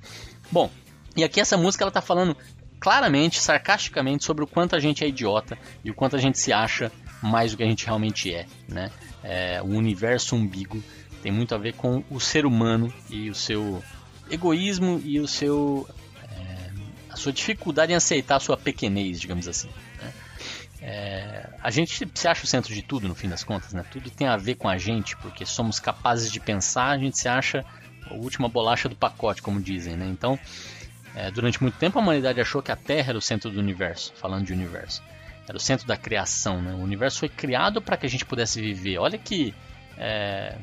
Bom, 0.51 0.71
e 1.17 1.25
aqui 1.25 1.41
essa 1.41 1.57
música 1.57 1.85
ela 1.85 1.91
tá 1.91 2.03
falando 2.03 2.37
claramente, 2.79 3.41
sarcasticamente, 3.41 4.25
sobre 4.25 4.45
o 4.45 4.47
quanto 4.47 4.77
a 4.77 4.79
gente 4.79 5.05
é 5.05 5.09
idiota 5.09 5.59
e 5.85 5.91
o 5.91 5.95
quanto 5.95 6.17
a 6.17 6.19
gente 6.19 6.39
se 6.39 6.53
acha 6.53 6.93
mais 7.23 7.53
do 7.53 7.57
que 7.57 7.63
a 7.63 7.67
gente 7.67 7.87
realmente 7.87 8.33
é, 8.33 8.47
né? 8.69 8.91
É, 9.23 9.61
o 9.63 9.67
universo 9.67 10.37
umbigo 10.37 10.83
tem 11.23 11.33
muito 11.33 11.55
a 11.55 11.59
ver 11.59 11.75
com 11.75 12.05
o 12.11 12.21
ser 12.21 12.47
humano 12.47 12.93
e 13.11 13.31
o 13.31 13.35
seu 13.35 13.83
egoísmo 14.31 15.01
e 15.05 15.19
o 15.19 15.27
seu 15.27 15.89
é, 16.23 16.71
a 17.11 17.17
sua 17.17 17.33
dificuldade 17.33 17.93
em 17.93 17.97
aceitar 17.97 18.37
a 18.37 18.41
sua 18.41 18.57
pequenez, 18.57 19.21
digamos 19.21 19.49
assim. 19.49 19.69
É, 20.89 21.49
a 21.61 21.69
gente 21.69 22.09
se 22.15 22.29
acha 22.29 22.45
o 22.45 22.47
centro 22.47 22.73
de 22.73 22.81
tudo 22.81 23.09
no 23.09 23.15
fim 23.17 23.29
das 23.29 23.43
contas, 23.43 23.73
né? 23.73 23.85
Tudo 23.91 24.09
tem 24.09 24.29
a 24.29 24.37
ver 24.37 24.55
com 24.55 24.69
a 24.69 24.79
gente, 24.79 25.17
porque 25.17 25.45
somos 25.45 25.81
capazes 25.81 26.31
de 26.31 26.39
pensar, 26.39 26.91
a 26.91 26.99
gente 26.99 27.19
se 27.19 27.29
acha 27.29 27.65
a 28.09 28.15
última 28.15 28.49
bolacha 28.49 28.89
do 28.89 28.95
pacote, 28.95 29.43
como 29.43 29.61
dizem, 29.61 29.97
né? 29.97 30.07
Então, 30.07 30.39
é, 31.13 31.29
durante 31.33 31.61
muito 31.61 31.77
tempo 31.77 31.99
a 31.99 32.03
humanidade 32.03 32.41
achou 32.41 32.63
que 32.63 32.71
a 32.71 32.77
Terra 32.77 33.09
era 33.09 33.19
o 33.19 33.21
centro 33.21 33.51
do 33.51 33.59
universo, 33.59 34.13
falando 34.15 34.45
de 34.47 34.53
universo. 34.53 35.03
Era 35.49 35.57
o 35.57 35.61
centro 35.61 35.89
da 35.89 35.97
criação, 35.97 36.63
né? 36.63 36.73
O 36.73 36.79
universo 36.79 37.19
foi 37.19 37.29
criado 37.29 37.83
para 37.83 37.97
que 37.97 38.07
a 38.07 38.09
gente 38.09 38.25
pudesse 38.25 38.61
viver. 38.61 38.99
Olha 38.99 39.19
que, 39.19 39.53
é, 39.99 40.57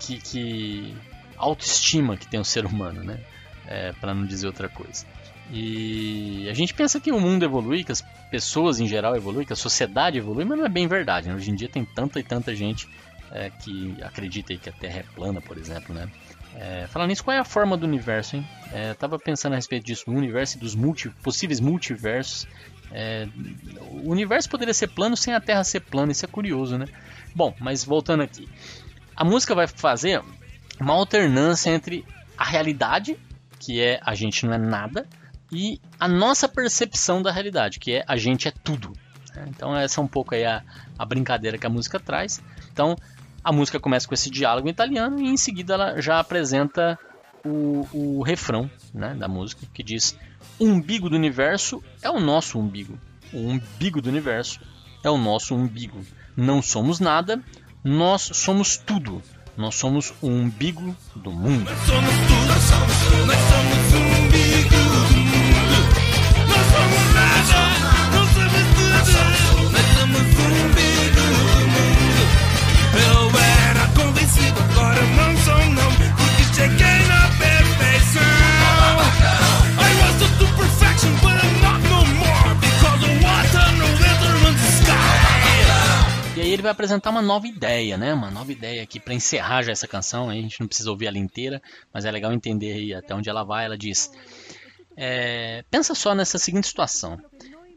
que, 0.00 0.18
que 0.18 0.96
autoestima 1.36 2.16
que 2.16 2.26
tem 2.26 2.40
o 2.40 2.44
ser 2.44 2.66
humano, 2.66 3.04
né? 3.04 3.20
É, 3.68 3.92
para 3.92 4.12
não 4.12 4.26
dizer 4.26 4.48
outra 4.48 4.68
coisa. 4.68 5.06
E 5.52 6.48
a 6.50 6.54
gente 6.54 6.74
pensa 6.74 6.98
que 6.98 7.12
o 7.12 7.20
mundo 7.20 7.44
evolui, 7.44 7.84
que 7.84 7.92
as 7.92 8.02
pessoas 8.30 8.80
em 8.80 8.86
geral 8.86 9.14
evoluem, 9.16 9.46
que 9.46 9.52
a 9.52 9.56
sociedade 9.56 10.18
evolui, 10.18 10.44
mas 10.44 10.58
não 10.58 10.66
é 10.66 10.68
bem 10.68 10.86
verdade. 10.86 11.28
Né? 11.28 11.34
Hoje 11.34 11.50
em 11.50 11.54
dia 11.54 11.68
tem 11.68 11.84
tanta 11.84 12.18
e 12.18 12.22
tanta 12.22 12.54
gente 12.54 12.88
é, 13.30 13.50
que 13.50 13.96
acredita 14.02 14.56
que 14.56 14.68
a 14.68 14.72
Terra 14.72 15.00
é 15.00 15.04
plana, 15.14 15.40
por 15.40 15.56
exemplo, 15.58 15.94
né? 15.94 16.08
É, 16.54 16.86
falando 16.86 17.10
nisso, 17.10 17.22
qual 17.22 17.36
é 17.36 17.40
a 17.40 17.44
forma 17.44 17.76
do 17.76 17.86
universo, 17.86 18.36
hein? 18.36 18.48
É, 18.72 18.94
tava 18.94 19.18
pensando 19.18 19.52
a 19.52 19.56
respeito 19.56 19.84
disso, 19.84 20.06
do 20.06 20.12
universo 20.12 20.56
e 20.56 20.60
dos 20.60 20.74
multi, 20.74 21.10
possíveis 21.22 21.60
multiversos. 21.60 22.46
É, 22.90 23.28
o 23.90 24.10
universo 24.10 24.48
poderia 24.48 24.72
ser 24.72 24.88
plano 24.88 25.16
sem 25.16 25.34
a 25.34 25.40
Terra 25.40 25.62
ser 25.64 25.80
plana, 25.80 26.12
isso 26.12 26.24
é 26.24 26.28
curioso, 26.28 26.78
né? 26.78 26.86
Bom, 27.34 27.54
mas 27.60 27.84
voltando 27.84 28.22
aqui. 28.22 28.48
A 29.14 29.22
música 29.22 29.54
vai 29.54 29.66
fazer 29.66 30.22
uma 30.80 30.94
alternância 30.94 31.70
entre 31.70 32.04
a 32.38 32.44
realidade, 32.44 33.18
que 33.58 33.82
é 33.82 34.00
a 34.02 34.14
gente 34.14 34.46
não 34.46 34.54
é 34.54 34.58
nada, 34.58 35.06
e 35.52 35.80
a 35.98 36.08
nossa 36.08 36.48
percepção 36.48 37.22
da 37.22 37.30
realidade, 37.30 37.78
que 37.78 37.92
é 37.92 38.04
a 38.06 38.16
gente 38.16 38.48
é 38.48 38.50
tudo. 38.50 38.92
Né? 39.34 39.46
Então 39.48 39.76
essa 39.76 40.00
é 40.00 40.04
um 40.04 40.08
pouco 40.08 40.34
aí 40.34 40.44
a, 40.44 40.62
a 40.98 41.04
brincadeira 41.04 41.58
que 41.58 41.66
a 41.66 41.70
música 41.70 42.00
traz. 42.00 42.42
Então 42.72 42.96
a 43.42 43.52
música 43.52 43.78
começa 43.78 44.08
com 44.08 44.14
esse 44.14 44.30
diálogo 44.30 44.68
italiano 44.68 45.20
e 45.20 45.28
em 45.28 45.36
seguida 45.36 45.74
ela 45.74 46.00
já 46.00 46.18
apresenta 46.18 46.98
o, 47.44 47.86
o 47.92 48.22
refrão 48.22 48.70
né, 48.92 49.14
da 49.14 49.28
música 49.28 49.66
que 49.72 49.82
diz: 49.82 50.18
O 50.58 50.66
umbigo 50.66 51.08
do 51.08 51.16
universo 51.16 51.82
é 52.02 52.10
o 52.10 52.18
nosso 52.18 52.58
umbigo. 52.58 52.98
O 53.32 53.38
umbigo 53.38 54.00
do 54.00 54.08
universo 54.08 54.60
é 55.04 55.10
o 55.10 55.16
nosso 55.16 55.54
umbigo. 55.54 56.00
Não 56.36 56.60
somos 56.60 57.00
nada, 57.00 57.40
nós 57.84 58.22
somos 58.22 58.76
tudo. 58.76 59.22
Nós 59.56 59.74
somos 59.76 60.12
o 60.20 60.26
umbigo 60.26 60.94
do 61.14 61.32
mundo. 61.32 61.70
Nós 61.70 61.78
somos 61.78 62.10
tudo, 62.10 62.46
nós 62.46 62.62
somos, 62.62 63.26
nós 63.26 63.38
somos 63.38 63.94
o 63.94 64.24
umbigo 64.24 64.68
do 64.68 65.20
mundo. 65.20 65.35
Agora 74.40 75.00
não 75.16 75.36
sou 75.38 75.58
não, 75.70 75.90
porque 76.16 76.44
cheguei 76.54 76.98
na 77.08 77.28
perfeição. 77.38 78.22
I 79.78 79.90
was 80.00 80.22
up 80.22 80.38
to 80.38 80.46
perfection, 80.56 81.12
but 81.20 81.36
I'm 81.42 81.60
not 81.62 81.82
no 81.88 82.04
more, 82.16 82.54
because 82.60 83.06
no. 83.06 83.26
E 86.36 86.40
aí 86.40 86.50
ele 86.50 86.60
vai 86.60 86.70
apresentar 86.70 87.08
uma 87.08 87.22
nova 87.22 87.46
ideia, 87.46 87.96
né? 87.96 88.12
Uma 88.12 88.30
nova 88.30 88.52
ideia 88.52 88.82
aqui 88.82 89.00
para 89.00 89.14
encerrar 89.14 89.62
já 89.62 89.72
essa 89.72 89.88
canção. 89.88 90.28
A 90.28 90.34
gente 90.34 90.60
não 90.60 90.66
precisa 90.66 90.90
ouvir 90.90 91.06
ela 91.06 91.16
inteira, 91.16 91.62
mas 91.90 92.04
é 92.04 92.10
legal 92.10 92.30
entender 92.30 92.74
aí 92.74 92.92
até 92.92 93.14
onde 93.14 93.30
ela 93.30 93.42
vai. 93.42 93.64
Ela 93.64 93.78
diz: 93.78 94.12
é, 94.94 95.64
pensa 95.70 95.94
só 95.94 96.14
nessa 96.14 96.38
seguinte 96.38 96.66
situação. 96.66 97.18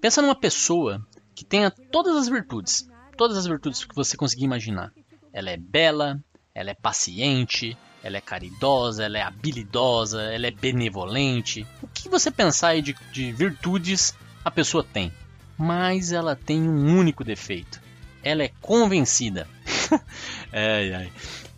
Pensa 0.01 0.21
numa 0.21 0.35
pessoa 0.35 1.01
que 1.33 1.45
tenha 1.45 1.71
todas 1.71 2.17
as 2.17 2.27
virtudes, 2.27 2.85
todas 3.15 3.37
as 3.37 3.45
virtudes 3.45 3.85
que 3.85 3.95
você 3.95 4.17
conseguir 4.17 4.43
imaginar. 4.43 4.91
Ela 5.31 5.51
é 5.51 5.57
bela, 5.57 6.21
ela 6.59 6.71
é 6.71 6.73
paciente, 6.73 7.77
ela 8.03 8.17
é 8.17 8.21
caridosa, 8.21 9.05
ela 9.05 9.17
é 9.17 9.21
habilidosa, 9.21 10.21
ela 10.23 10.45
é 10.45 10.51
benevolente. 10.51 11.65
O 11.81 11.87
que 11.87 12.09
você 12.09 12.29
pensar 12.29 12.69
aí 12.69 12.81
de, 12.81 12.93
de 13.13 13.31
virtudes 13.31 14.13
a 14.43 14.51
pessoa 14.51 14.83
tem. 14.83 15.09
Mas 15.57 16.11
ela 16.11 16.35
tem 16.35 16.61
um 16.61 16.97
único 16.97 17.23
defeito. 17.23 17.81
Ela 18.21 18.43
é 18.43 18.51
convencida. 18.59 19.47
ai, 20.51 20.93
ai. 20.93 21.11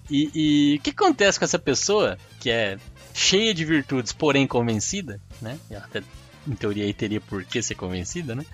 E, 0.08 0.76
o 0.78 0.84
que 0.84 0.92
acontece 0.92 1.40
com 1.40 1.46
essa 1.46 1.58
pessoa 1.58 2.16
que 2.40 2.52
é 2.52 2.78
cheia 3.12 3.56
de 3.56 3.66
virtudes, 3.66 4.14
porém 4.14 4.46
convencida, 4.46 5.20
né? 5.42 5.58
Ela 5.68 5.86
até, 5.86 6.04
em 6.48 6.54
teoria 6.54 6.84
aí 6.84 6.94
teria 6.94 7.20
por 7.20 7.44
que 7.44 7.60
ser 7.62 7.74
convencida, 7.74 8.36
né? 8.36 8.46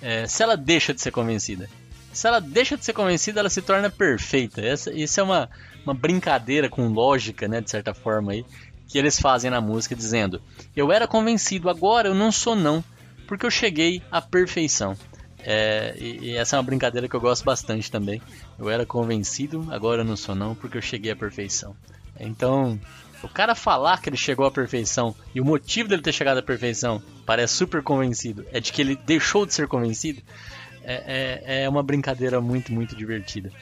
É, 0.00 0.28
se 0.28 0.44
ela 0.44 0.56
deixa 0.56 0.94
de 0.94 1.00
ser 1.00 1.10
convencida. 1.10 1.68
Se 2.12 2.26
ela 2.26 2.40
deixa 2.40 2.76
de 2.76 2.84
ser 2.84 2.92
convencida, 2.92 3.40
ela 3.40 3.50
se 3.50 3.62
torna 3.62 3.90
perfeita. 3.90 4.60
Essa, 4.60 4.92
isso 4.92 5.18
é 5.20 5.22
uma, 5.22 5.48
uma 5.84 5.94
brincadeira 5.94 6.68
com 6.68 6.88
lógica, 6.88 7.48
né? 7.48 7.60
De 7.60 7.70
certa 7.70 7.94
forma 7.94 8.32
aí, 8.32 8.44
que 8.86 8.98
eles 8.98 9.18
fazem 9.18 9.50
na 9.50 9.60
música, 9.60 9.94
dizendo: 9.94 10.40
Eu 10.74 10.90
era 10.92 11.06
convencido, 11.06 11.68
agora 11.68 12.08
eu 12.08 12.14
não 12.14 12.32
sou 12.32 12.56
não, 12.56 12.82
porque 13.26 13.46
eu 13.46 13.50
cheguei 13.50 14.02
à 14.10 14.20
perfeição. 14.20 14.96
É, 15.40 15.94
e, 15.98 16.30
e 16.30 16.36
essa 16.36 16.56
é 16.56 16.58
uma 16.58 16.64
brincadeira 16.64 17.08
que 17.08 17.14
eu 17.14 17.20
gosto 17.20 17.44
bastante 17.44 17.90
também. 17.90 18.20
Eu 18.58 18.68
era 18.68 18.84
convencido, 18.84 19.66
agora 19.70 20.02
eu 20.02 20.04
não 20.04 20.16
sou 20.16 20.34
não, 20.34 20.54
porque 20.54 20.78
eu 20.78 20.82
cheguei 20.82 21.12
à 21.12 21.16
perfeição. 21.16 21.76
Então, 22.18 22.78
o 23.22 23.28
cara 23.28 23.54
falar 23.54 24.00
que 24.00 24.08
ele 24.08 24.16
chegou 24.16 24.46
à 24.46 24.50
perfeição 24.50 25.14
e 25.34 25.40
o 25.40 25.44
motivo 25.44 25.88
dele 25.88 26.02
ter 26.02 26.12
chegado 26.12 26.38
à 26.38 26.42
perfeição 26.42 27.02
parece 27.24 27.54
super 27.54 27.82
convencido 27.82 28.44
é 28.52 28.60
de 28.60 28.72
que 28.72 28.80
ele 28.80 28.96
deixou 29.06 29.46
de 29.46 29.54
ser 29.54 29.68
convencido, 29.68 30.22
é, 30.82 31.42
é, 31.44 31.62
é 31.64 31.68
uma 31.68 31.82
brincadeira 31.82 32.40
muito, 32.40 32.72
muito 32.72 32.96
divertida. 32.96 33.52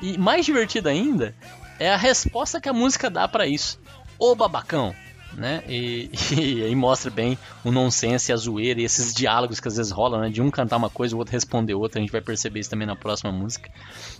E 0.00 0.16
mais 0.16 0.46
divertida 0.46 0.90
ainda 0.90 1.34
é 1.80 1.90
a 1.90 1.96
resposta 1.96 2.60
que 2.60 2.68
a 2.68 2.72
música 2.72 3.10
dá 3.10 3.26
para 3.26 3.46
isso. 3.46 3.80
Ô 4.18 4.34
babacão, 4.34 4.94
né? 5.32 5.64
E, 5.66 6.10
e, 6.38 6.62
aí 6.62 6.74
mostra 6.76 7.10
bem 7.10 7.38
o 7.64 7.72
nonsense, 7.72 8.32
a 8.32 8.36
zoeira 8.36 8.80
e 8.80 8.84
esses 8.84 9.14
diálogos 9.14 9.58
que 9.58 9.66
às 9.66 9.76
vezes 9.76 9.90
rolam, 9.90 10.20
né? 10.20 10.28
De 10.28 10.42
um 10.42 10.50
cantar 10.50 10.76
uma 10.76 10.90
coisa, 10.90 11.16
o 11.16 11.18
outro 11.18 11.32
responder 11.32 11.74
outra. 11.74 11.98
A 11.98 12.02
gente 12.02 12.12
vai 12.12 12.20
perceber 12.20 12.60
isso 12.60 12.70
também 12.70 12.86
na 12.86 12.94
próxima 12.94 13.32
música. 13.32 13.70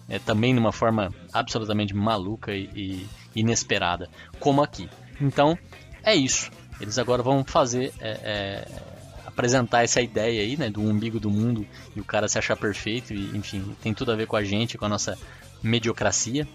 É, 0.08 0.18
também 0.18 0.54
de 0.54 0.58
uma 0.58 0.72
forma 0.72 1.14
absolutamente 1.32 1.94
maluca 1.94 2.52
e, 2.52 2.70
e 2.74 3.08
inesperada, 3.36 4.08
como 4.40 4.62
aqui. 4.62 4.88
Então, 5.20 5.56
é 6.02 6.14
isso. 6.14 6.50
Eles 6.80 6.98
agora 6.98 7.22
vão 7.22 7.44
fazer. 7.44 7.92
É, 8.00 8.10
é, 8.22 9.00
apresentar 9.26 9.84
essa 9.84 10.02
ideia 10.02 10.42
aí, 10.42 10.56
né, 10.56 10.68
do 10.68 10.82
umbigo 10.82 11.20
do 11.20 11.30
mundo 11.30 11.64
e 11.94 12.00
o 12.00 12.04
cara 12.04 12.28
se 12.28 12.36
achar 12.36 12.56
perfeito, 12.56 13.14
e, 13.14 13.36
enfim, 13.36 13.74
tem 13.80 13.94
tudo 13.94 14.10
a 14.10 14.16
ver 14.16 14.26
com 14.26 14.36
a 14.36 14.42
gente, 14.42 14.76
com 14.76 14.84
a 14.84 14.88
nossa 14.88 15.16
mediocracia. 15.62 16.46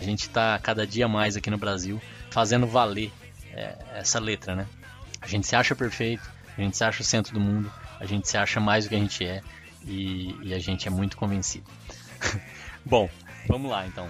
A 0.00 0.04
gente 0.04 0.20
está 0.20 0.58
cada 0.58 0.86
dia 0.86 1.08
mais 1.08 1.36
aqui 1.36 1.50
no 1.50 1.58
Brasil 1.58 2.00
fazendo 2.30 2.66
valer 2.66 3.12
é, 3.52 3.76
essa 3.94 4.20
letra, 4.20 4.54
né? 4.54 4.66
A 5.20 5.26
gente 5.26 5.46
se 5.46 5.56
acha 5.56 5.74
perfeito, 5.74 6.22
a 6.56 6.60
gente 6.60 6.76
se 6.76 6.84
acha 6.84 7.02
o 7.02 7.04
centro 7.04 7.34
do 7.34 7.40
mundo, 7.40 7.72
a 7.98 8.06
gente 8.06 8.28
se 8.28 8.36
acha 8.36 8.60
mais 8.60 8.84
do 8.84 8.90
que 8.90 8.94
a 8.94 8.98
gente 8.98 9.24
é 9.24 9.42
e, 9.84 10.36
e 10.42 10.54
a 10.54 10.58
gente 10.58 10.86
é 10.86 10.90
muito 10.90 11.16
convencido. 11.16 11.66
Bom, 12.84 13.08
vamos 13.46 13.70
lá 13.70 13.86
então. 13.86 14.08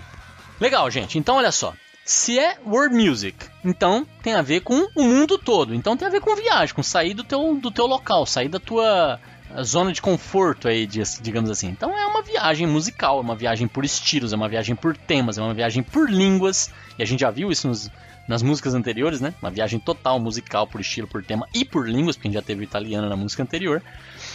Legal, 0.61 0.91
gente. 0.91 1.19
Então 1.19 1.37
olha 1.37 1.53
só. 1.53 1.75
Se 2.05 2.39
é 2.39 2.59
world 2.65 2.95
music, 2.95 3.47
então 3.63 4.07
tem 4.23 4.33
a 4.35 4.41
ver 4.41 4.61
com 4.61 4.89
o 4.95 5.03
mundo 5.03 5.37
todo. 5.37 5.75
Então 5.75 5.97
tem 5.97 6.09
a 6.09 6.11
ver 6.11 6.21
com 6.21 6.35
viagem, 6.35 6.75
com 6.75 6.83
sair 6.83 7.13
do 7.13 7.23
teu, 7.23 7.55
do 7.57 7.71
teu 7.71 7.87
local, 7.87 8.25
sair 8.25 8.49
da 8.49 8.59
tua 8.59 9.21
zona 9.63 9.93
de 9.93 10.01
conforto 10.01 10.69
aí, 10.69 10.87
digamos 10.87 11.51
assim. 11.51 11.69
Então 11.69 11.97
é 11.97 12.07
uma 12.07 12.23
viagem 12.23 12.67
musical, 12.67 13.19
é 13.19 13.23
uma 13.23 13.35
viagem 13.35 13.67
por 13.67 13.85
estilos, 13.85 14.33
é 14.33 14.37
uma 14.37 14.49
viagem 14.49 14.75
por 14.75 14.97
temas, 14.97 15.39
é 15.39 15.43
uma 15.43 15.55
viagem 15.55 15.83
por 15.83 16.11
línguas. 16.11 16.71
E 16.99 17.03
a 17.03 17.07
gente 17.07 17.21
já 17.21 17.31
viu 17.31 17.51
isso 17.51 17.69
nos, 17.69 17.91
nas 18.29 18.43
músicas 18.43 18.75
anteriores, 18.75 19.21
né? 19.21 19.35
Uma 19.41 19.51
viagem 19.51 19.81
total 19.81 20.21
musical 20.21 20.67
por 20.67 20.81
estilo, 20.81 21.09
por 21.09 21.25
tema 21.25 21.47
e 21.55 21.65
por 21.65 21.89
línguas, 21.89 22.17
porque 22.17 22.29
a 22.29 22.31
gente 22.31 22.41
já 22.41 22.47
teve 22.47 22.63
italiano 22.63 23.09
na 23.09 23.17
música 23.17 23.43
anterior. 23.43 23.83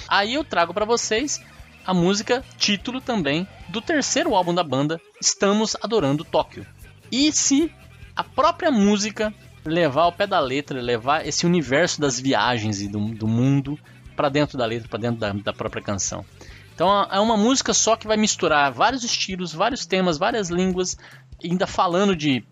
Aí 0.08 0.34
eu 0.34 0.44
trago 0.44 0.74
para 0.74 0.86
vocês 0.86 1.42
a 1.86 1.94
música 1.94 2.44
título 2.58 3.02
também 3.02 3.48
do 3.70 3.82
terceiro 3.82 4.34
álbum 4.36 4.54
da 4.54 4.64
banda, 4.64 5.00
Estamos 5.22 5.76
Adorando 5.82 6.24
Tóquio. 6.24 6.66
E 7.12 7.32
se 7.32 7.72
a 8.16 8.24
própria 8.24 8.72
música 8.72 9.34
levar 9.66 10.04
ao 10.04 10.12
pé 10.12 10.28
da 10.28 10.40
letra, 10.40 10.82
levar 10.82 11.26
esse 11.28 11.46
universo 11.46 12.02
das 12.02 12.20
viagens 12.20 12.82
e 12.82 12.88
do, 12.88 13.00
do 13.00 13.28
mundo 13.28 13.78
para 14.14 14.30
dentro 14.30 14.58
da 14.58 14.66
letra, 14.66 14.88
para 14.88 15.00
dentro 15.00 15.20
da, 15.20 15.34
da 15.34 15.54
própria 15.54 15.82
canção. 15.82 16.26
Então 16.74 17.04
é 17.04 17.20
uma 17.20 17.38
música 17.38 17.74
só 17.74 17.96
que 17.96 18.08
vai 18.08 18.18
misturar 18.18 18.72
vários 18.72 19.04
estilos, 19.04 19.54
vários 19.54 19.86
temas, 19.86 20.18
várias 20.18 20.50
línguas, 20.50 20.98
ainda 21.44 21.68
falando 21.68 22.16
de 22.16 22.44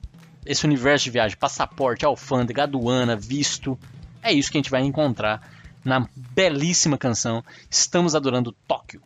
esse 0.45 0.65
universo 0.65 1.05
de 1.05 1.11
viagem, 1.11 1.37
passaporte, 1.37 2.05
alfândega, 2.05 2.63
aduana, 2.63 3.15
visto. 3.15 3.77
É 4.21 4.31
isso 4.31 4.51
que 4.51 4.57
a 4.57 4.59
gente 4.59 4.71
vai 4.71 4.81
encontrar 4.81 5.41
na 5.83 6.07
belíssima 6.15 6.97
canção 6.97 7.43
Estamos 7.69 8.13
Adorando 8.13 8.55
Tóquio. 8.67 9.01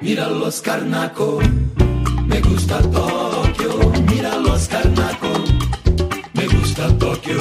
Mira 0.00 0.26
los 0.26 0.60
carnaco, 0.60 1.38
me 2.26 2.40
gusta 2.40 2.82
Tokio. 2.82 3.21
Los 4.62 4.68
carnaco, 4.68 5.26
me 6.34 6.46
gusta 6.46 6.96
Tokio. 6.96 7.36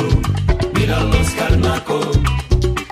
Mira 0.74 1.04
los 1.04 1.30
carnaco, 1.36 2.00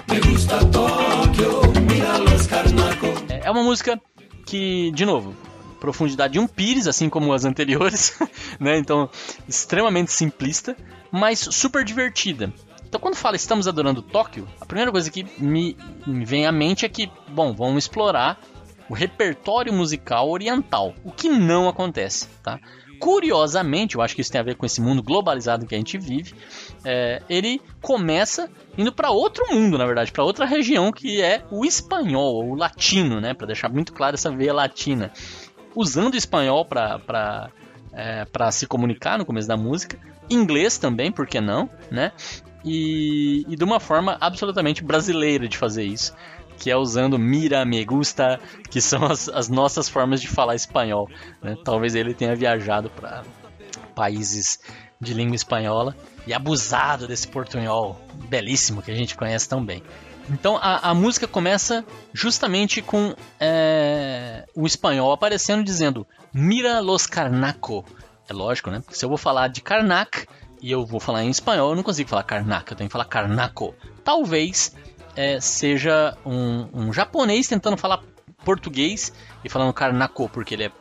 me 0.08 0.20
gusta 0.20 0.60
Tokio. 0.70 1.62
Mira 1.90 2.20
los 2.20 2.46
carnaco. 2.46 3.08
É 3.28 3.50
uma 3.50 3.64
música 3.64 4.00
que, 4.46 4.92
de 4.92 5.04
novo, 5.04 5.36
profundidade 5.80 6.34
de 6.34 6.40
um 6.40 6.46
pires, 6.46 6.86
assim 6.86 7.10
como 7.10 7.34
as 7.34 7.44
anteriores, 7.44 8.20
né? 8.62 8.78
Então, 8.78 9.10
extremamente 9.48 10.12
simplista, 10.12 10.78
mas 11.12 11.40
super 11.40 11.84
divertida. 11.84 12.54
Então, 12.88 13.02
quando 13.02 13.16
fala 13.16 13.36
estamos 13.36 13.68
adorando 13.68 14.04
Tóquio, 14.04 14.48
a 14.62 14.66
primeira 14.68 14.92
coisa 14.92 15.10
que 15.10 15.26
me, 15.40 15.76
me 16.06 16.24
vem 16.24 16.46
à 16.46 16.52
mente 16.52 16.86
é 16.86 16.90
que, 16.90 17.12
bom, 17.30 17.52
vamos 17.52 17.86
explorar 17.86 18.40
o 18.88 18.94
repertório 18.94 19.74
musical 19.74 20.30
oriental, 20.30 20.94
o 21.04 21.12
que 21.12 21.30
não 21.30 21.68
acontece, 21.68 22.28
tá? 22.44 22.60
Curiosamente, 23.00 23.96
eu 23.96 24.02
acho 24.02 24.14
que 24.14 24.22
isso 24.22 24.32
tem 24.32 24.42
a 24.42 24.44
ver 24.44 24.56
com 24.56 24.66
esse 24.66 24.82
mundo 24.82 25.02
globalizado 25.02 25.66
que 25.66 25.74
a 25.74 25.78
gente 25.78 25.98
vive. 25.98 26.34
É, 26.84 27.22
ele 27.30 27.62
começa 27.82 28.50
indo 28.78 28.92
para 28.92 29.10
outro 29.10 29.46
mundo, 29.54 29.78
na 29.78 29.86
verdade, 29.86 30.12
para 30.12 30.24
outra 30.24 30.46
região 30.46 30.92
que 30.92 31.22
é 31.22 31.44
o 31.50 31.66
espanhol, 31.66 32.46
o 32.50 32.56
latino, 32.56 33.22
né? 33.22 33.34
Para 33.34 33.48
deixar 33.48 33.70
muito 33.70 33.94
claro 33.94 34.16
essa 34.16 34.30
veia 34.30 34.54
latina, 34.54 35.12
usando 35.76 36.14
o 36.14 36.18
espanhol 36.18 36.66
para 36.66 37.50
é, 37.94 38.26
para 38.26 38.52
se 38.52 38.68
comunicar 38.68 39.18
no 39.18 39.26
começo 39.26 39.48
da 39.48 39.58
música, 39.58 39.98
inglês 40.30 40.78
também, 40.78 41.12
por 41.12 41.26
que 41.26 41.42
não, 41.42 41.70
né? 41.90 42.12
E, 42.64 43.46
e 43.48 43.56
de 43.56 43.64
uma 43.64 43.80
forma 43.80 44.18
absolutamente 44.20 44.84
brasileira 44.84 45.48
de 45.48 45.58
fazer 45.58 45.84
isso 45.84 46.14
que 46.60 46.70
é 46.70 46.76
usando 46.76 47.18
mira, 47.18 47.64
me 47.64 47.84
gusta, 47.86 48.40
que 48.70 48.82
são 48.82 49.06
as, 49.06 49.30
as 49.30 49.48
nossas 49.48 49.88
formas 49.88 50.22
de 50.22 50.28
falar 50.28 50.56
espanhol. 50.56 51.10
Né? 51.42 51.56
Talvez 51.64 51.96
ele 51.96 52.14
tenha 52.14 52.36
viajado 52.36 52.90
para 52.90 53.24
países 53.96 54.60
de 55.00 55.14
língua 55.14 55.36
espanhola 55.36 55.96
e 56.28 56.34
abusado 56.34 57.08
desse 57.08 57.28
portunhol 57.28 58.00
belíssimo 58.28 58.82
que 58.82 58.92
a 58.92 58.96
gente 58.96 59.16
conhece 59.16 59.48
tão 59.48 59.64
bem. 59.64 59.82
Então 60.30 60.58
a, 60.58 60.90
a 60.90 60.94
música 60.94 61.28
começa 61.28 61.84
justamente 62.14 62.82
com 62.82 63.16
é, 63.40 64.46
o 64.54 64.68
espanhol 64.68 65.12
aparecendo 65.12 65.64
dizendo 65.64 66.06
Mira 66.34 66.80
los 66.82 67.08
Carnaco. 67.08 67.84
É 68.28 68.34
lógico, 68.34 68.70
né? 68.70 68.80
Porque 68.80 68.96
se 68.96 69.04
eu 69.04 69.10
vou 69.10 69.18
falar 69.18 69.48
de 69.48 69.62
Karnak 69.62 70.28
e 70.62 70.70
eu 70.70 70.86
vou 70.86 71.00
falar 71.00 71.24
em 71.24 71.30
espanhol, 71.30 71.70
eu 71.70 71.76
não 71.76 71.84
consigo 71.84 72.10
falar 72.10 72.24
Karnak, 72.24 72.70
eu 72.70 72.78
tenho 72.78 72.90
que 72.90 72.92
falar 72.92 73.06
Karnaco. 73.06 73.74
Talvez 74.04 74.76
é, 75.20 75.42
seja 75.42 76.18
um, 76.26 76.70
um, 76.74 76.94
japonês 76.94 77.46
tentando 77.46 77.76
falar 77.76 78.02
português 78.46 79.12
e 79.44 79.50
falando 79.50 79.74
Karnako 79.74 80.30
porque 80.30 80.54
ele 80.54 80.64
é, 80.64 80.72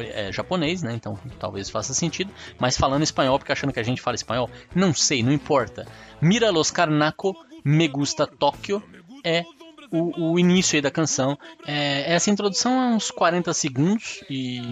é, 0.00 0.32
japonês, 0.32 0.82
né? 0.82 0.92
Então 0.92 1.16
talvez 1.38 1.70
faça 1.70 1.94
sentido. 1.94 2.32
Mas 2.58 2.76
falando 2.76 3.04
espanhol 3.04 3.38
porque 3.38 3.52
achando 3.52 3.72
que 3.72 3.78
a 3.78 3.84
gente 3.84 4.02
fala 4.02 4.16
espanhol, 4.16 4.50
não 4.74 4.92
sei, 4.92 5.22
não 5.22 5.30
importa. 5.30 5.86
Mira 6.20 6.50
los 6.50 6.72
Karnako, 6.72 7.36
me 7.64 7.86
gusta 7.86 8.26
Tóquio 8.26 8.82
é 9.22 9.44
o, 9.92 10.32
o 10.32 10.36
início 10.36 10.82
da 10.82 10.90
canção. 10.90 11.38
É, 11.64 12.12
essa 12.12 12.28
introdução 12.28 12.72
é 12.72 12.96
uns 12.96 13.12
40 13.12 13.54
segundos 13.54 14.24
e, 14.28 14.62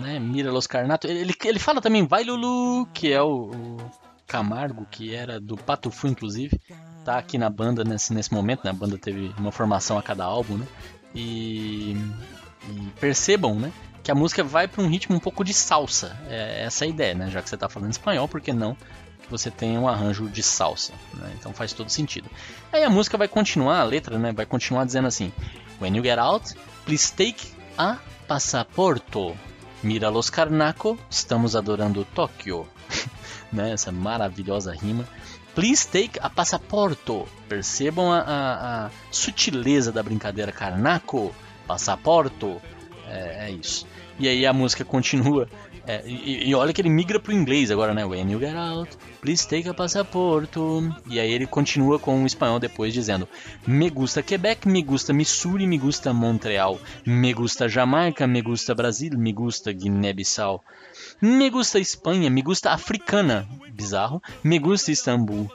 né, 0.00 0.20
Mira 0.20 0.52
Los 0.52 0.68
Carnato. 0.68 1.08
Ele, 1.08 1.34
ele 1.44 1.58
fala 1.58 1.80
também 1.80 2.06
Vai 2.06 2.22
Lulu, 2.22 2.86
que 2.94 3.12
é 3.12 3.20
o, 3.20 3.50
o 3.50 3.76
Camargo, 4.28 4.86
que 4.88 5.12
era 5.12 5.40
do 5.40 5.56
Patufu, 5.56 6.06
inclusive. 6.06 6.60
Tá 7.04 7.18
aqui 7.18 7.38
na 7.38 7.48
banda 7.48 7.82
nesse, 7.82 8.12
nesse 8.12 8.32
momento, 8.32 8.64
né? 8.64 8.70
A 8.70 8.74
banda 8.74 8.98
teve 8.98 9.32
uma 9.38 9.50
formação 9.50 9.98
a 9.98 10.02
cada 10.02 10.24
álbum, 10.24 10.58
né? 10.58 10.66
E, 11.14 11.96
e 12.68 12.90
percebam, 13.00 13.54
né? 13.54 13.72
Que 14.02 14.10
a 14.10 14.14
música 14.14 14.44
vai 14.44 14.68
para 14.68 14.82
um 14.82 14.88
ritmo 14.88 15.16
um 15.16 15.20
pouco 15.20 15.44
de 15.44 15.54
salsa. 15.54 16.16
É 16.28 16.64
essa 16.64 16.84
a 16.84 16.88
ideia, 16.88 17.14
né? 17.14 17.30
Já 17.30 17.42
que 17.42 17.48
você 17.48 17.56
tá 17.56 17.68
falando 17.68 17.90
espanhol, 17.90 18.28
por 18.28 18.40
que 18.40 18.52
não 18.52 18.74
que 18.74 19.30
você 19.30 19.50
tenha 19.50 19.78
um 19.80 19.88
arranjo 19.88 20.28
de 20.28 20.42
salsa? 20.42 20.92
Né? 21.14 21.32
Então 21.38 21.52
faz 21.52 21.72
todo 21.72 21.90
sentido. 21.90 22.28
Aí 22.72 22.84
a 22.84 22.90
música 22.90 23.16
vai 23.16 23.28
continuar, 23.28 23.80
a 23.80 23.84
letra, 23.84 24.18
né? 24.18 24.32
Vai 24.32 24.46
continuar 24.46 24.84
dizendo 24.84 25.08
assim: 25.08 25.32
When 25.80 25.96
you 25.96 26.02
get 26.02 26.18
out, 26.18 26.54
please 26.84 27.12
take 27.12 27.48
a 27.78 27.98
passaporto. 28.28 29.34
Mira 29.82 30.10
los 30.10 30.28
Karnako, 30.28 30.98
estamos 31.08 31.56
adorando 31.56 32.04
Tóquio. 32.04 32.68
né? 33.52 33.72
Essa 33.72 33.90
maravilhosa 33.90 34.72
rima. 34.72 35.06
Please 35.60 35.86
take 35.86 36.18
a 36.22 36.30
passaporto. 36.30 37.28
Percebam 37.46 38.10
a, 38.10 38.20
a, 38.20 38.86
a 38.86 38.90
sutileza 39.10 39.92
da 39.92 40.02
brincadeira. 40.02 40.50
Karnako, 40.50 41.34
passaporto. 41.66 42.58
É, 43.06 43.44
é, 43.46 43.50
isso. 43.50 43.86
E 44.18 44.26
aí 44.26 44.46
a 44.46 44.54
música 44.54 44.86
continua. 44.86 45.50
É, 45.90 46.04
e, 46.06 46.48
e, 46.48 46.54
olha 46.54 46.72
que 46.72 46.80
ele 46.80 46.88
migra 46.88 47.18
pro 47.18 47.32
inglês 47.32 47.68
agora, 47.68 47.92
né? 47.92 48.04
When 48.04 48.30
you 48.30 48.38
get 48.38 48.54
out, 48.54 48.96
please 49.20 49.48
take 49.48 49.68
a 49.68 49.74
passaporto. 49.74 50.88
E 51.08 51.18
aí 51.18 51.32
ele 51.32 51.48
continua 51.48 51.98
com 51.98 52.22
o 52.22 52.26
espanhol 52.26 52.60
depois 52.60 52.94
dizendo: 52.94 53.28
Me 53.66 53.90
gusta 53.90 54.22
Quebec, 54.22 54.68
me 54.68 54.84
gusta 54.84 55.12
Missouri, 55.12 55.66
me 55.66 55.76
gusta 55.78 56.14
Montreal, 56.14 56.78
me 57.04 57.32
gusta 57.32 57.68
Jamaica, 57.68 58.24
me 58.24 58.40
gusta 58.40 58.72
Brasil, 58.72 59.18
me 59.18 59.32
gusta 59.32 59.72
Guiné-Bissau. 59.72 60.62
Me 61.20 61.50
gusta 61.50 61.80
Espanha, 61.80 62.30
me 62.30 62.40
gusta 62.40 62.70
Africana, 62.70 63.48
bizarro. 63.74 64.22
Me 64.44 64.60
gusta 64.60 64.92
Istambul. 64.92 65.50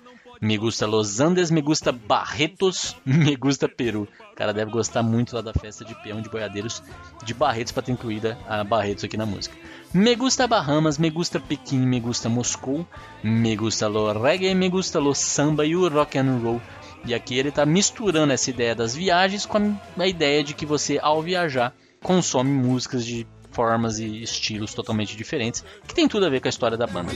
Me 0.46 0.58
gusta 0.58 0.86
Los 0.86 1.20
Andes, 1.20 1.50
me 1.50 1.60
gusta 1.60 1.92
Barretos, 1.92 2.96
me 3.04 3.36
gusta 3.36 3.68
Peru. 3.68 4.08
O 4.32 4.36
cara 4.36 4.54
deve 4.54 4.70
gostar 4.70 5.02
muito 5.02 5.36
lá 5.36 5.42
da 5.42 5.52
festa 5.52 5.84
de 5.84 5.96
peão 6.04 6.22
de 6.22 6.30
boiadeiros 6.30 6.84
de 7.24 7.34
Barretos 7.34 7.72
para 7.72 7.82
ter 7.82 7.94
incluída 7.94 8.38
a 8.48 8.64
Barretos 8.64 9.04
aqui 9.04 9.18
na 9.18 9.26
música. 9.26 9.58
Me 9.92 10.14
gusta 10.14 10.46
Bahamas, 10.46 11.00
me 11.00 11.10
gusta 11.10 11.40
Pequim, 11.40 11.80
me 11.80 12.00
gusta 12.00 12.30
Moscou, 12.30 12.86
me 13.24 13.56
gusta 13.56 13.88
lo 13.88 14.14
reggae, 14.14 14.54
me 14.54 14.70
gusta 14.70 15.00
lo 15.00 15.16
samba 15.16 15.66
e 15.66 15.76
o 15.76 15.90
rock 15.90 16.20
and 16.20 16.38
roll. 16.44 16.62
E 17.08 17.16
aqui 17.16 17.40
ele 17.40 17.50
está 17.50 17.66
misturando 17.66 18.32
essa 18.32 18.52
ideia 18.52 18.76
das 18.76 18.94
viagens 18.94 19.48
com 19.48 19.76
a 19.98 20.08
ideia 20.08 20.44
de 20.44 20.54
que 20.54 20.68
você 20.68 21.00
ao 21.02 21.24
viajar 21.24 21.74
consome 22.04 22.52
músicas 22.52 23.04
de 23.04 23.26
formas 23.50 23.98
e 23.98 24.22
estilos 24.22 24.76
totalmente 24.76 25.18
diferentes, 25.18 25.66
que 25.88 25.96
tem 25.96 26.08
tudo 26.08 26.28
a 26.28 26.30
ver 26.30 26.40
com 26.40 26.48
a 26.48 26.50
história 26.50 26.78
da 26.78 26.86
banda. 26.86 27.14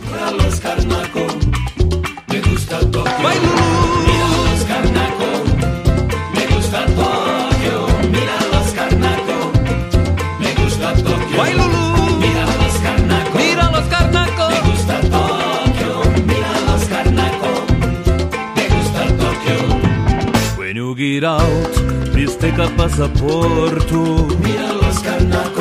Get 21.00 21.24
out, 21.24 21.72
please 22.12 22.36
take 22.36 22.58
a 22.58 22.68
passaporto, 22.76 24.28
mira 24.44 24.74
los 24.74 25.00
carnacos, 25.00 25.59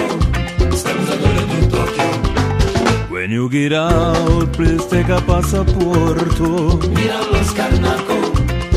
When 3.29 3.35
you 3.35 3.51
get 3.51 3.75
out, 3.75 4.55
please 4.55 4.87
take 4.87 5.11
a 5.11 5.21
passaporto, 5.21 6.81
mira 6.97 7.21
los 7.31 7.53
carnacos, 7.53 8.33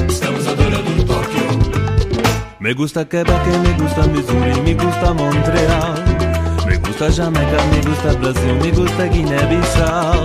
estamos 0.09 0.45
adorando 0.45 1.05
Tokio. 1.05 1.47
Me 2.59 2.73
gusta 2.73 3.07
Quebec, 3.07 3.45
me 3.63 3.71
gusta 3.81 4.07
Missouri, 4.07 4.59
me 4.59 4.73
gusta 4.73 5.13
Montreal. 5.13 6.03
Me 6.67 6.75
gusta 6.79 7.09
Jamaica, 7.09 7.63
me 7.71 7.79
gusta 7.79 8.11
Brasil, 8.19 8.55
me 8.61 8.71
gusta 8.71 9.05
Guiné-Bissau. 9.05 10.21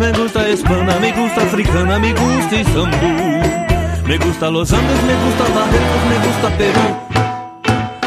Me 0.00 0.10
gusta 0.12 0.48
Espanha, 0.48 0.98
me 0.98 1.12
gusta 1.12 1.42
Africana, 1.42 1.98
me 1.98 2.14
gusta 2.14 2.56
Istambul. 2.56 4.08
Me 4.08 4.16
gusta 4.16 4.50
Los 4.50 4.72
Andes, 4.72 5.02
me 5.02 5.14
gusta 5.22 5.44
Barretos, 5.54 6.02
me 6.08 6.16
gusta 6.26 6.48
Peru. 6.56 6.88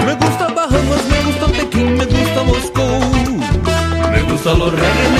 Me 0.03 0.13
gusta 0.15 0.47
Bahamas, 0.47 1.05
me 1.11 1.23
gusta 1.25 1.45
Pequim, 1.45 1.95
me 1.95 2.05
gusta 2.05 2.43
Moscou. 2.43 3.29
Me 4.11 4.23
gusta 4.23 4.53
los 4.53 4.71
reggae, 4.71 5.18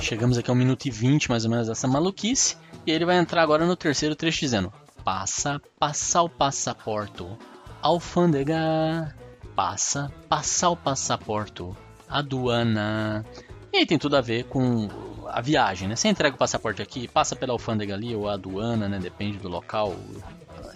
Chegamos 0.00 0.38
aqui 0.38 0.50
a 0.50 0.54
1 0.54 0.56
minuto 0.56 0.86
e 0.86 0.90
20 0.90 1.28
mais 1.28 1.44
ou 1.44 1.50
menos 1.50 1.66
dessa 1.66 1.88
maluquice. 1.88 2.56
E 2.86 2.92
ele 2.92 3.04
vai 3.04 3.18
entrar 3.18 3.42
agora 3.42 3.66
no 3.66 3.74
terceiro 3.74 4.14
trecho 4.14 4.40
dizendo: 4.40 4.72
Passa, 5.04 5.60
passa 5.78 6.22
o 6.22 6.28
passaporto. 6.28 7.36
Alfândega. 7.82 9.14
Passa, 9.54 10.12
passa 10.28 10.68
o 10.68 10.76
passaporto. 10.76 11.76
Aduana. 12.08 13.24
E 13.72 13.78
aí 13.78 13.86
tem 13.86 13.98
tudo 13.98 14.16
a 14.16 14.20
ver 14.20 14.44
com 14.44 14.88
a 15.28 15.40
viagem, 15.40 15.88
né? 15.88 15.96
Você 15.96 16.08
entrega 16.08 16.34
o 16.34 16.38
passaporte 16.38 16.80
aqui, 16.80 17.08
passa 17.08 17.34
pela 17.34 17.52
alfândega 17.52 17.94
ali 17.94 18.14
ou 18.14 18.28
a 18.28 18.34
aduana, 18.34 18.88
né? 18.88 18.98
Depende 18.98 19.38
do 19.38 19.48
local 19.48 19.94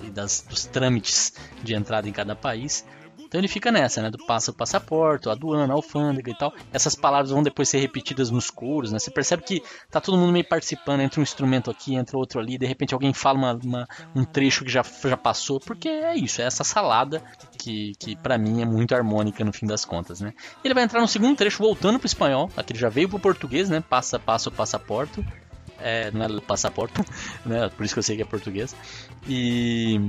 e 0.03 0.11
das, 0.11 0.45
dos 0.49 0.67
trâmites 0.67 1.33
de 1.63 1.75
entrada 1.75 2.09
em 2.09 2.13
cada 2.13 2.35
país. 2.35 2.85
Então 3.31 3.41
ele 3.41 3.47
fica 3.47 3.71
nessa, 3.71 4.03
né? 4.03 4.11
Do 4.11 4.19
passa 4.27 4.51
o 4.51 4.55
passaporte, 4.55 5.29
aduana, 5.29 5.73
alfândega 5.73 6.33
e 6.33 6.35
tal. 6.35 6.53
Essas 6.73 6.97
palavras 6.97 7.31
vão 7.31 7.45
depois 7.45 7.69
ser 7.69 7.79
repetidas 7.79 8.29
nos 8.29 8.51
coros, 8.51 8.91
né? 8.91 8.99
Você 8.99 9.09
percebe 9.09 9.45
que 9.45 9.63
tá 9.89 10.01
todo 10.01 10.19
mundo 10.19 10.33
meio 10.33 10.45
participando, 10.45 10.99
entra 10.99 11.21
um 11.21 11.23
instrumento 11.23 11.71
aqui, 11.71 11.95
entra 11.95 12.19
outro 12.19 12.41
ali, 12.41 12.59
de 12.59 12.67
repente 12.67 12.93
alguém 12.93 13.15
fala 13.15 13.39
uma, 13.39 13.53
uma, 13.55 13.89
um 14.17 14.25
trecho 14.25 14.65
que 14.65 14.71
já, 14.73 14.83
já 15.05 15.17
passou, 15.17 15.61
porque 15.61 15.89
é 15.89 16.17
isso, 16.17 16.43
é 16.43 16.45
essa 16.45 16.65
salada 16.65 17.23
que, 17.57 17.93
que 18.01 18.17
para 18.17 18.37
mim 18.37 18.63
é 18.63 18.67
muito 18.67 18.97
harmônica 18.97 19.45
no 19.45 19.53
fim 19.53 19.65
das 19.65 19.85
contas, 19.85 20.21
né? 20.21 20.35
Ele 20.65 20.75
vai 20.75 20.83
entrar 20.83 21.01
no 21.01 21.07
segundo 21.07 21.37
trecho 21.37 21.63
voltando 21.63 22.01
pro 22.01 22.07
espanhol, 22.07 22.51
aqui 22.57 22.73
ele 22.73 22.81
já 22.81 22.89
veio 22.89 23.09
pro 23.09 23.21
português, 23.21 23.71
né? 23.71 23.81
Passa, 23.81 24.19
passa 24.19 24.49
o 24.49 24.53
passaporte. 24.53 25.25
É, 25.79 26.11
não 26.11 26.25
é 26.25 26.41
passaporte, 26.41 27.01
né? 27.47 27.69
Por 27.69 27.85
isso 27.85 27.95
que 27.95 28.01
eu 28.01 28.03
sei 28.03 28.17
que 28.17 28.23
é 28.23 28.27
português. 28.27 28.75
E 29.29 30.01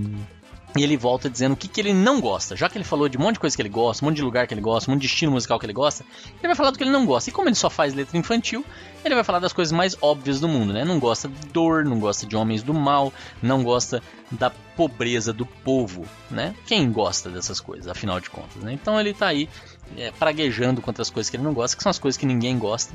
e 0.76 0.84
ele 0.84 0.96
volta 0.96 1.30
dizendo 1.30 1.54
o 1.54 1.58
que, 1.58 1.68
que 1.68 1.82
ele 1.82 1.94
não 1.94 2.22
gosta. 2.22 2.56
Já 2.56 2.70
que 2.70 2.78
ele 2.78 2.86
falou 2.86 3.10
de 3.10 3.18
um 3.18 3.22
monte 3.22 3.34
de 3.34 3.40
coisa 3.40 3.56
que 3.56 3.62
ele 3.62 3.70
gosta, 3.70 4.04
um 4.04 4.08
monte 4.08 4.18
de 4.18 4.24
lugar 4.24 4.48
que 4.48 4.54
ele 4.54 4.62
gosta, 4.62 4.90
um 4.90 4.94
monte 4.94 5.02
de 5.02 5.08
estilo 5.08 5.32
musical 5.32 5.60
que 5.60 5.66
ele 5.66 5.74
gosta, 5.74 6.06
ele 6.40 6.48
vai 6.48 6.56
falar 6.56 6.72
do 6.72 6.78
que 6.78 6.84
ele 6.84 6.92
não 6.92 7.06
gosta. 7.06 7.30
E 7.30 7.34
como 7.34 7.50
ele 7.50 7.56
só 7.56 7.70
faz 7.70 7.94
letra 7.94 8.18
infantil, 8.18 8.66
ele 9.04 9.14
vai 9.14 9.24
falar 9.24 9.40
das 9.40 9.52
coisas 9.52 9.72
mais 9.72 9.98
óbvias 10.02 10.40
do 10.40 10.48
mundo, 10.48 10.72
né? 10.72 10.86
Não 10.86 11.00
gosta 11.00 11.28
de 11.28 11.48
dor, 11.48 11.84
não 11.84 12.00
gosta 12.00 12.26
de 12.26 12.36
homens 12.36 12.64
do 12.64 12.74
mal, 12.74 13.12
não 13.42 13.64
gosta 13.64 14.02
da 14.32 14.50
pobreza 14.50 15.34
do 15.34 15.46
povo, 15.46 16.06
né? 16.30 16.56
Quem 16.66 16.90
gosta 16.90 17.30
dessas 17.30 17.60
coisas, 17.60 17.88
afinal 17.88 18.20
de 18.22 18.30
contas, 18.30 18.64
né? 18.64 18.72
Então 18.72 19.00
ele 19.00 19.14
tá 19.14 19.28
aí 19.28 19.50
é, 19.98 20.12
praguejando 20.12 20.82
contra 20.82 21.02
as 21.02 21.10
coisas 21.10 21.30
que 21.30 21.36
ele 21.36 21.44
não 21.44 21.54
gosta, 21.54 21.76
que 21.76 21.84
são 21.84 21.90
as 21.90 22.00
coisas 22.00 22.18
que 22.18 22.26
ninguém 22.26 22.58
gosta. 22.58 22.94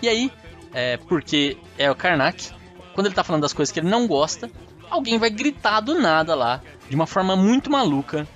E 0.00 0.08
aí, 0.08 0.32
é, 0.72 0.96
porque 0.96 1.58
é 1.76 1.90
o 1.90 1.94
Karnak, 1.94 2.50
quando 2.94 3.06
ele 3.06 3.14
tá 3.14 3.22
falando 3.22 3.42
das 3.42 3.52
coisas 3.52 3.70
que 3.70 3.80
ele 3.80 3.88
não 3.88 4.06
gosta, 4.06 4.50
alguém 4.90 5.18
vai 5.18 5.30
gritar 5.30 5.80
do 5.80 5.98
nada 6.00 6.34
lá, 6.34 6.60
de 6.88 6.94
uma 6.96 7.06
forma 7.06 7.36
muito 7.36 7.70
maluca, 7.70 8.26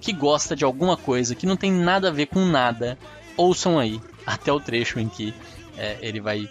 que 0.00 0.12
gosta 0.12 0.56
de 0.56 0.64
alguma 0.64 0.96
coisa 0.96 1.34
que 1.34 1.46
não 1.46 1.56
tem 1.56 1.70
nada 1.72 2.08
a 2.08 2.12
ver 2.12 2.26
com 2.26 2.44
nada. 2.44 2.98
Ouçam 3.36 3.78
aí, 3.78 4.00
até 4.26 4.52
o 4.52 4.60
trecho 4.60 4.98
em 4.98 5.08
que 5.08 5.32
é, 5.76 5.98
ele 6.00 6.20
vai. 6.20 6.48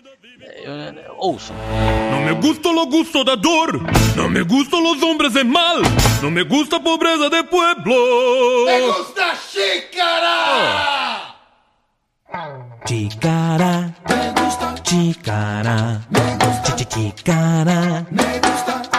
É, 0.49 1.11
ouçam. 1.17 1.55
No 2.11 2.21
me 2.25 2.33
gusta 2.41 2.69
lo 2.69 2.85
gusto 2.87 3.23
da 3.23 3.35
dor, 3.35 3.81
no 4.15 4.29
me 4.29 4.43
gusta 4.43 4.77
los 4.77 5.01
hombres 5.03 5.33
de 5.33 5.43
mal, 5.43 5.77
no 6.21 6.31
me 6.31 6.43
gusta 6.43 6.77
a 6.77 6.79
pobreza 6.79 7.29
de 7.29 7.43
pueblo. 7.43 8.65
Me 8.65 8.81
gusta 8.87 9.35
xícara! 9.35 11.35
Chicara, 12.85 13.93
chicara, 14.83 16.01
chi- 16.75 16.75
chi- 16.75 16.85
chicara. 16.85 18.05
Las 18.11 18.65
chicas! 18.65 18.96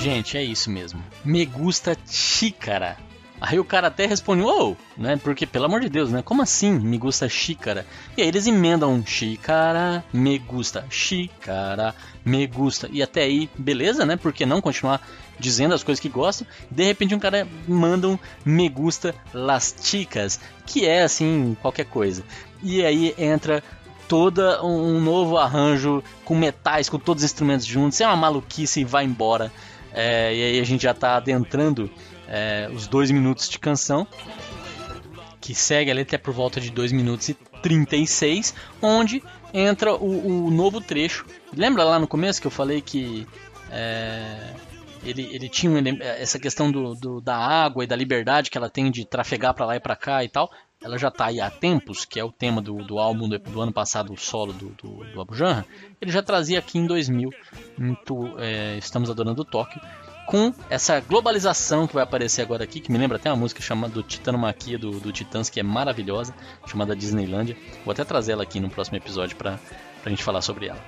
Gente, 0.00 0.36
é 0.36 0.42
isso 0.42 0.70
mesmo. 0.70 1.02
Me 1.24 1.44
gusta 1.44 1.96
xícara. 2.06 2.96
Aí 3.40 3.58
o 3.58 3.64
cara 3.64 3.88
até 3.88 4.06
responde, 4.06 4.42
ô, 4.42 4.76
né? 4.96 5.16
Porque, 5.22 5.44
pelo 5.44 5.66
amor 5.66 5.80
de 5.80 5.88
Deus, 5.88 6.10
né? 6.10 6.22
Como 6.22 6.40
assim 6.40 6.72
me 6.72 6.96
gusta 6.96 7.28
xícara? 7.28 7.86
E 8.16 8.22
aí 8.22 8.28
eles 8.28 8.46
emendam 8.46 9.04
xícara, 9.04 10.04
me 10.12 10.38
gusta, 10.38 10.86
xícara, 10.88 11.94
me 12.24 12.46
gusta. 12.46 12.88
E 12.90 13.02
até 13.02 13.22
aí, 13.22 13.50
beleza, 13.58 14.06
né? 14.06 14.16
Por 14.16 14.32
que 14.32 14.46
não 14.46 14.60
continuar 14.60 15.06
dizendo 15.38 15.74
as 15.74 15.82
coisas 15.82 16.00
que 16.00 16.08
gostam? 16.08 16.46
De 16.70 16.84
repente 16.84 17.14
um 17.14 17.18
cara 17.18 17.46
manda 17.66 18.08
um 18.08 18.18
me 18.44 18.68
gusta 18.68 19.14
las 19.32 19.74
chicas, 19.82 20.40
que 20.64 20.86
é 20.86 21.02
assim, 21.02 21.56
qualquer 21.60 21.86
coisa. 21.86 22.22
E 22.62 22.84
aí 22.84 23.14
entra 23.18 23.62
toda 24.08 24.64
um 24.64 25.00
novo 25.00 25.36
arranjo 25.36 26.02
com 26.24 26.34
metais, 26.34 26.88
com 26.88 26.98
todos 26.98 27.22
os 27.22 27.30
instrumentos 27.30 27.66
juntos. 27.66 28.00
É 28.00 28.06
uma 28.06 28.16
maluquice 28.16 28.80
e 28.80 28.84
vai 28.84 29.04
embora. 29.04 29.52
É, 29.92 30.34
e 30.34 30.42
aí 30.42 30.60
a 30.60 30.64
gente 30.64 30.82
já 30.82 30.90
está 30.90 31.16
adentrando 31.16 31.90
é, 32.28 32.68
os 32.74 32.86
dois 32.86 33.10
minutos 33.10 33.48
de 33.48 33.58
canção, 33.58 34.06
que 35.40 35.54
segue 35.54 35.90
ali 35.90 36.00
até 36.00 36.18
por 36.18 36.32
volta 36.32 36.60
de 36.60 36.70
2 36.70 36.90
minutos 36.90 37.28
e 37.28 37.34
36, 37.62 38.54
onde 38.80 39.22
entra 39.52 39.94
o, 39.94 40.46
o, 40.46 40.50
novo 40.50 40.80
trecho. 40.80 41.26
Lembra 41.54 41.84
lá 41.84 41.98
no 41.98 42.08
começo 42.08 42.40
que 42.40 42.46
eu 42.46 42.50
falei 42.50 42.80
que 42.80 43.26
é, 43.70 44.54
ele, 45.04 45.28
ele 45.32 45.48
tinha 45.48 45.82
essa 46.18 46.38
questão 46.38 46.72
do, 46.72 46.94
do, 46.94 47.20
da 47.20 47.36
água 47.36 47.84
e 47.84 47.86
da 47.86 47.94
liberdade 47.94 48.50
que 48.50 48.56
ela 48.56 48.70
tem 48.70 48.90
de 48.90 49.04
trafegar 49.04 49.54
para 49.54 49.66
lá 49.66 49.76
e 49.76 49.80
para 49.80 49.94
cá 49.94 50.24
e 50.24 50.28
tal? 50.28 50.50
Ela 50.84 50.98
já 50.98 51.08
está 51.08 51.26
aí 51.26 51.40
há 51.40 51.50
tempos, 51.50 52.04
que 52.04 52.20
é 52.20 52.24
o 52.24 52.30
tema 52.30 52.60
do, 52.60 52.76
do 52.76 52.98
álbum 52.98 53.26
do, 53.26 53.38
do 53.38 53.60
ano 53.60 53.72
passado, 53.72 54.12
o 54.12 54.18
solo 54.18 54.52
do, 54.52 54.68
do, 54.70 55.04
do 55.12 55.20
Abu 55.20 55.34
Janra, 55.34 55.64
ele 55.98 56.12
já 56.12 56.22
trazia 56.22 56.58
aqui 56.58 56.78
em 56.78 56.86
2000, 56.86 57.30
muito, 57.78 58.34
é, 58.38 58.76
Estamos 58.76 59.08
Adorando 59.08 59.46
Tóquio, 59.46 59.80
com 60.26 60.52
essa 60.68 61.00
globalização 61.00 61.86
que 61.86 61.94
vai 61.94 62.02
aparecer 62.02 62.42
agora 62.42 62.64
aqui, 62.64 62.80
que 62.80 62.92
me 62.92 62.98
lembra 62.98 63.16
até 63.16 63.30
uma 63.30 63.36
música 63.36 63.62
chamada 63.62 63.94
do 63.94 64.02
Titanomaquia 64.02 64.78
do, 64.78 65.00
do 65.00 65.10
Titãs, 65.10 65.48
que 65.48 65.58
é 65.58 65.62
maravilhosa, 65.62 66.34
chamada 66.66 66.94
Disneylandia. 66.94 67.56
Vou 67.82 67.92
até 67.92 68.04
trazer 68.04 68.32
ela 68.32 68.42
aqui 68.42 68.60
no 68.60 68.68
próximo 68.68 68.98
episódio 68.98 69.36
para 69.36 69.58
a 70.04 70.08
gente 70.08 70.22
falar 70.22 70.42
sobre 70.42 70.68
ela. 70.68 70.80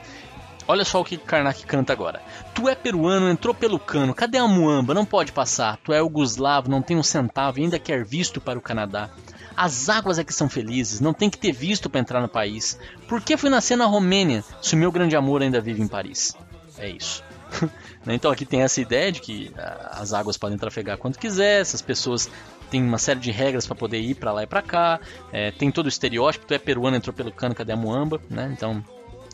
Olha 0.68 0.84
só 0.84 1.00
o 1.00 1.04
que 1.04 1.16
Karnak 1.16 1.64
canta 1.64 1.92
agora. 1.92 2.20
Tu 2.52 2.68
é 2.68 2.74
peruano, 2.74 3.30
entrou 3.30 3.54
pelo 3.54 3.78
cano, 3.78 4.12
cadê 4.12 4.36
a 4.36 4.48
muamba? 4.48 4.94
Não 4.94 5.04
pode 5.04 5.30
passar. 5.30 5.76
Tu 5.84 5.92
é 5.92 5.98
yugoslavo, 5.98 6.68
não 6.68 6.82
tem 6.82 6.96
um 6.96 7.04
centavo 7.04 7.58
e 7.60 7.62
ainda 7.62 7.78
quer 7.78 8.04
visto 8.04 8.40
para 8.40 8.58
o 8.58 8.62
Canadá. 8.62 9.10
As 9.56 9.88
águas 9.88 10.18
é 10.18 10.24
que 10.24 10.34
são 10.34 10.48
felizes, 10.48 11.00
não 11.00 11.14
tem 11.14 11.30
que 11.30 11.38
ter 11.38 11.52
visto 11.52 11.88
para 11.88 12.00
entrar 12.00 12.20
no 12.20 12.28
país. 12.28 12.78
Por 13.08 13.22
que 13.22 13.36
fui 13.36 13.48
nascer 13.48 13.76
na 13.76 13.86
Romênia 13.86 14.44
se 14.60 14.74
o 14.74 14.78
meu 14.78 14.92
grande 14.92 15.16
amor 15.16 15.42
ainda 15.42 15.60
vive 15.60 15.82
em 15.82 15.88
Paris? 15.88 16.36
É 16.78 16.88
isso. 16.88 17.24
Então 18.08 18.30
aqui 18.30 18.46
tem 18.46 18.62
essa 18.62 18.80
ideia 18.80 19.10
de 19.10 19.20
que 19.20 19.50
ah, 19.58 19.98
as 20.00 20.12
águas 20.12 20.36
podem 20.36 20.56
trafegar 20.56 20.96
quando 20.96 21.18
quiser, 21.18 21.60
essas 21.60 21.82
pessoas 21.82 22.30
têm 22.70 22.80
uma 22.80 22.98
série 22.98 23.18
de 23.18 23.32
regras 23.32 23.66
para 23.66 23.74
poder 23.74 23.98
ir 23.98 24.14
para 24.14 24.30
lá 24.30 24.44
e 24.44 24.46
para 24.46 24.62
cá, 24.62 25.00
é, 25.32 25.50
tem 25.50 25.72
todo 25.72 25.86
o 25.86 25.88
estereótipo, 25.88 26.46
tu 26.46 26.54
é 26.54 26.58
peruano, 26.58 26.96
entrou 26.96 27.12
pelo 27.12 27.32
cano, 27.32 27.52
cadê 27.52 27.72
a 27.72 27.76
muamba, 27.76 28.20
né? 28.30 28.48
Então 28.52 28.80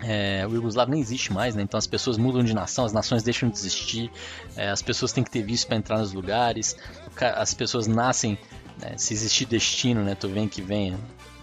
é, 0.02 0.44
o 0.48 0.54
Yugoslavo 0.54 0.90
nem 0.90 1.00
existe 1.00 1.32
mais, 1.32 1.54
né? 1.54 1.62
então 1.62 1.78
as 1.78 1.86
pessoas 1.86 2.18
mudam 2.18 2.42
de 2.42 2.54
nação, 2.54 2.84
as 2.84 2.92
nações 2.92 3.22
deixam 3.22 3.48
de 3.48 3.56
existir, 3.56 4.10
é, 4.56 4.68
as 4.68 4.82
pessoas 4.82 5.12
têm 5.12 5.22
que 5.22 5.30
ter 5.30 5.42
visto 5.42 5.66
para 5.68 5.76
entrar 5.76 5.98
nos 5.98 6.12
lugares, 6.12 6.76
as 7.20 7.54
pessoas 7.54 7.86
nascem 7.86 8.38
né? 8.80 8.96
Se 8.96 9.14
existir 9.14 9.46
destino, 9.46 10.02
né? 10.04 10.14
Tu 10.14 10.28
vem 10.28 10.48
que 10.48 10.62
venha, 10.62 10.98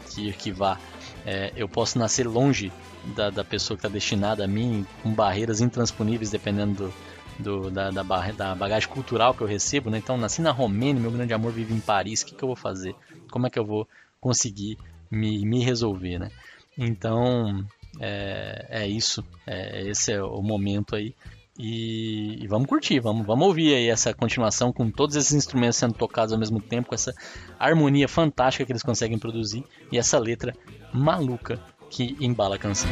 que 0.09 0.27
ir 0.27 0.33
que 0.35 0.51
vá. 0.51 0.79
É, 1.25 1.51
eu 1.55 1.67
posso 1.67 1.99
nascer 1.99 2.27
longe 2.27 2.71
da, 3.15 3.29
da 3.29 3.43
pessoa 3.43 3.77
que 3.77 3.85
está 3.85 3.89
destinada 3.89 4.43
a 4.45 4.47
mim, 4.47 4.85
com 5.03 5.13
barreiras 5.13 5.61
intransponíveis, 5.61 6.29
dependendo 6.29 6.91
do, 7.39 7.63
do 7.63 7.71
da, 7.71 7.91
da, 7.91 8.03
da, 8.03 8.55
bagagem 8.55 8.89
cultural 8.89 9.33
que 9.33 9.41
eu 9.41 9.47
recebo. 9.47 9.89
Né? 9.89 9.97
Então, 9.97 10.17
nasci 10.17 10.41
na 10.41 10.51
Romênia, 10.51 11.01
meu 11.01 11.11
grande 11.11 11.33
amor 11.33 11.51
vive 11.51 11.73
em 11.73 11.79
Paris, 11.79 12.21
o 12.21 12.25
que, 12.25 12.35
que 12.35 12.43
eu 12.43 12.47
vou 12.47 12.55
fazer? 12.55 12.95
Como 13.31 13.47
é 13.47 13.49
que 13.49 13.59
eu 13.59 13.65
vou 13.65 13.87
conseguir 14.19 14.77
me, 15.09 15.45
me 15.45 15.63
resolver? 15.63 16.19
Né? 16.19 16.31
Então, 16.77 17.65
é, 17.99 18.65
é 18.69 18.87
isso. 18.87 19.23
É, 19.45 19.87
esse 19.87 20.13
é 20.13 20.23
o 20.23 20.41
momento 20.41 20.95
aí. 20.95 21.15
E, 21.61 22.41
e, 22.41 22.47
vamos 22.47 22.69
curtir, 22.69 23.01
vamos, 23.01 23.27
vamos 23.27 23.45
ouvir 23.45 23.75
aí 23.75 23.89
essa 23.89 24.13
continuação 24.13 24.71
com 24.71 24.89
todos 24.89 25.17
esses 25.17 25.33
instrumentos 25.33 25.77
sendo 25.77 25.93
tocados 25.93 26.31
ao 26.31 26.39
mesmo 26.39 26.61
tempo, 26.61 26.87
com 26.87 26.95
essa 26.95 27.13
harmonia 27.59 28.07
fantástica 28.07 28.65
que 28.65 28.71
eles 28.71 28.81
conseguem 28.81 29.19
produzir 29.19 29.65
e 29.91 29.97
essa 29.97 30.17
letra 30.17 30.55
maluca 30.93 31.59
que 31.89 32.15
embala 32.21 32.55
a 32.55 32.57
canção. 32.57 32.89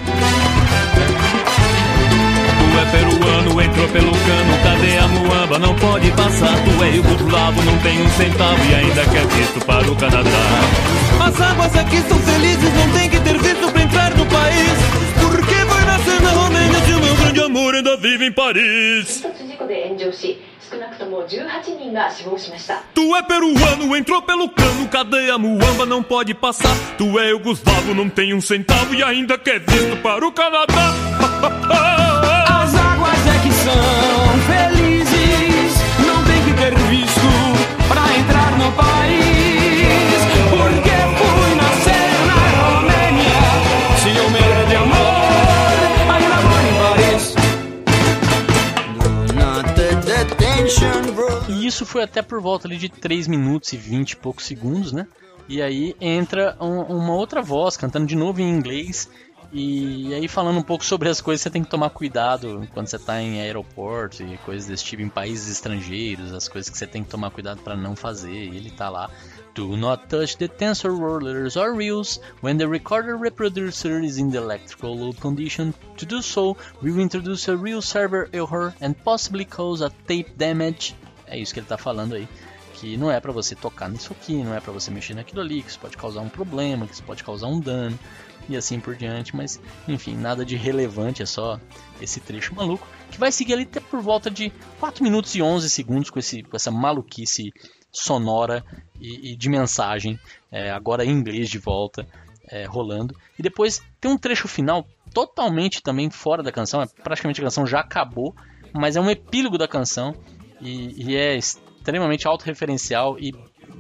Tu 2.58 2.80
é 2.80 2.86
peruano, 2.91 3.62
entrou 3.62 3.88
pelo 3.88 4.12
cano, 4.12 4.58
cadê 4.62 4.97
a 4.97 5.08
muamba? 5.08 5.60
Não 5.60 5.73
pode 5.77 6.12
passar, 6.12 6.53
tu 6.65 6.84
é 6.84 6.89
yugoslavo, 6.93 7.62
não 7.63 7.77
tem 7.80 8.01
um 8.01 8.10
centavo 8.10 8.65
e 8.69 8.75
ainda 8.75 9.06
quer 9.06 9.25
visto 9.27 9.65
para 9.65 9.89
o 9.89 9.95
Canadá. 9.95 10.30
As 11.25 11.39
águas 11.39 11.73
aqui 11.73 12.01
são 12.01 12.19
felizes, 12.19 12.73
não 12.73 12.91
tem 12.91 13.10
que 13.10 13.19
ter 13.21 13.38
visto 13.38 13.71
para 13.71 13.82
entrar 13.82 14.13
no 14.13 14.25
país 14.25 15.08
na 16.21 16.32
Romênia 16.32 16.80
se 16.86 16.91
o 16.91 16.96
meu 16.96 16.96
grande 17.38 17.41
amor 17.41 17.76
ainda 17.76 17.95
vive 17.97 18.26
em 18.26 18.32
Paris. 18.32 19.23
Tu 22.93 23.15
é 23.15 23.23
peruano, 23.23 23.95
entrou 23.95 24.21
pelo 24.21 24.50
cano, 24.50 24.88
cadeia 24.89 25.38
muamba 25.38 25.86
não 25.86 26.02
pode 26.02 26.34
passar. 26.34 26.76
Tu 26.97 27.19
é 27.19 27.30
Yugoslavo, 27.30 27.93
não 27.93 28.10
tem 28.10 28.34
um 28.34 28.41
centavo 28.41 28.93
e 28.95 29.04
ainda 29.04 29.38
quer 29.38 29.60
visto 29.60 29.97
para 30.02 30.26
o 30.26 30.32
Canadá. 30.32 30.65
As 32.50 32.76
águas 32.76 33.28
é 33.28 33.39
que 33.43 33.54
são 33.54 34.38
felizes, 34.47 35.78
não 36.06 36.23
tem 36.26 36.43
que 36.43 36.54
ter 36.60 36.76
visto 36.89 37.88
para 37.88 38.17
entrar 38.17 38.58
no 38.58 38.71
país. 38.73 39.26
E 51.49 51.65
isso 51.65 51.86
foi 51.86 52.03
até 52.03 52.21
por 52.21 52.41
volta 52.41 52.67
ali 52.67 52.77
de 52.77 52.89
3 52.89 53.27
minutos 53.27 53.71
e 53.73 53.77
20 53.77 54.12
e 54.12 54.15
poucos 54.17 54.45
segundos, 54.45 54.91
né? 54.91 55.08
E 55.47 55.62
aí 55.62 55.95
entra 56.01 56.58
um, 56.60 56.82
uma 56.82 57.13
outra 57.13 57.41
voz 57.41 57.77
cantando 57.77 58.06
de 58.06 58.15
novo 58.15 58.41
em 58.41 58.49
inglês. 58.49 59.10
E 59.53 60.13
aí 60.13 60.27
falando 60.27 60.60
um 60.60 60.63
pouco 60.63 60.84
sobre 60.84 61.08
as 61.08 61.21
coisas 61.21 61.41
que 61.41 61.43
você 61.43 61.53
tem 61.53 61.63
que 61.63 61.69
tomar 61.69 61.89
cuidado 61.91 62.67
quando 62.73 62.88
você 62.88 62.97
está 62.97 63.21
em 63.21 63.39
aeroporto 63.39 64.21
e 64.21 64.38
coisas 64.39 64.67
desse 64.67 64.84
tipo, 64.84 65.01
em 65.01 65.08
países 65.08 65.49
estrangeiros, 65.49 66.34
as 66.34 66.49
coisas 66.49 66.69
que 66.69 66.77
você 66.77 66.86
tem 66.86 67.01
que 67.01 67.10
tomar 67.10 67.32
cuidado 67.32 67.62
para 67.62 67.75
não 67.75 67.95
fazer. 67.95 68.34
E 68.34 68.58
ele 68.58 68.71
tá 68.71 68.89
lá. 68.89 69.10
Do 69.57 69.75
not 69.75 70.07
touch 70.07 70.37
the 70.37 70.47
tensor 70.47 70.95
rollers 70.95 71.57
or 71.57 71.73
reels 71.73 72.19
when 72.41 72.57
the 72.57 72.67
recorder 72.67 73.17
reproducer 73.17 73.99
is 74.05 74.19
in 74.19 74.29
the 74.29 74.37
electrical 74.37 74.95
load 74.95 75.19
condition. 75.19 75.73
To 75.97 76.05
do 76.05 76.21
so, 76.21 76.55
will 76.83 76.99
introduce 76.99 77.47
a 77.47 77.57
real 77.57 77.81
server 77.81 78.29
error 78.31 78.75
and 78.79 78.93
possibly 79.03 79.45
cause 79.45 79.81
a 79.81 79.89
tape 80.07 80.37
damage 80.37 80.93
é 81.27 81.37
isso 81.37 81.53
que 81.53 81.59
ele 81.59 81.65
está 81.65 81.77
falando 81.77 82.15
aí. 82.15 82.27
Que 82.73 82.95
não 82.95 83.11
é 83.11 83.19
para 83.19 83.31
você 83.31 83.55
tocar 83.55 83.89
nisso 83.89 84.13
aqui, 84.13 84.43
não 84.43 84.53
é 84.53 84.59
para 84.59 84.71
você 84.71 84.91
mexer 84.91 85.15
naquilo 85.15 85.41
ali, 85.41 85.63
que 85.63 85.69
isso 85.69 85.79
pode 85.79 85.97
causar 85.97 86.21
um 86.21 86.29
problema, 86.29 86.85
que 86.85 86.93
isso 86.93 87.03
pode 87.03 87.23
causar 87.23 87.47
um 87.47 87.59
dano 87.59 87.97
e 88.47 88.55
assim 88.55 88.79
por 88.79 88.95
diante. 88.95 89.35
Mas, 89.35 89.59
enfim, 89.87 90.15
nada 90.15 90.45
de 90.45 90.55
relevante, 90.55 91.23
é 91.23 91.25
só 91.25 91.59
esse 91.99 92.19
trecho 92.19 92.53
maluco. 92.53 92.87
Que 93.09 93.19
vai 93.19 93.31
seguir 93.31 93.53
ali 93.53 93.63
até 93.63 93.79
por 93.79 93.99
volta 93.99 94.29
de 94.29 94.51
4 94.79 95.03
minutos 95.03 95.33
e 95.33 95.41
11 95.41 95.69
segundos 95.69 96.11
com, 96.11 96.19
esse, 96.19 96.43
com 96.43 96.55
essa 96.55 96.69
maluquice 96.69 97.51
sonora 98.03 98.63
e, 98.99 99.31
e 99.31 99.36
de 99.36 99.49
mensagem, 99.49 100.19
é, 100.51 100.71
agora 100.71 101.05
em 101.05 101.10
inglês 101.10 101.49
de 101.49 101.57
volta, 101.57 102.07
é, 102.49 102.65
rolando. 102.65 103.15
E 103.38 103.43
depois 103.43 103.81
tem 103.99 104.10
um 104.10 104.17
trecho 104.17 104.47
final 104.47 104.88
totalmente 105.13 105.81
também 105.81 106.10
fora 106.10 106.43
da 106.43 106.51
canção, 106.51 106.81
é, 106.81 106.88
praticamente 107.03 107.41
a 107.41 107.43
canção 107.43 107.65
já 107.65 107.79
acabou, 107.79 108.36
mas 108.73 108.95
é 108.95 109.01
um 109.01 109.10
epílogo 109.10 109.57
da 109.57 109.67
canção 109.67 110.15
e, 110.62 111.12
e 111.12 111.15
é 111.15 111.36
extremamente 111.36 112.27
autorreferencial 112.27 113.17
e, 113.19 113.33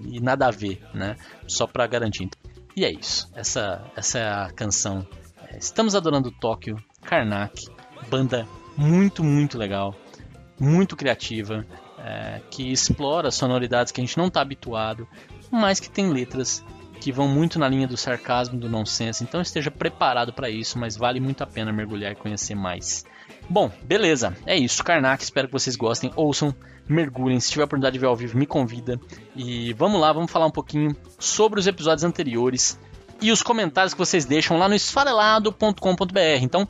e 0.05 0.19
nada 0.19 0.47
a 0.47 0.51
ver, 0.51 0.81
né? 0.93 1.15
Só 1.47 1.67
para 1.67 1.85
garantir. 1.87 2.29
E 2.75 2.85
é 2.85 2.91
isso. 2.91 3.29
Essa, 3.35 3.91
essa 3.95 4.19
é 4.19 4.29
a 4.29 4.51
canção. 4.51 5.05
É, 5.49 5.57
Estamos 5.57 5.95
adorando 5.95 6.31
Tóquio, 6.31 6.77
Karnak, 7.01 7.67
banda 8.09 8.47
muito, 8.77 9.23
muito 9.23 9.57
legal, 9.57 9.95
muito 10.59 10.95
criativa, 10.95 11.65
é, 11.97 12.41
que 12.49 12.71
explora 12.71 13.31
sonoridades 13.31 13.91
que 13.91 14.01
a 14.01 14.03
gente 14.03 14.17
não 14.17 14.27
está 14.27 14.41
habituado, 14.41 15.07
mas 15.51 15.79
que 15.79 15.89
tem 15.89 16.09
letras 16.09 16.63
que 16.99 17.11
vão 17.11 17.27
muito 17.27 17.59
na 17.59 17.67
linha 17.67 17.87
do 17.87 17.95
sarcasmo, 17.95 18.59
do 18.59 18.69
nonsense. 18.69 19.23
Então 19.23 19.41
esteja 19.41 19.69
preparado 19.71 20.33
para 20.33 20.49
isso, 20.49 20.77
mas 20.77 20.97
vale 20.97 21.19
muito 21.19 21.43
a 21.43 21.47
pena 21.47 21.71
mergulhar 21.71 22.11
e 22.11 22.15
conhecer 22.15 22.55
mais. 22.55 23.05
Bom, 23.49 23.71
beleza. 23.83 24.35
É 24.45 24.55
isso. 24.57 24.83
Karnak, 24.83 25.23
espero 25.23 25.47
que 25.47 25.53
vocês 25.53 25.75
gostem. 25.75 26.11
Ouçam, 26.15 26.53
mergulhem. 26.87 27.39
Se 27.39 27.51
tiver 27.51 27.63
a 27.63 27.65
oportunidade 27.65 27.93
de 27.93 27.99
ver 27.99 28.07
ao 28.07 28.15
vivo, 28.15 28.37
me 28.37 28.45
convida. 28.45 28.99
E 29.35 29.73
vamos 29.73 29.99
lá, 30.01 30.11
vamos 30.11 30.31
falar 30.31 30.47
um 30.47 30.51
pouquinho 30.51 30.95
sobre 31.19 31.59
os 31.59 31.67
episódios 31.67 32.03
anteriores 32.03 32.79
e 33.21 33.31
os 33.31 33.41
comentários 33.41 33.93
que 33.93 33.99
vocês 33.99 34.25
deixam 34.25 34.57
lá 34.57 34.67
no 34.67 34.75
esfarelado.com.br. 34.75 36.41
Então, 36.41 36.67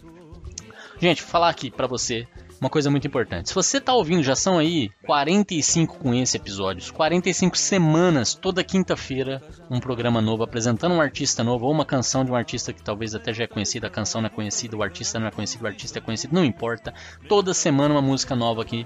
gente, 0.99 1.21
falar 1.21 1.49
aqui 1.49 1.71
para 1.71 1.87
você 1.87 2.27
uma 2.59 2.69
coisa 2.69 2.89
muito 2.89 3.07
importante. 3.07 3.49
Se 3.49 3.55
você 3.55 3.77
está 3.77 3.93
ouvindo, 3.93 4.23
já 4.23 4.35
são 4.35 4.57
aí 4.57 4.89
45 5.05 5.97
com 5.97 6.13
esse 6.13 6.37
episódios, 6.37 6.91
45 6.91 7.57
semanas, 7.57 8.33
toda 8.33 8.63
quinta-feira, 8.63 9.41
um 9.69 9.79
programa 9.79 10.21
novo 10.21 10.43
apresentando 10.43 10.95
um 10.95 11.01
artista 11.01 11.43
novo 11.43 11.65
ou 11.65 11.71
uma 11.71 11.85
canção 11.85 12.25
de 12.25 12.31
um 12.31 12.35
artista 12.35 12.73
que 12.73 12.81
talvez 12.81 13.13
até 13.13 13.33
já 13.33 13.43
é 13.43 13.47
conhecida, 13.47 13.87
a 13.87 13.91
canção 13.91 14.21
não 14.21 14.27
é 14.27 14.31
conhecida, 14.31 14.75
o 14.75 14.83
artista 14.83 15.19
não 15.19 15.27
é 15.27 15.31
conhecido, 15.31 15.63
o 15.63 15.67
artista 15.67 15.99
é 15.99 16.01
conhecido, 16.01 16.33
não 16.33 16.43
importa. 16.43 16.93
Toda 17.27 17.53
semana 17.53 17.93
uma 17.93 18.01
música 18.01 18.35
nova 18.35 18.61
aqui 18.61 18.85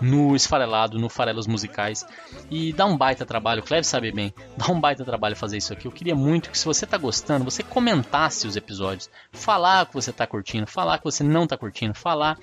no 0.00 0.34
Esfarelado, 0.36 0.98
no 0.98 1.08
Farelos 1.08 1.46
Musicais. 1.46 2.04
E 2.50 2.72
dá 2.72 2.86
um 2.86 2.96
baita 2.96 3.24
trabalho, 3.24 3.60
o 3.60 3.64
Cleves 3.64 3.88
sabe 3.88 4.12
bem, 4.12 4.32
dá 4.56 4.70
um 4.70 4.80
baita 4.80 5.04
trabalho 5.04 5.36
fazer 5.36 5.56
isso 5.56 5.72
aqui. 5.72 5.86
Eu 5.86 5.92
queria 5.92 6.14
muito 6.14 6.50
que 6.50 6.58
se 6.58 6.64
você 6.64 6.86
tá 6.86 6.96
gostando, 6.98 7.44
você 7.44 7.62
comentasse 7.62 8.46
os 8.46 8.56
episódios, 8.56 9.10
falar 9.32 9.86
que 9.86 9.94
você 9.94 10.12
tá 10.12 10.26
curtindo, 10.26 10.66
falar 10.66 10.98
que 10.98 11.04
você 11.04 11.22
não 11.22 11.46
tá 11.46 11.56
curtindo, 11.56 11.94
falar 11.94 12.38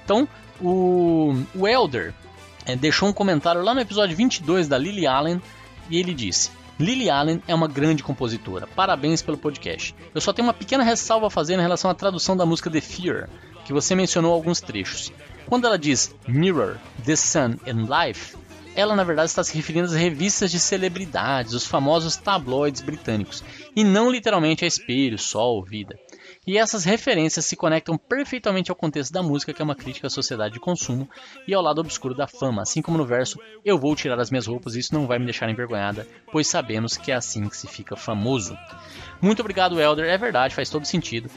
Então, 0.04 0.28
o, 0.60 1.34
o 1.54 1.66
Elder 1.66 2.14
é, 2.64 2.76
deixou 2.76 3.08
um 3.08 3.12
comentário 3.12 3.62
lá 3.62 3.74
no 3.74 3.80
episódio 3.80 4.16
22 4.16 4.68
da 4.68 4.78
Lily 4.78 5.06
Allen 5.06 5.40
e 5.88 5.98
ele 5.98 6.14
disse: 6.14 6.50
Lily 6.78 7.08
Allen 7.08 7.42
é 7.48 7.54
uma 7.54 7.68
grande 7.68 8.02
compositora. 8.02 8.66
Parabéns 8.66 9.22
pelo 9.22 9.38
podcast. 9.38 9.94
Eu 10.14 10.20
só 10.20 10.32
tenho 10.32 10.46
uma 10.46 10.54
pequena 10.54 10.84
ressalva 10.84 11.28
a 11.28 11.30
fazer 11.30 11.54
em 11.54 11.60
relação 11.60 11.90
à 11.90 11.94
tradução 11.94 12.36
da 12.36 12.44
música 12.44 12.70
The 12.70 12.80
Fear, 12.80 13.28
que 13.64 13.72
você 13.72 13.94
mencionou 13.94 14.32
alguns 14.32 14.60
trechos. 14.60 15.12
Quando 15.46 15.66
ela 15.66 15.78
diz 15.78 16.14
Mirror, 16.26 16.76
The 17.04 17.16
Sun 17.16 17.56
and 17.66 17.86
Life, 17.88 18.36
ela 18.76 18.94
na 18.94 19.02
verdade 19.02 19.30
está 19.30 19.42
se 19.42 19.56
referindo 19.56 19.86
às 19.86 19.94
revistas 19.94 20.50
de 20.50 20.60
celebridades, 20.60 21.54
os 21.54 21.66
famosos 21.66 22.16
tabloides 22.16 22.82
britânicos, 22.82 23.42
e 23.74 23.82
não 23.82 24.10
literalmente 24.10 24.64
a 24.64 24.68
espelho, 24.68 25.18
sol, 25.18 25.64
vida. 25.64 25.98
E 26.46 26.58
essas 26.58 26.84
referências 26.84 27.44
se 27.44 27.56
conectam 27.56 27.98
perfeitamente 27.98 28.70
ao 28.70 28.76
contexto 28.76 29.12
da 29.12 29.22
música, 29.22 29.52
que 29.52 29.60
é 29.60 29.64
uma 29.64 29.74
crítica 29.74 30.06
à 30.06 30.10
sociedade 30.10 30.54
de 30.54 30.60
consumo 30.60 31.08
e 31.48 31.52
ao 31.52 31.62
lado 31.62 31.80
obscuro 31.80 32.14
da 32.14 32.28
fama, 32.28 32.62
assim 32.62 32.80
como 32.80 32.96
no 32.96 33.04
verso 33.04 33.40
Eu 33.64 33.78
vou 33.78 33.96
tirar 33.96 34.20
as 34.20 34.30
minhas 34.30 34.46
roupas 34.46 34.76
e 34.76 34.78
isso 34.78 34.94
não 34.94 35.08
vai 35.08 35.18
me 35.18 35.24
deixar 35.24 35.50
envergonhada, 35.50 36.06
pois 36.30 36.46
sabemos 36.46 36.96
que 36.96 37.10
é 37.10 37.16
assim 37.16 37.48
que 37.48 37.56
se 37.56 37.66
fica 37.66 37.96
famoso. 37.96 38.56
Muito 39.20 39.40
obrigado, 39.40 39.80
Elder. 39.80 40.04
É 40.04 40.16
verdade, 40.16 40.54
faz 40.54 40.70
todo 40.70 40.86
sentido. 40.86 41.28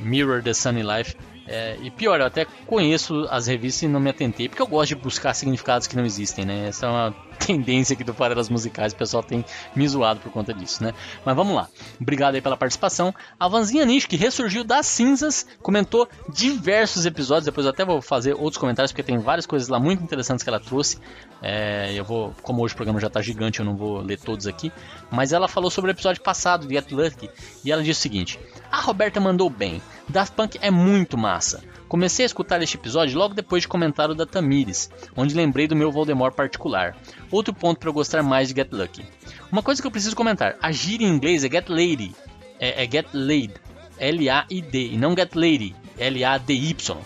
Mirror 0.00 0.42
the 0.42 0.52
Sunny 0.52 0.82
Life 0.82 1.14
é, 1.48 1.76
e 1.80 1.90
pior, 1.90 2.20
eu 2.20 2.26
até 2.26 2.44
conheço 2.66 3.26
as 3.30 3.46
revistas 3.46 3.82
e 3.82 3.88
não 3.88 4.00
me 4.00 4.10
atentei, 4.10 4.48
porque 4.48 4.60
eu 4.60 4.66
gosto 4.66 4.88
de 4.88 4.94
buscar 4.96 5.32
significados 5.34 5.86
que 5.86 5.96
não 5.96 6.04
existem, 6.04 6.44
né? 6.44 6.68
Essa 6.68 6.86
é 6.86 6.88
uma 6.88 7.14
tendência 7.38 7.94
aqui 7.94 8.02
do 8.02 8.12
Farelas 8.12 8.48
Musicais, 8.48 8.92
o 8.92 8.96
pessoal 8.96 9.22
tem 9.22 9.44
me 9.74 9.86
zoado 9.86 10.20
por 10.20 10.32
conta 10.32 10.52
disso, 10.52 10.82
né? 10.82 10.92
Mas 11.24 11.36
vamos 11.36 11.54
lá. 11.54 11.68
Obrigado 12.00 12.34
aí 12.34 12.40
pela 12.40 12.56
participação. 12.56 13.14
A 13.38 13.46
Vanzinha 13.46 13.84
Nish, 13.84 14.06
que 14.06 14.16
ressurgiu 14.16 14.64
das 14.64 14.86
cinzas, 14.86 15.46
comentou 15.62 16.08
diversos 16.32 17.06
episódios, 17.06 17.44
depois 17.44 17.64
eu 17.64 17.70
até 17.70 17.84
vou 17.84 18.02
fazer 18.02 18.34
outros 18.34 18.56
comentários, 18.56 18.90
porque 18.90 19.02
tem 19.02 19.18
várias 19.18 19.46
coisas 19.46 19.68
lá 19.68 19.78
muito 19.78 20.02
interessantes 20.02 20.42
que 20.42 20.48
ela 20.48 20.60
trouxe. 20.60 20.98
É, 21.42 21.92
eu 21.94 22.04
vou, 22.04 22.34
como 22.42 22.62
hoje 22.62 22.74
o 22.74 22.76
programa 22.76 22.98
já 22.98 23.06
está 23.06 23.20
gigante, 23.22 23.60
eu 23.60 23.64
não 23.64 23.76
vou 23.76 24.00
ler 24.00 24.18
todos 24.18 24.46
aqui. 24.46 24.72
Mas 25.10 25.32
ela 25.32 25.46
falou 25.46 25.70
sobre 25.70 25.90
o 25.90 25.92
episódio 25.92 26.22
passado, 26.22 26.66
de 26.66 26.74
Get 26.74 26.90
Lucky, 26.90 27.30
e 27.64 27.70
ela 27.70 27.82
disse 27.82 28.00
o 28.00 28.02
seguinte: 28.02 28.40
A 28.70 28.80
Roberta 28.80 29.20
mandou 29.20 29.48
bem. 29.48 29.80
Daft 30.08 30.34
Punk 30.34 30.58
é 30.60 30.70
muito 30.70 31.16
massa. 31.16 31.62
Comecei 31.88 32.24
a 32.24 32.26
escutar 32.26 32.60
este 32.62 32.76
episódio 32.76 33.18
logo 33.18 33.34
depois 33.34 33.62
de 33.62 33.68
comentário 33.68 34.14
da 34.14 34.26
Tamires, 34.26 34.90
onde 35.16 35.36
lembrei 35.36 35.68
do 35.68 35.76
meu 35.76 35.92
Voldemort 35.92 36.34
particular. 36.34 36.96
Outro 37.30 37.54
ponto 37.54 37.78
para 37.78 37.88
eu 37.88 37.92
gostar 37.92 38.22
mais 38.22 38.48
de 38.48 38.54
Get 38.54 38.72
Lucky. 38.72 39.06
Uma 39.50 39.62
coisa 39.62 39.80
que 39.80 39.86
eu 39.86 39.90
preciso 39.90 40.16
comentar: 40.16 40.56
a 40.60 40.72
gíria 40.72 41.06
em 41.06 41.10
inglês 41.10 41.44
é 41.44 41.48
Get 41.48 41.68
Lady, 41.68 42.14
é, 42.58 42.84
é 42.84 42.90
Get 42.90 43.06
Laid, 43.12 43.54
L-A-I-D, 43.98 44.88
e 44.92 44.96
não 44.96 45.16
Get 45.16 45.34
Lady, 45.34 45.74
L-A-D-Y. 45.96 46.96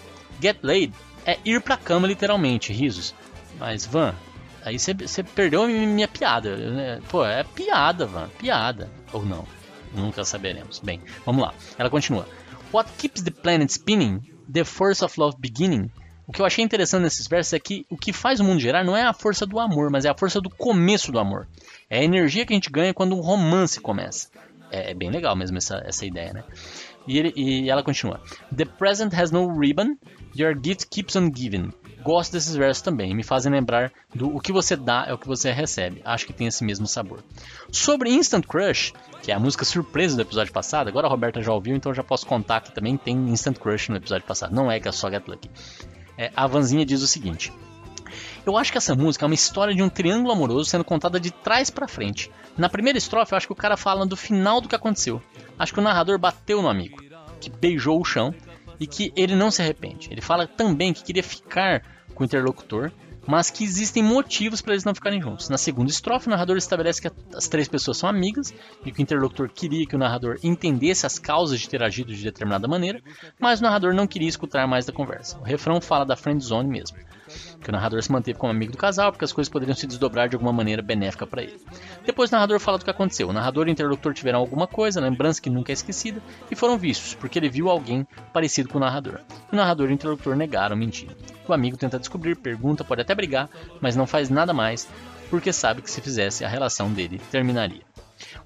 Get 0.41 0.59
Laid 0.63 0.95
é 1.27 1.39
ir 1.45 1.61
pra 1.61 1.77
cama 1.77 2.07
literalmente, 2.07 2.73
risos. 2.73 3.15
Mas, 3.59 3.85
Van, 3.85 4.15
aí 4.65 4.79
você 4.79 5.23
perdeu 5.23 5.67
minha 5.69 6.09
piada. 6.09 6.57
Né? 6.57 7.01
Pô, 7.09 7.25
é 7.25 7.45
piada, 7.45 8.07
Van, 8.07 8.29
piada. 8.39 8.91
Ou 9.13 9.25
não, 9.27 9.45
nunca 9.95 10.25
saberemos. 10.25 10.79
Bem, 10.81 11.01
vamos 11.25 11.43
lá. 11.43 11.55
Ela 11.79 11.91
continua. 11.91 12.27
What 12.73 12.91
keeps 12.99 13.23
the 13.23 13.31
planet 13.31 13.71
spinning? 13.71 14.21
The 14.53 14.65
force 14.65 15.05
of 15.05 15.19
love 15.19 15.37
beginning? 15.39 15.91
O 16.27 16.33
que 16.33 16.41
eu 16.41 16.47
achei 16.47 16.65
interessante 16.65 17.03
nesses 17.03 17.27
versos 17.27 17.53
é 17.53 17.59
que 17.59 17.85
o 17.91 17.97
que 17.97 18.13
faz 18.13 18.39
o 18.39 18.45
mundo 18.45 18.61
girar 18.61 18.85
não 18.85 18.97
é 18.97 19.03
a 19.03 19.13
força 19.13 19.45
do 19.45 19.59
amor, 19.59 19.91
mas 19.91 20.05
é 20.05 20.11
a 20.11 20.17
força 20.17 20.41
do 20.41 20.49
começo 20.49 21.11
do 21.11 21.19
amor. 21.19 21.49
É 21.89 21.99
a 21.99 22.05
energia 22.05 22.47
que 22.47 22.53
a 22.53 22.57
gente 22.57 22.71
ganha 22.71 22.95
quando 22.95 23.17
um 23.17 23.21
romance 23.21 23.81
começa. 23.81 24.29
É, 24.71 24.93
é 24.93 24.95
bem 24.95 25.11
legal 25.11 25.35
mesmo 25.35 25.59
essa, 25.59 25.83
essa 25.85 26.07
ideia, 26.07 26.33
né? 26.33 26.45
E, 27.07 27.19
ele, 27.19 27.33
e 27.35 27.69
ela 27.69 27.83
continua: 27.83 28.21
The 28.57 28.65
present 28.65 29.13
has 29.15 29.33
no 29.33 29.49
ribbon, 29.59 29.97
your 30.37 30.55
gift 30.55 30.87
keeps 30.89 31.17
on 31.17 31.33
giving. 31.35 31.73
Gosto 32.03 32.33
desses 32.33 32.55
versos 32.55 32.83
também, 32.83 33.15
me 33.15 33.23
fazem 33.23 33.53
lembrar 33.53 33.93
do 34.15 34.35
o 34.35 34.41
que 34.41 34.53
você 34.53 34.75
dá 34.75 35.05
é 35.07 35.13
o 35.13 35.19
que 35.19 35.27
você 35.27 35.53
recebe. 35.53 36.01
Acho 36.05 36.27
que 36.27 36.33
tem 36.33 36.47
esse 36.47 36.65
mesmo 36.65 36.87
sabor. 36.87 37.23
Sobre 37.71 38.11
Instant 38.11 38.47
Crush, 38.47 38.93
que 39.23 39.31
é 39.31 39.35
a 39.35 39.39
música 39.39 39.65
surpresa 39.65 40.17
do 40.17 40.23
episódio 40.23 40.53
passado, 40.53 40.89
agora 40.89 41.07
a 41.07 41.11
Roberta 41.11 41.43
já 41.43 41.53
ouviu, 41.53 41.77
então 41.77 41.93
já 41.93 42.03
posso 42.03 42.27
contar 42.27 42.63
que 42.63 42.73
também 42.73 42.97
tem 42.97 43.17
Instant 43.29 43.59
Crush 43.59 43.91
no 43.91 43.97
episódio 43.97 44.27
passado. 44.27 44.55
Não 44.55 44.71
é 44.71 44.81
que 44.81 44.89
é 44.89 44.93
só 44.93 45.11
Get 45.11 45.27
Lucky. 45.29 45.51
É, 46.17 46.31
a 46.35 46.47
Vanzinha 46.47 46.87
diz 46.87 47.03
o 47.03 47.07
seguinte: 47.07 47.53
eu 48.47 48.57
acho 48.57 48.73
que 48.73 48.79
essa 48.79 48.95
música 48.95 49.25
é 49.25 49.29
uma 49.29 49.35
história 49.35 49.75
de 49.75 49.83
um 49.83 49.89
triângulo 49.89 50.33
amoroso 50.33 50.69
sendo 50.69 50.85
contada 50.85 51.21
de 51.21 51.31
trás 51.31 51.69
para 51.71 51.87
frente. 51.87 52.31
Na 52.57 52.69
primeira 52.69 52.99
estrofe, 52.99 53.33
eu 53.33 53.37
acho 53.37 53.47
que 53.47 53.53
o 53.53 53.57
cara 53.57 53.77
fala 53.77 54.07
do 54.07 54.17
final 54.17 54.61
do 54.61 54.69
que 54.69 54.75
aconteceu. 54.75 55.23
Acho 55.59 55.73
que 55.75 55.81
o 55.81 55.83
narrador 55.83 56.19
bateu 56.19 56.63
no 56.63 56.69
amigo, 56.69 57.03
que 57.41 57.51
beijou 57.51 58.01
o 58.01 58.05
chão 58.05 58.35
e 58.81 58.87
que 58.87 59.13
ele 59.15 59.37
não 59.37 59.51
se 59.51 59.61
arrepende. 59.61 60.09
Ele 60.11 60.23
fala 60.23 60.47
também 60.47 60.93
que 60.93 61.05
queria 61.05 61.23
ficar 61.23 61.83
com 62.15 62.25
o 62.25 62.27
interlocutor, 62.27 62.91
mas 63.31 63.49
que 63.49 63.63
existem 63.63 64.03
motivos 64.03 64.61
para 64.61 64.73
eles 64.73 64.85
não 64.85 64.93
ficarem 64.93 65.23
juntos. 65.23 65.49
Na 65.49 65.57
segunda 65.57 65.89
estrofe, 65.89 66.27
o 66.27 66.31
narrador 66.31 66.57
estabelece 66.57 67.01
que 67.01 67.11
as 67.33 67.47
três 67.47 67.69
pessoas 67.69 67.97
são 67.97 68.09
amigas 68.09 68.53
e 68.85 68.91
que 68.91 69.01
o 69.01 69.03
interlocutor 69.03 69.49
queria 69.49 69.87
que 69.87 69.95
o 69.95 69.99
narrador 69.99 70.37
entendesse 70.43 71.07
as 71.07 71.17
causas 71.17 71.61
de 71.61 71.69
ter 71.69 71.81
agido 71.81 72.13
de 72.13 72.25
determinada 72.25 72.67
maneira, 72.67 73.01
mas 73.39 73.61
o 73.61 73.63
narrador 73.63 73.95
não 73.95 74.05
queria 74.05 74.29
escutar 74.29 74.67
mais 74.67 74.85
da 74.85 74.93
conversa. 74.93 75.39
O 75.39 75.45
refrão 75.45 75.81
fala 75.81 76.05
da 76.05 76.17
friend 76.17 76.43
zone 76.43 76.69
mesmo 76.69 76.99
que 77.63 77.69
o 77.69 77.73
narrador 77.73 78.03
se 78.03 78.11
manteve 78.11 78.37
como 78.39 78.51
amigo 78.51 78.73
do 78.73 78.79
casal 78.79 79.13
porque 79.13 79.25
as 79.25 79.33
coisas 79.33 79.49
poderiam 79.49 79.77
se 79.77 79.87
desdobrar 79.87 80.29
de 80.29 80.35
alguma 80.35 80.53
maneira 80.53 80.83
benéfica 80.83 81.25
para 81.27 81.43
ele. 81.43 81.61
Depois 82.05 82.31
o 82.31 82.35
narrador 82.35 82.59
fala 82.59 82.79
do 82.79 82.85
que 82.85 82.91
aconteceu. 82.91 83.29
O 83.29 83.33
narrador 83.33 83.69
e 83.69 83.71
o 83.71 83.73
interlocutor 83.73 84.13
tiveram 84.13 84.41
alguma 84.41 84.67
coisa, 84.67 85.01
lembrança 85.01 85.41
que 85.41 85.49
nunca 85.49 85.71
é 85.71 85.75
esquecida, 85.75 86.21
e 86.51 86.57
foram 86.57 86.77
vistos, 86.77 87.15
porque 87.15 87.39
ele 87.39 87.49
viu 87.49 87.69
alguém 87.69 88.07
parecido 88.33 88.69
com 88.69 88.79
o 88.79 88.81
narrador. 88.81 89.21
O 89.53 89.57
narrador 89.57 89.89
e 89.89 89.93
o 89.93 89.95
interlocutor 89.95 90.35
negaram 90.35 90.77
mentira. 90.77 91.15
O 91.51 91.53
amigo 91.53 91.77
tenta 91.77 91.99
descobrir, 91.99 92.37
pergunta, 92.37 92.85
pode 92.85 93.01
até 93.01 93.13
brigar, 93.13 93.51
mas 93.81 93.97
não 93.97 94.07
faz 94.07 94.31
nada 94.31 94.53
mais, 94.53 94.89
porque 95.29 95.53
sabe 95.53 95.83
que 95.83 95.91
se 95.91 96.01
fizesse 96.01 96.45
a 96.45 96.49
relação 96.49 96.93
dele 96.93 97.21
terminaria. 97.31 97.83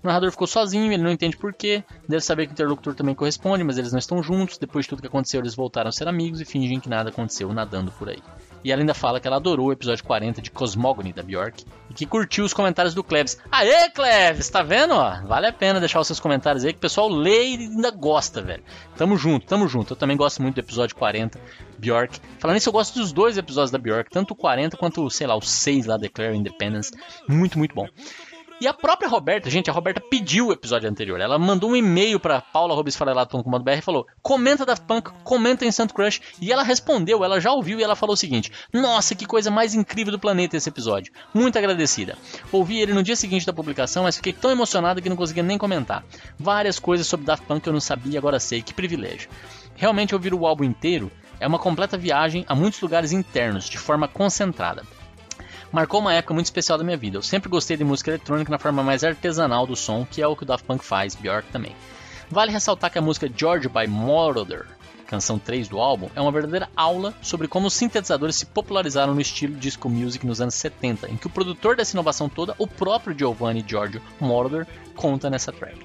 O 0.02 0.06
narrador 0.06 0.30
ficou 0.30 0.46
sozinho, 0.46 0.92
ele 0.92 1.02
não 1.02 1.10
entende 1.10 1.36
porquê, 1.36 1.82
deve 2.08 2.22
saber 2.22 2.46
que 2.46 2.52
o 2.52 2.54
interlocutor 2.54 2.94
também 2.94 3.14
corresponde, 3.14 3.64
mas 3.64 3.76
eles 3.76 3.92
não 3.92 3.98
estão 3.98 4.22
juntos. 4.22 4.58
Depois 4.58 4.84
de 4.84 4.90
tudo 4.90 5.02
que 5.02 5.08
aconteceu, 5.08 5.40
eles 5.40 5.54
voltaram 5.54 5.88
a 5.88 5.92
ser 5.92 6.08
amigos 6.08 6.40
e 6.40 6.44
fingem 6.44 6.80
que 6.80 6.88
nada 6.88 7.10
aconteceu 7.10 7.52
nadando 7.52 7.90
por 7.92 8.08
aí. 8.08 8.22
E 8.62 8.72
ela 8.72 8.80
ainda 8.80 8.94
fala 8.94 9.20
que 9.20 9.26
ela 9.26 9.36
adorou 9.36 9.66
o 9.66 9.72
episódio 9.72 10.02
40 10.04 10.40
de 10.40 10.50
Cosmogony 10.50 11.12
da 11.12 11.22
Bjork 11.22 11.66
e 11.90 11.94
que 11.94 12.06
curtiu 12.06 12.46
os 12.46 12.54
comentários 12.54 12.94
do 12.94 13.04
Klebs. 13.04 13.38
Aê, 13.52 13.90
Klebs, 13.90 14.48
tá 14.48 14.62
vendo? 14.62 14.94
Ó, 14.94 15.20
vale 15.26 15.46
a 15.46 15.52
pena 15.52 15.78
deixar 15.78 16.00
os 16.00 16.06
seus 16.06 16.18
comentários 16.18 16.64
aí 16.64 16.72
que 16.72 16.78
o 16.78 16.80
pessoal 16.80 17.08
lê 17.08 17.50
e 17.50 17.56
ainda 17.56 17.90
gosta, 17.90 18.40
velho. 18.40 18.62
Tamo 18.96 19.18
junto, 19.18 19.46
tamo 19.46 19.68
junto. 19.68 19.92
Eu 19.92 19.96
também 19.96 20.16
gosto 20.16 20.40
muito 20.40 20.54
do 20.54 20.60
episódio 20.60 20.96
40, 20.96 21.38
Bjork. 21.84 22.18
Falando 22.38 22.54
nisso, 22.54 22.70
eu 22.70 22.72
gosto 22.72 22.98
dos 22.98 23.12
dois 23.12 23.36
episódios 23.36 23.70
da 23.70 23.76
Bjork, 23.78 24.10
tanto 24.10 24.32
o 24.32 24.36
40 24.36 24.76
quanto, 24.78 25.10
sei 25.10 25.26
lá, 25.26 25.36
o 25.36 25.42
6 25.42 25.84
lá, 25.84 25.98
Declare 25.98 26.34
Independence. 26.34 26.90
Muito, 27.28 27.58
muito 27.58 27.74
bom. 27.74 27.86
E 28.60 28.66
a 28.66 28.72
própria 28.72 29.08
Roberta, 29.08 29.50
gente, 29.50 29.68
a 29.68 29.72
Roberta 29.72 30.00
pediu 30.00 30.46
o 30.46 30.52
episódio 30.52 30.88
anterior. 30.88 31.20
Ela 31.20 31.38
mandou 31.38 31.70
um 31.70 31.76
e-mail 31.76 32.18
pra 32.18 32.40
paula.robesfarelato.com.br 32.40 33.70
e 33.72 33.80
falou: 33.82 34.06
comenta 34.22 34.64
Daft 34.64 34.86
Punk, 34.86 35.10
comenta 35.24 35.66
Instant 35.66 35.92
Crush. 35.92 36.22
E 36.40 36.50
ela 36.50 36.62
respondeu, 36.62 37.22
ela 37.22 37.40
já 37.40 37.52
ouviu 37.52 37.78
e 37.78 37.82
ela 37.82 37.96
falou 37.96 38.14
o 38.14 38.16
seguinte: 38.16 38.50
Nossa, 38.72 39.14
que 39.14 39.26
coisa 39.26 39.50
mais 39.50 39.74
incrível 39.74 40.12
do 40.12 40.20
planeta 40.20 40.56
esse 40.56 40.68
episódio. 40.68 41.12
Muito 41.34 41.58
agradecida. 41.58 42.16
Ouvi 42.50 42.80
ele 42.80 42.94
no 42.94 43.02
dia 43.02 43.16
seguinte 43.16 43.44
da 43.44 43.52
publicação, 43.52 44.04
mas 44.04 44.16
fiquei 44.16 44.32
tão 44.32 44.50
emocionada 44.50 45.02
que 45.02 45.10
não 45.10 45.16
conseguia 45.16 45.42
nem 45.42 45.58
comentar. 45.58 46.04
Várias 46.38 46.78
coisas 46.78 47.06
sobre 47.06 47.26
Daft 47.26 47.44
Punk 47.46 47.60
que 47.60 47.68
eu 47.68 47.72
não 47.72 47.80
sabia, 47.80 48.18
agora 48.18 48.38
sei. 48.38 48.62
Que 48.62 48.72
privilégio. 48.72 49.28
Realmente 49.74 50.14
ouvir 50.14 50.32
o 50.32 50.46
álbum 50.46 50.64
inteiro 50.64 51.10
é 51.44 51.46
uma 51.46 51.58
completa 51.58 51.98
viagem 51.98 52.42
a 52.48 52.54
muitos 52.54 52.80
lugares 52.80 53.12
internos, 53.12 53.68
de 53.68 53.76
forma 53.76 54.08
concentrada. 54.08 54.82
Marcou 55.70 56.00
uma 56.00 56.14
época 56.14 56.32
muito 56.32 56.46
especial 56.46 56.78
da 56.78 56.84
minha 56.84 56.96
vida. 56.96 57.18
Eu 57.18 57.22
sempre 57.22 57.50
gostei 57.50 57.76
de 57.76 57.84
música 57.84 58.10
eletrônica 58.10 58.50
na 58.50 58.58
forma 58.58 58.82
mais 58.82 59.04
artesanal 59.04 59.66
do 59.66 59.76
som, 59.76 60.06
que 60.10 60.22
é 60.22 60.26
o 60.26 60.34
que 60.34 60.44
o 60.44 60.46
Daft 60.46 60.66
Punk 60.66 60.82
faz, 60.82 61.14
Bjork 61.14 61.46
também. 61.52 61.76
Vale 62.30 62.50
ressaltar 62.50 62.90
que 62.90 62.98
a 62.98 63.02
música 63.02 63.30
George 63.36 63.68
by 63.68 63.86
Moroder, 63.86 64.64
canção 65.06 65.38
3 65.38 65.68
do 65.68 65.78
álbum, 65.78 66.08
é 66.16 66.20
uma 66.22 66.32
verdadeira 66.32 66.70
aula 66.74 67.12
sobre 67.20 67.46
como 67.46 67.66
os 67.66 67.74
sintetizadores 67.74 68.36
se 68.36 68.46
popularizaram 68.46 69.12
no 69.12 69.20
estilo 69.20 69.54
disco 69.54 69.90
music 69.90 70.26
nos 70.26 70.40
anos 70.40 70.54
70, 70.54 71.10
em 71.10 71.16
que 71.18 71.26
o 71.26 71.30
produtor 71.30 71.76
dessa 71.76 71.94
inovação 71.94 72.26
toda, 72.26 72.54
o 72.56 72.66
próprio 72.66 73.14
Giovanni 73.18 73.62
Giorgio 73.68 74.00
Moroder, 74.18 74.66
conta 74.96 75.28
nessa 75.28 75.52
track. 75.52 75.76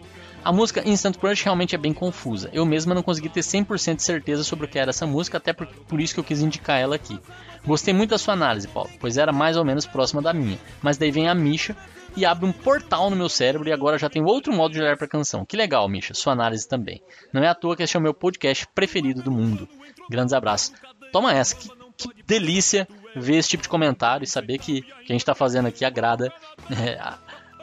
A 0.44 0.54
música 0.54 0.88
Instant 0.88 1.18
Crush 1.18 1.44
realmente 1.44 1.76
é 1.76 1.78
bem 1.78 1.94
confusa. 1.94 2.50
Eu 2.54 2.66
mesma 2.66 2.96
não 2.96 3.04
consegui 3.04 3.30
ter 3.30 3.42
100% 3.42 3.98
de 3.98 4.04
certeza 4.04 4.44
sobre 4.44 4.66
o 4.66 4.70
que 4.70 4.80
era 4.80 4.90
essa 4.90 5.06
música, 5.06 5.38
até 5.38 5.52
por, 5.52 5.68
por 5.68 6.00
isso 6.00 6.14
que 6.14 6.20
eu 6.20 6.24
quis 6.24 6.42
indicar 6.42 6.80
ela 6.80 6.96
aqui. 6.96 7.20
Gostei 7.66 7.94
muito 7.94 8.12
da 8.12 8.18
sua 8.18 8.34
análise, 8.34 8.68
Paulo, 8.68 8.90
pois 9.00 9.18
era 9.18 9.34
mais 9.34 9.58
ou 9.58 9.66
menos 9.66 9.86
próxima 9.86 10.22
da 10.22 10.34
minha. 10.34 10.58
Mas 10.82 10.98
daí 10.98 11.12
vem 11.12 11.28
a 11.28 11.36
Misha 11.36 11.76
e 12.16 12.26
abre 12.26 12.46
um 12.46 12.54
portal 12.54 13.10
no 13.10 13.16
meu 13.16 13.28
cérebro 13.28 13.68
e 13.68 13.74
agora 13.74 13.98
já 13.98 14.10
tem 14.10 14.24
outro 14.24 14.54
modo 14.54 14.74
de 14.74 14.82
olhar 14.82 14.96
para 14.96 15.06
a 15.06 15.10
canção. 15.10 15.46
Que 15.46 15.58
legal, 15.58 15.88
Misha, 15.90 16.14
sua 16.14 16.34
análise 16.34 16.68
também. 16.68 17.02
Não 17.34 17.44
é 17.44 17.48
à 17.48 17.54
toa 17.54 17.76
que 17.76 17.84
este 17.84 17.98
é 17.98 18.00
o 18.00 18.04
meu 18.04 18.14
podcast 18.14 18.66
preferido 18.74 19.22
do 19.22 19.32
mundo. 19.32 19.68
Grandes 20.10 20.34
abraços. 20.34 20.74
Toma 21.12 21.34
essa, 21.34 21.56
que, 21.56 21.70
que 21.98 22.24
delícia 22.26 22.88
ver 23.16 23.38
esse 23.38 23.50
tipo 23.50 23.64
de 23.64 23.70
comentário 23.70 24.24
e 24.24 24.28
saber 24.28 24.58
que, 24.58 24.82
que 24.82 24.92
a 25.10 25.12
gente 25.12 25.22
está 25.22 25.36
fazendo 25.36 25.68
aqui 25.68 25.84
agrada 25.84 26.32
é, 26.72 27.00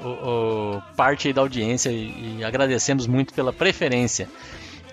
o, 0.01 0.09
o, 0.09 0.83
parte 0.97 1.33
da 1.33 1.41
audiência 1.41 1.91
e, 1.91 2.39
e 2.39 2.45
agradecemos 2.45 3.07
muito 3.07 3.33
pela 3.35 3.53
preferência. 3.53 4.29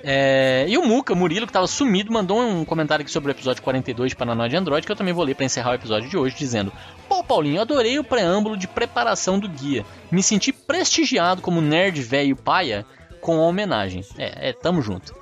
É, 0.05 0.65
e 0.67 0.77
o 0.77 0.85
Muca, 0.85 1.15
Murilo, 1.15 1.45
que 1.45 1.51
estava 1.51 1.65
sumido, 1.65 2.11
mandou 2.11 2.41
um 2.41 2.65
comentário 2.65 3.03
aqui 3.03 3.11
sobre 3.11 3.31
o 3.31 3.33
episódio 3.33 3.63
42 3.63 4.09
de 4.09 4.15
Paranoide 4.17 4.57
Android, 4.57 4.85
que 4.85 4.91
eu 4.91 4.95
também 4.97 5.13
vou 5.13 5.23
ler 5.23 5.33
para 5.33 5.45
encerrar 5.45 5.71
o 5.71 5.75
episódio 5.75 6.09
de 6.09 6.17
hoje, 6.17 6.35
dizendo: 6.37 6.73
Pô, 7.07 7.23
Paulinho, 7.23 7.61
adorei 7.61 7.97
o 7.97 8.03
preâmbulo 8.03 8.57
de 8.57 8.67
preparação 8.67 9.39
do 9.39 9.47
guia. 9.47 9.85
Me 10.11 10.21
senti 10.21 10.51
prestigiado 10.51 11.41
como 11.41 11.61
nerd 11.61 12.01
velho 12.01 12.35
paia 12.35 12.85
com 13.21 13.39
a 13.39 13.43
homenagem. 13.43 14.03
É, 14.17 14.49
é, 14.49 14.53
tamo 14.53 14.81
junto. 14.81 15.15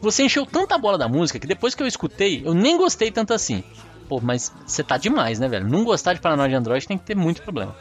Você 0.00 0.22
encheu 0.22 0.46
tanta 0.46 0.78
bola 0.78 0.96
da 0.96 1.08
música 1.08 1.38
que 1.38 1.46
depois 1.46 1.74
que 1.74 1.82
eu 1.82 1.86
escutei, 1.86 2.42
eu 2.44 2.54
nem 2.54 2.78
gostei 2.78 3.10
tanto 3.10 3.34
assim. 3.34 3.62
Pô, 4.08 4.20
mas 4.20 4.52
você 4.66 4.82
tá 4.82 4.96
demais, 4.96 5.38
né, 5.38 5.48
velho? 5.48 5.68
Não 5.68 5.84
gostar 5.84 6.14
de 6.14 6.20
Paranoide 6.20 6.54
Android 6.54 6.86
tem 6.86 6.96
que 6.96 7.04
ter 7.04 7.14
muito 7.14 7.42
problema. 7.42 7.76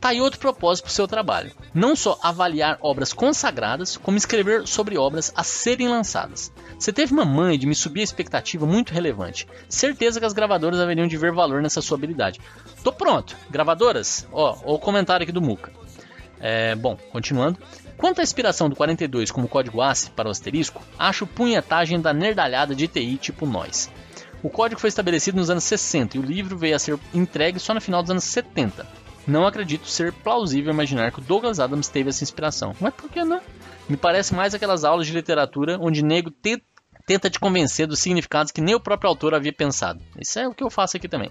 Tá 0.00 0.08
aí 0.08 0.20
outro 0.20 0.40
propósito 0.40 0.84
para 0.84 0.90
o 0.90 0.94
seu 0.94 1.06
trabalho. 1.06 1.52
Não 1.74 1.94
só 1.94 2.18
avaliar 2.22 2.78
obras 2.80 3.12
consagradas, 3.12 3.98
como 3.98 4.16
escrever 4.16 4.66
sobre 4.66 4.96
obras 4.96 5.30
a 5.36 5.44
serem 5.44 5.88
lançadas. 5.88 6.50
Você 6.78 6.90
teve 6.90 7.12
uma 7.12 7.26
mãe 7.26 7.58
de 7.58 7.66
me 7.66 7.74
subir 7.74 8.00
a 8.00 8.04
expectativa 8.04 8.64
muito 8.64 8.94
relevante. 8.94 9.46
Certeza 9.68 10.18
que 10.18 10.24
as 10.24 10.32
gravadoras 10.32 10.80
haveriam 10.80 11.06
de 11.06 11.18
ver 11.18 11.32
valor 11.32 11.60
nessa 11.60 11.82
sua 11.82 11.98
habilidade. 11.98 12.40
Tô 12.82 12.90
pronto. 12.90 13.36
Gravadoras? 13.50 14.26
Ó, 14.32 14.56
o 14.64 14.78
comentário 14.78 15.24
aqui 15.24 15.32
do 15.32 15.42
Muca. 15.42 15.70
É, 16.40 16.74
bom, 16.74 16.96
continuando. 17.12 17.58
Quanto 17.98 18.20
à 18.20 18.22
inspiração 18.22 18.70
do 18.70 18.76
42 18.76 19.30
como 19.30 19.46
código 19.46 19.82
ACE 19.82 20.10
para 20.12 20.28
o 20.28 20.30
asterisco, 20.30 20.82
acho 20.98 21.26
punhetagem 21.26 22.00
da 22.00 22.14
nerdalhada 22.14 22.74
de 22.74 22.88
TI 22.88 23.18
tipo 23.18 23.44
nós. 23.44 23.90
O 24.42 24.48
código 24.48 24.80
foi 24.80 24.88
estabelecido 24.88 25.36
nos 25.36 25.50
anos 25.50 25.64
60 25.64 26.16
e 26.16 26.20
o 26.20 26.22
livro 26.22 26.56
veio 26.56 26.74
a 26.74 26.78
ser 26.78 26.98
entregue 27.12 27.58
só 27.58 27.74
no 27.74 27.80
final 27.82 28.00
dos 28.00 28.10
anos 28.10 28.24
70. 28.24 28.86
Não 29.26 29.46
acredito 29.46 29.86
ser 29.86 30.12
plausível 30.12 30.72
imaginar 30.72 31.12
que 31.12 31.18
o 31.18 31.22
Douglas 31.22 31.60
Adams 31.60 31.88
teve 31.88 32.10
essa 32.10 32.24
inspiração. 32.24 32.74
Mas 32.80 32.94
por 32.94 33.10
que 33.10 33.24
não? 33.24 33.40
Me 33.88 33.96
parece 33.96 34.34
mais 34.34 34.54
aquelas 34.54 34.84
aulas 34.84 35.06
de 35.06 35.12
literatura 35.12 35.78
onde 35.80 36.02
nego 36.02 36.30
te 36.30 36.62
tenta 37.06 37.28
te 37.28 37.40
convencer 37.40 37.88
dos 37.88 37.98
significados 37.98 38.52
que 38.52 38.60
nem 38.60 38.74
o 38.74 38.80
próprio 38.80 39.08
autor 39.08 39.34
havia 39.34 39.52
pensado. 39.52 40.00
Isso 40.16 40.38
é 40.38 40.46
o 40.46 40.54
que 40.54 40.62
eu 40.62 40.70
faço 40.70 40.96
aqui 40.96 41.08
também. 41.08 41.30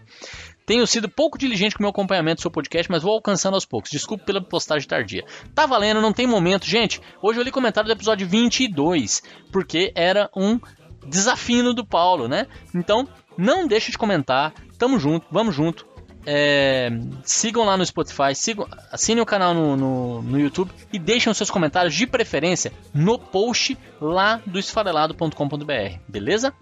Tenho 0.66 0.86
sido 0.86 1.08
pouco 1.08 1.38
diligente 1.38 1.74
com 1.74 1.80
o 1.82 1.84
meu 1.84 1.90
acompanhamento 1.90 2.40
do 2.40 2.42
seu 2.42 2.52
podcast, 2.52 2.92
mas 2.92 3.02
vou 3.02 3.14
alcançando 3.14 3.54
aos 3.54 3.66
poucos. 3.66 3.90
Desculpe 3.90 4.26
pela 4.26 4.42
postagem 4.42 4.88
tardia. 4.88 5.24
Tá 5.56 5.66
valendo, 5.66 6.02
não 6.02 6.12
tem 6.12 6.28
momento. 6.28 6.66
Gente, 6.66 7.02
hoje 7.22 7.40
eu 7.40 7.44
li 7.44 7.52
comentário 7.52 7.88
do 7.88 7.94
episódio 7.94 8.28
22, 8.28 9.24
porque 9.54 9.92
era 9.96 10.30
um 10.36 10.60
desafio 11.08 11.74
do 11.74 11.86
Paulo, 11.86 12.28
né? 12.28 12.46
Então, 12.76 13.08
não 13.38 13.66
deixe 13.66 13.90
de 13.90 13.98
comentar. 13.98 14.54
Tamo 14.78 15.00
junto, 15.00 15.26
vamos 15.32 15.56
junto. 15.56 15.88
É, 16.26 16.90
sigam 17.24 17.64
lá 17.64 17.78
no 17.78 17.86
Spotify, 17.86 18.36
sigam, 18.36 18.68
assinem 18.92 19.22
o 19.22 19.26
canal 19.26 19.54
no, 19.54 19.76
no, 19.76 20.22
no, 20.22 20.40
YouTube 20.40 20.72
e 20.92 21.00
deixem 21.00 21.32
os 21.32 21.38
seus 21.38 21.50
comentários 21.50 21.96
de 21.96 22.06
preferência 22.06 22.74
no 22.94 23.18
post 23.18 23.78
lá 24.02 24.42
do 24.46 24.60
esfarelado.com.br, 24.60 25.98
beleza? 26.08 26.54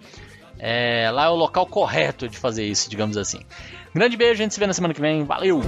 É, 0.60 1.10
lá 1.12 1.26
é 1.26 1.30
o 1.30 1.36
local 1.36 1.66
correto 1.66 2.28
de 2.28 2.38
fazer 2.38 2.66
isso, 2.66 2.90
digamos 2.90 3.18
assim. 3.18 3.40
Grande 3.94 4.18
beijo, 4.18 4.34
a 4.34 4.44
gente 4.44 4.54
se 4.54 4.60
vê 4.60 4.68
na 4.68 4.74
semana 4.74 4.94
que 4.94 5.02
vem. 5.02 5.24
Valeu! 5.24 5.62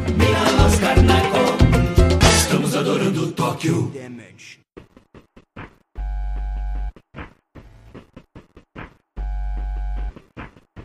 Estamos 2.38 2.76
adorando 2.76 3.32
Tóquio. 3.32 3.92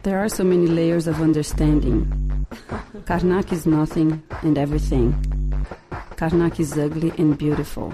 There 0.02 0.18
are 0.18 0.28
so 0.28 0.44
many 0.44 0.66
layers 0.66 1.06
of 1.06 1.22
understanding. 1.22 2.23
Karnak 3.04 3.52
is 3.52 3.66
nothing 3.66 4.22
and 4.42 4.56
everything. 4.58 5.12
Karnak 6.16 6.60
is 6.60 6.76
ugly 6.78 7.12
and 7.18 7.36
beautiful. 7.36 7.90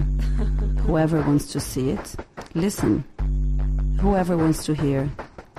Whoever 0.85 1.21
wants 1.21 1.51
to 1.53 1.59
see 1.59 1.89
it, 1.89 2.15
listen. 2.53 3.03
Whoever 3.99 4.37
wants 4.37 4.65
to 4.65 4.73
hear, 4.73 5.09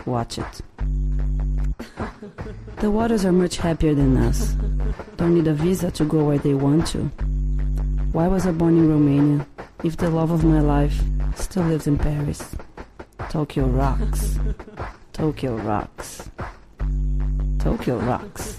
watch 0.06 0.38
it. 0.38 0.60
The 2.76 2.90
waters 2.90 3.24
are 3.24 3.32
much 3.32 3.56
happier 3.58 3.94
than 3.94 4.16
us. 4.16 4.56
Don't 5.16 5.34
need 5.34 5.46
a 5.46 5.54
visa 5.54 5.90
to 5.92 6.04
go 6.04 6.24
where 6.24 6.38
they 6.38 6.54
want 6.54 6.86
to. 6.88 6.98
Why 8.12 8.28
was 8.28 8.46
I 8.46 8.52
born 8.52 8.76
in 8.76 8.88
Romania 8.88 9.46
if 9.84 9.96
the 9.96 10.10
love 10.10 10.30
of 10.30 10.44
my 10.44 10.60
life 10.60 11.00
still 11.36 11.64
lives 11.64 11.86
in 11.86 11.98
Paris? 11.98 12.54
Tokyo 13.28 13.66
rocks. 13.66 14.38
Tokyo 15.12 15.56
rocks. 15.56 16.28
Tokyo 17.58 17.98
rocks. 17.98 18.58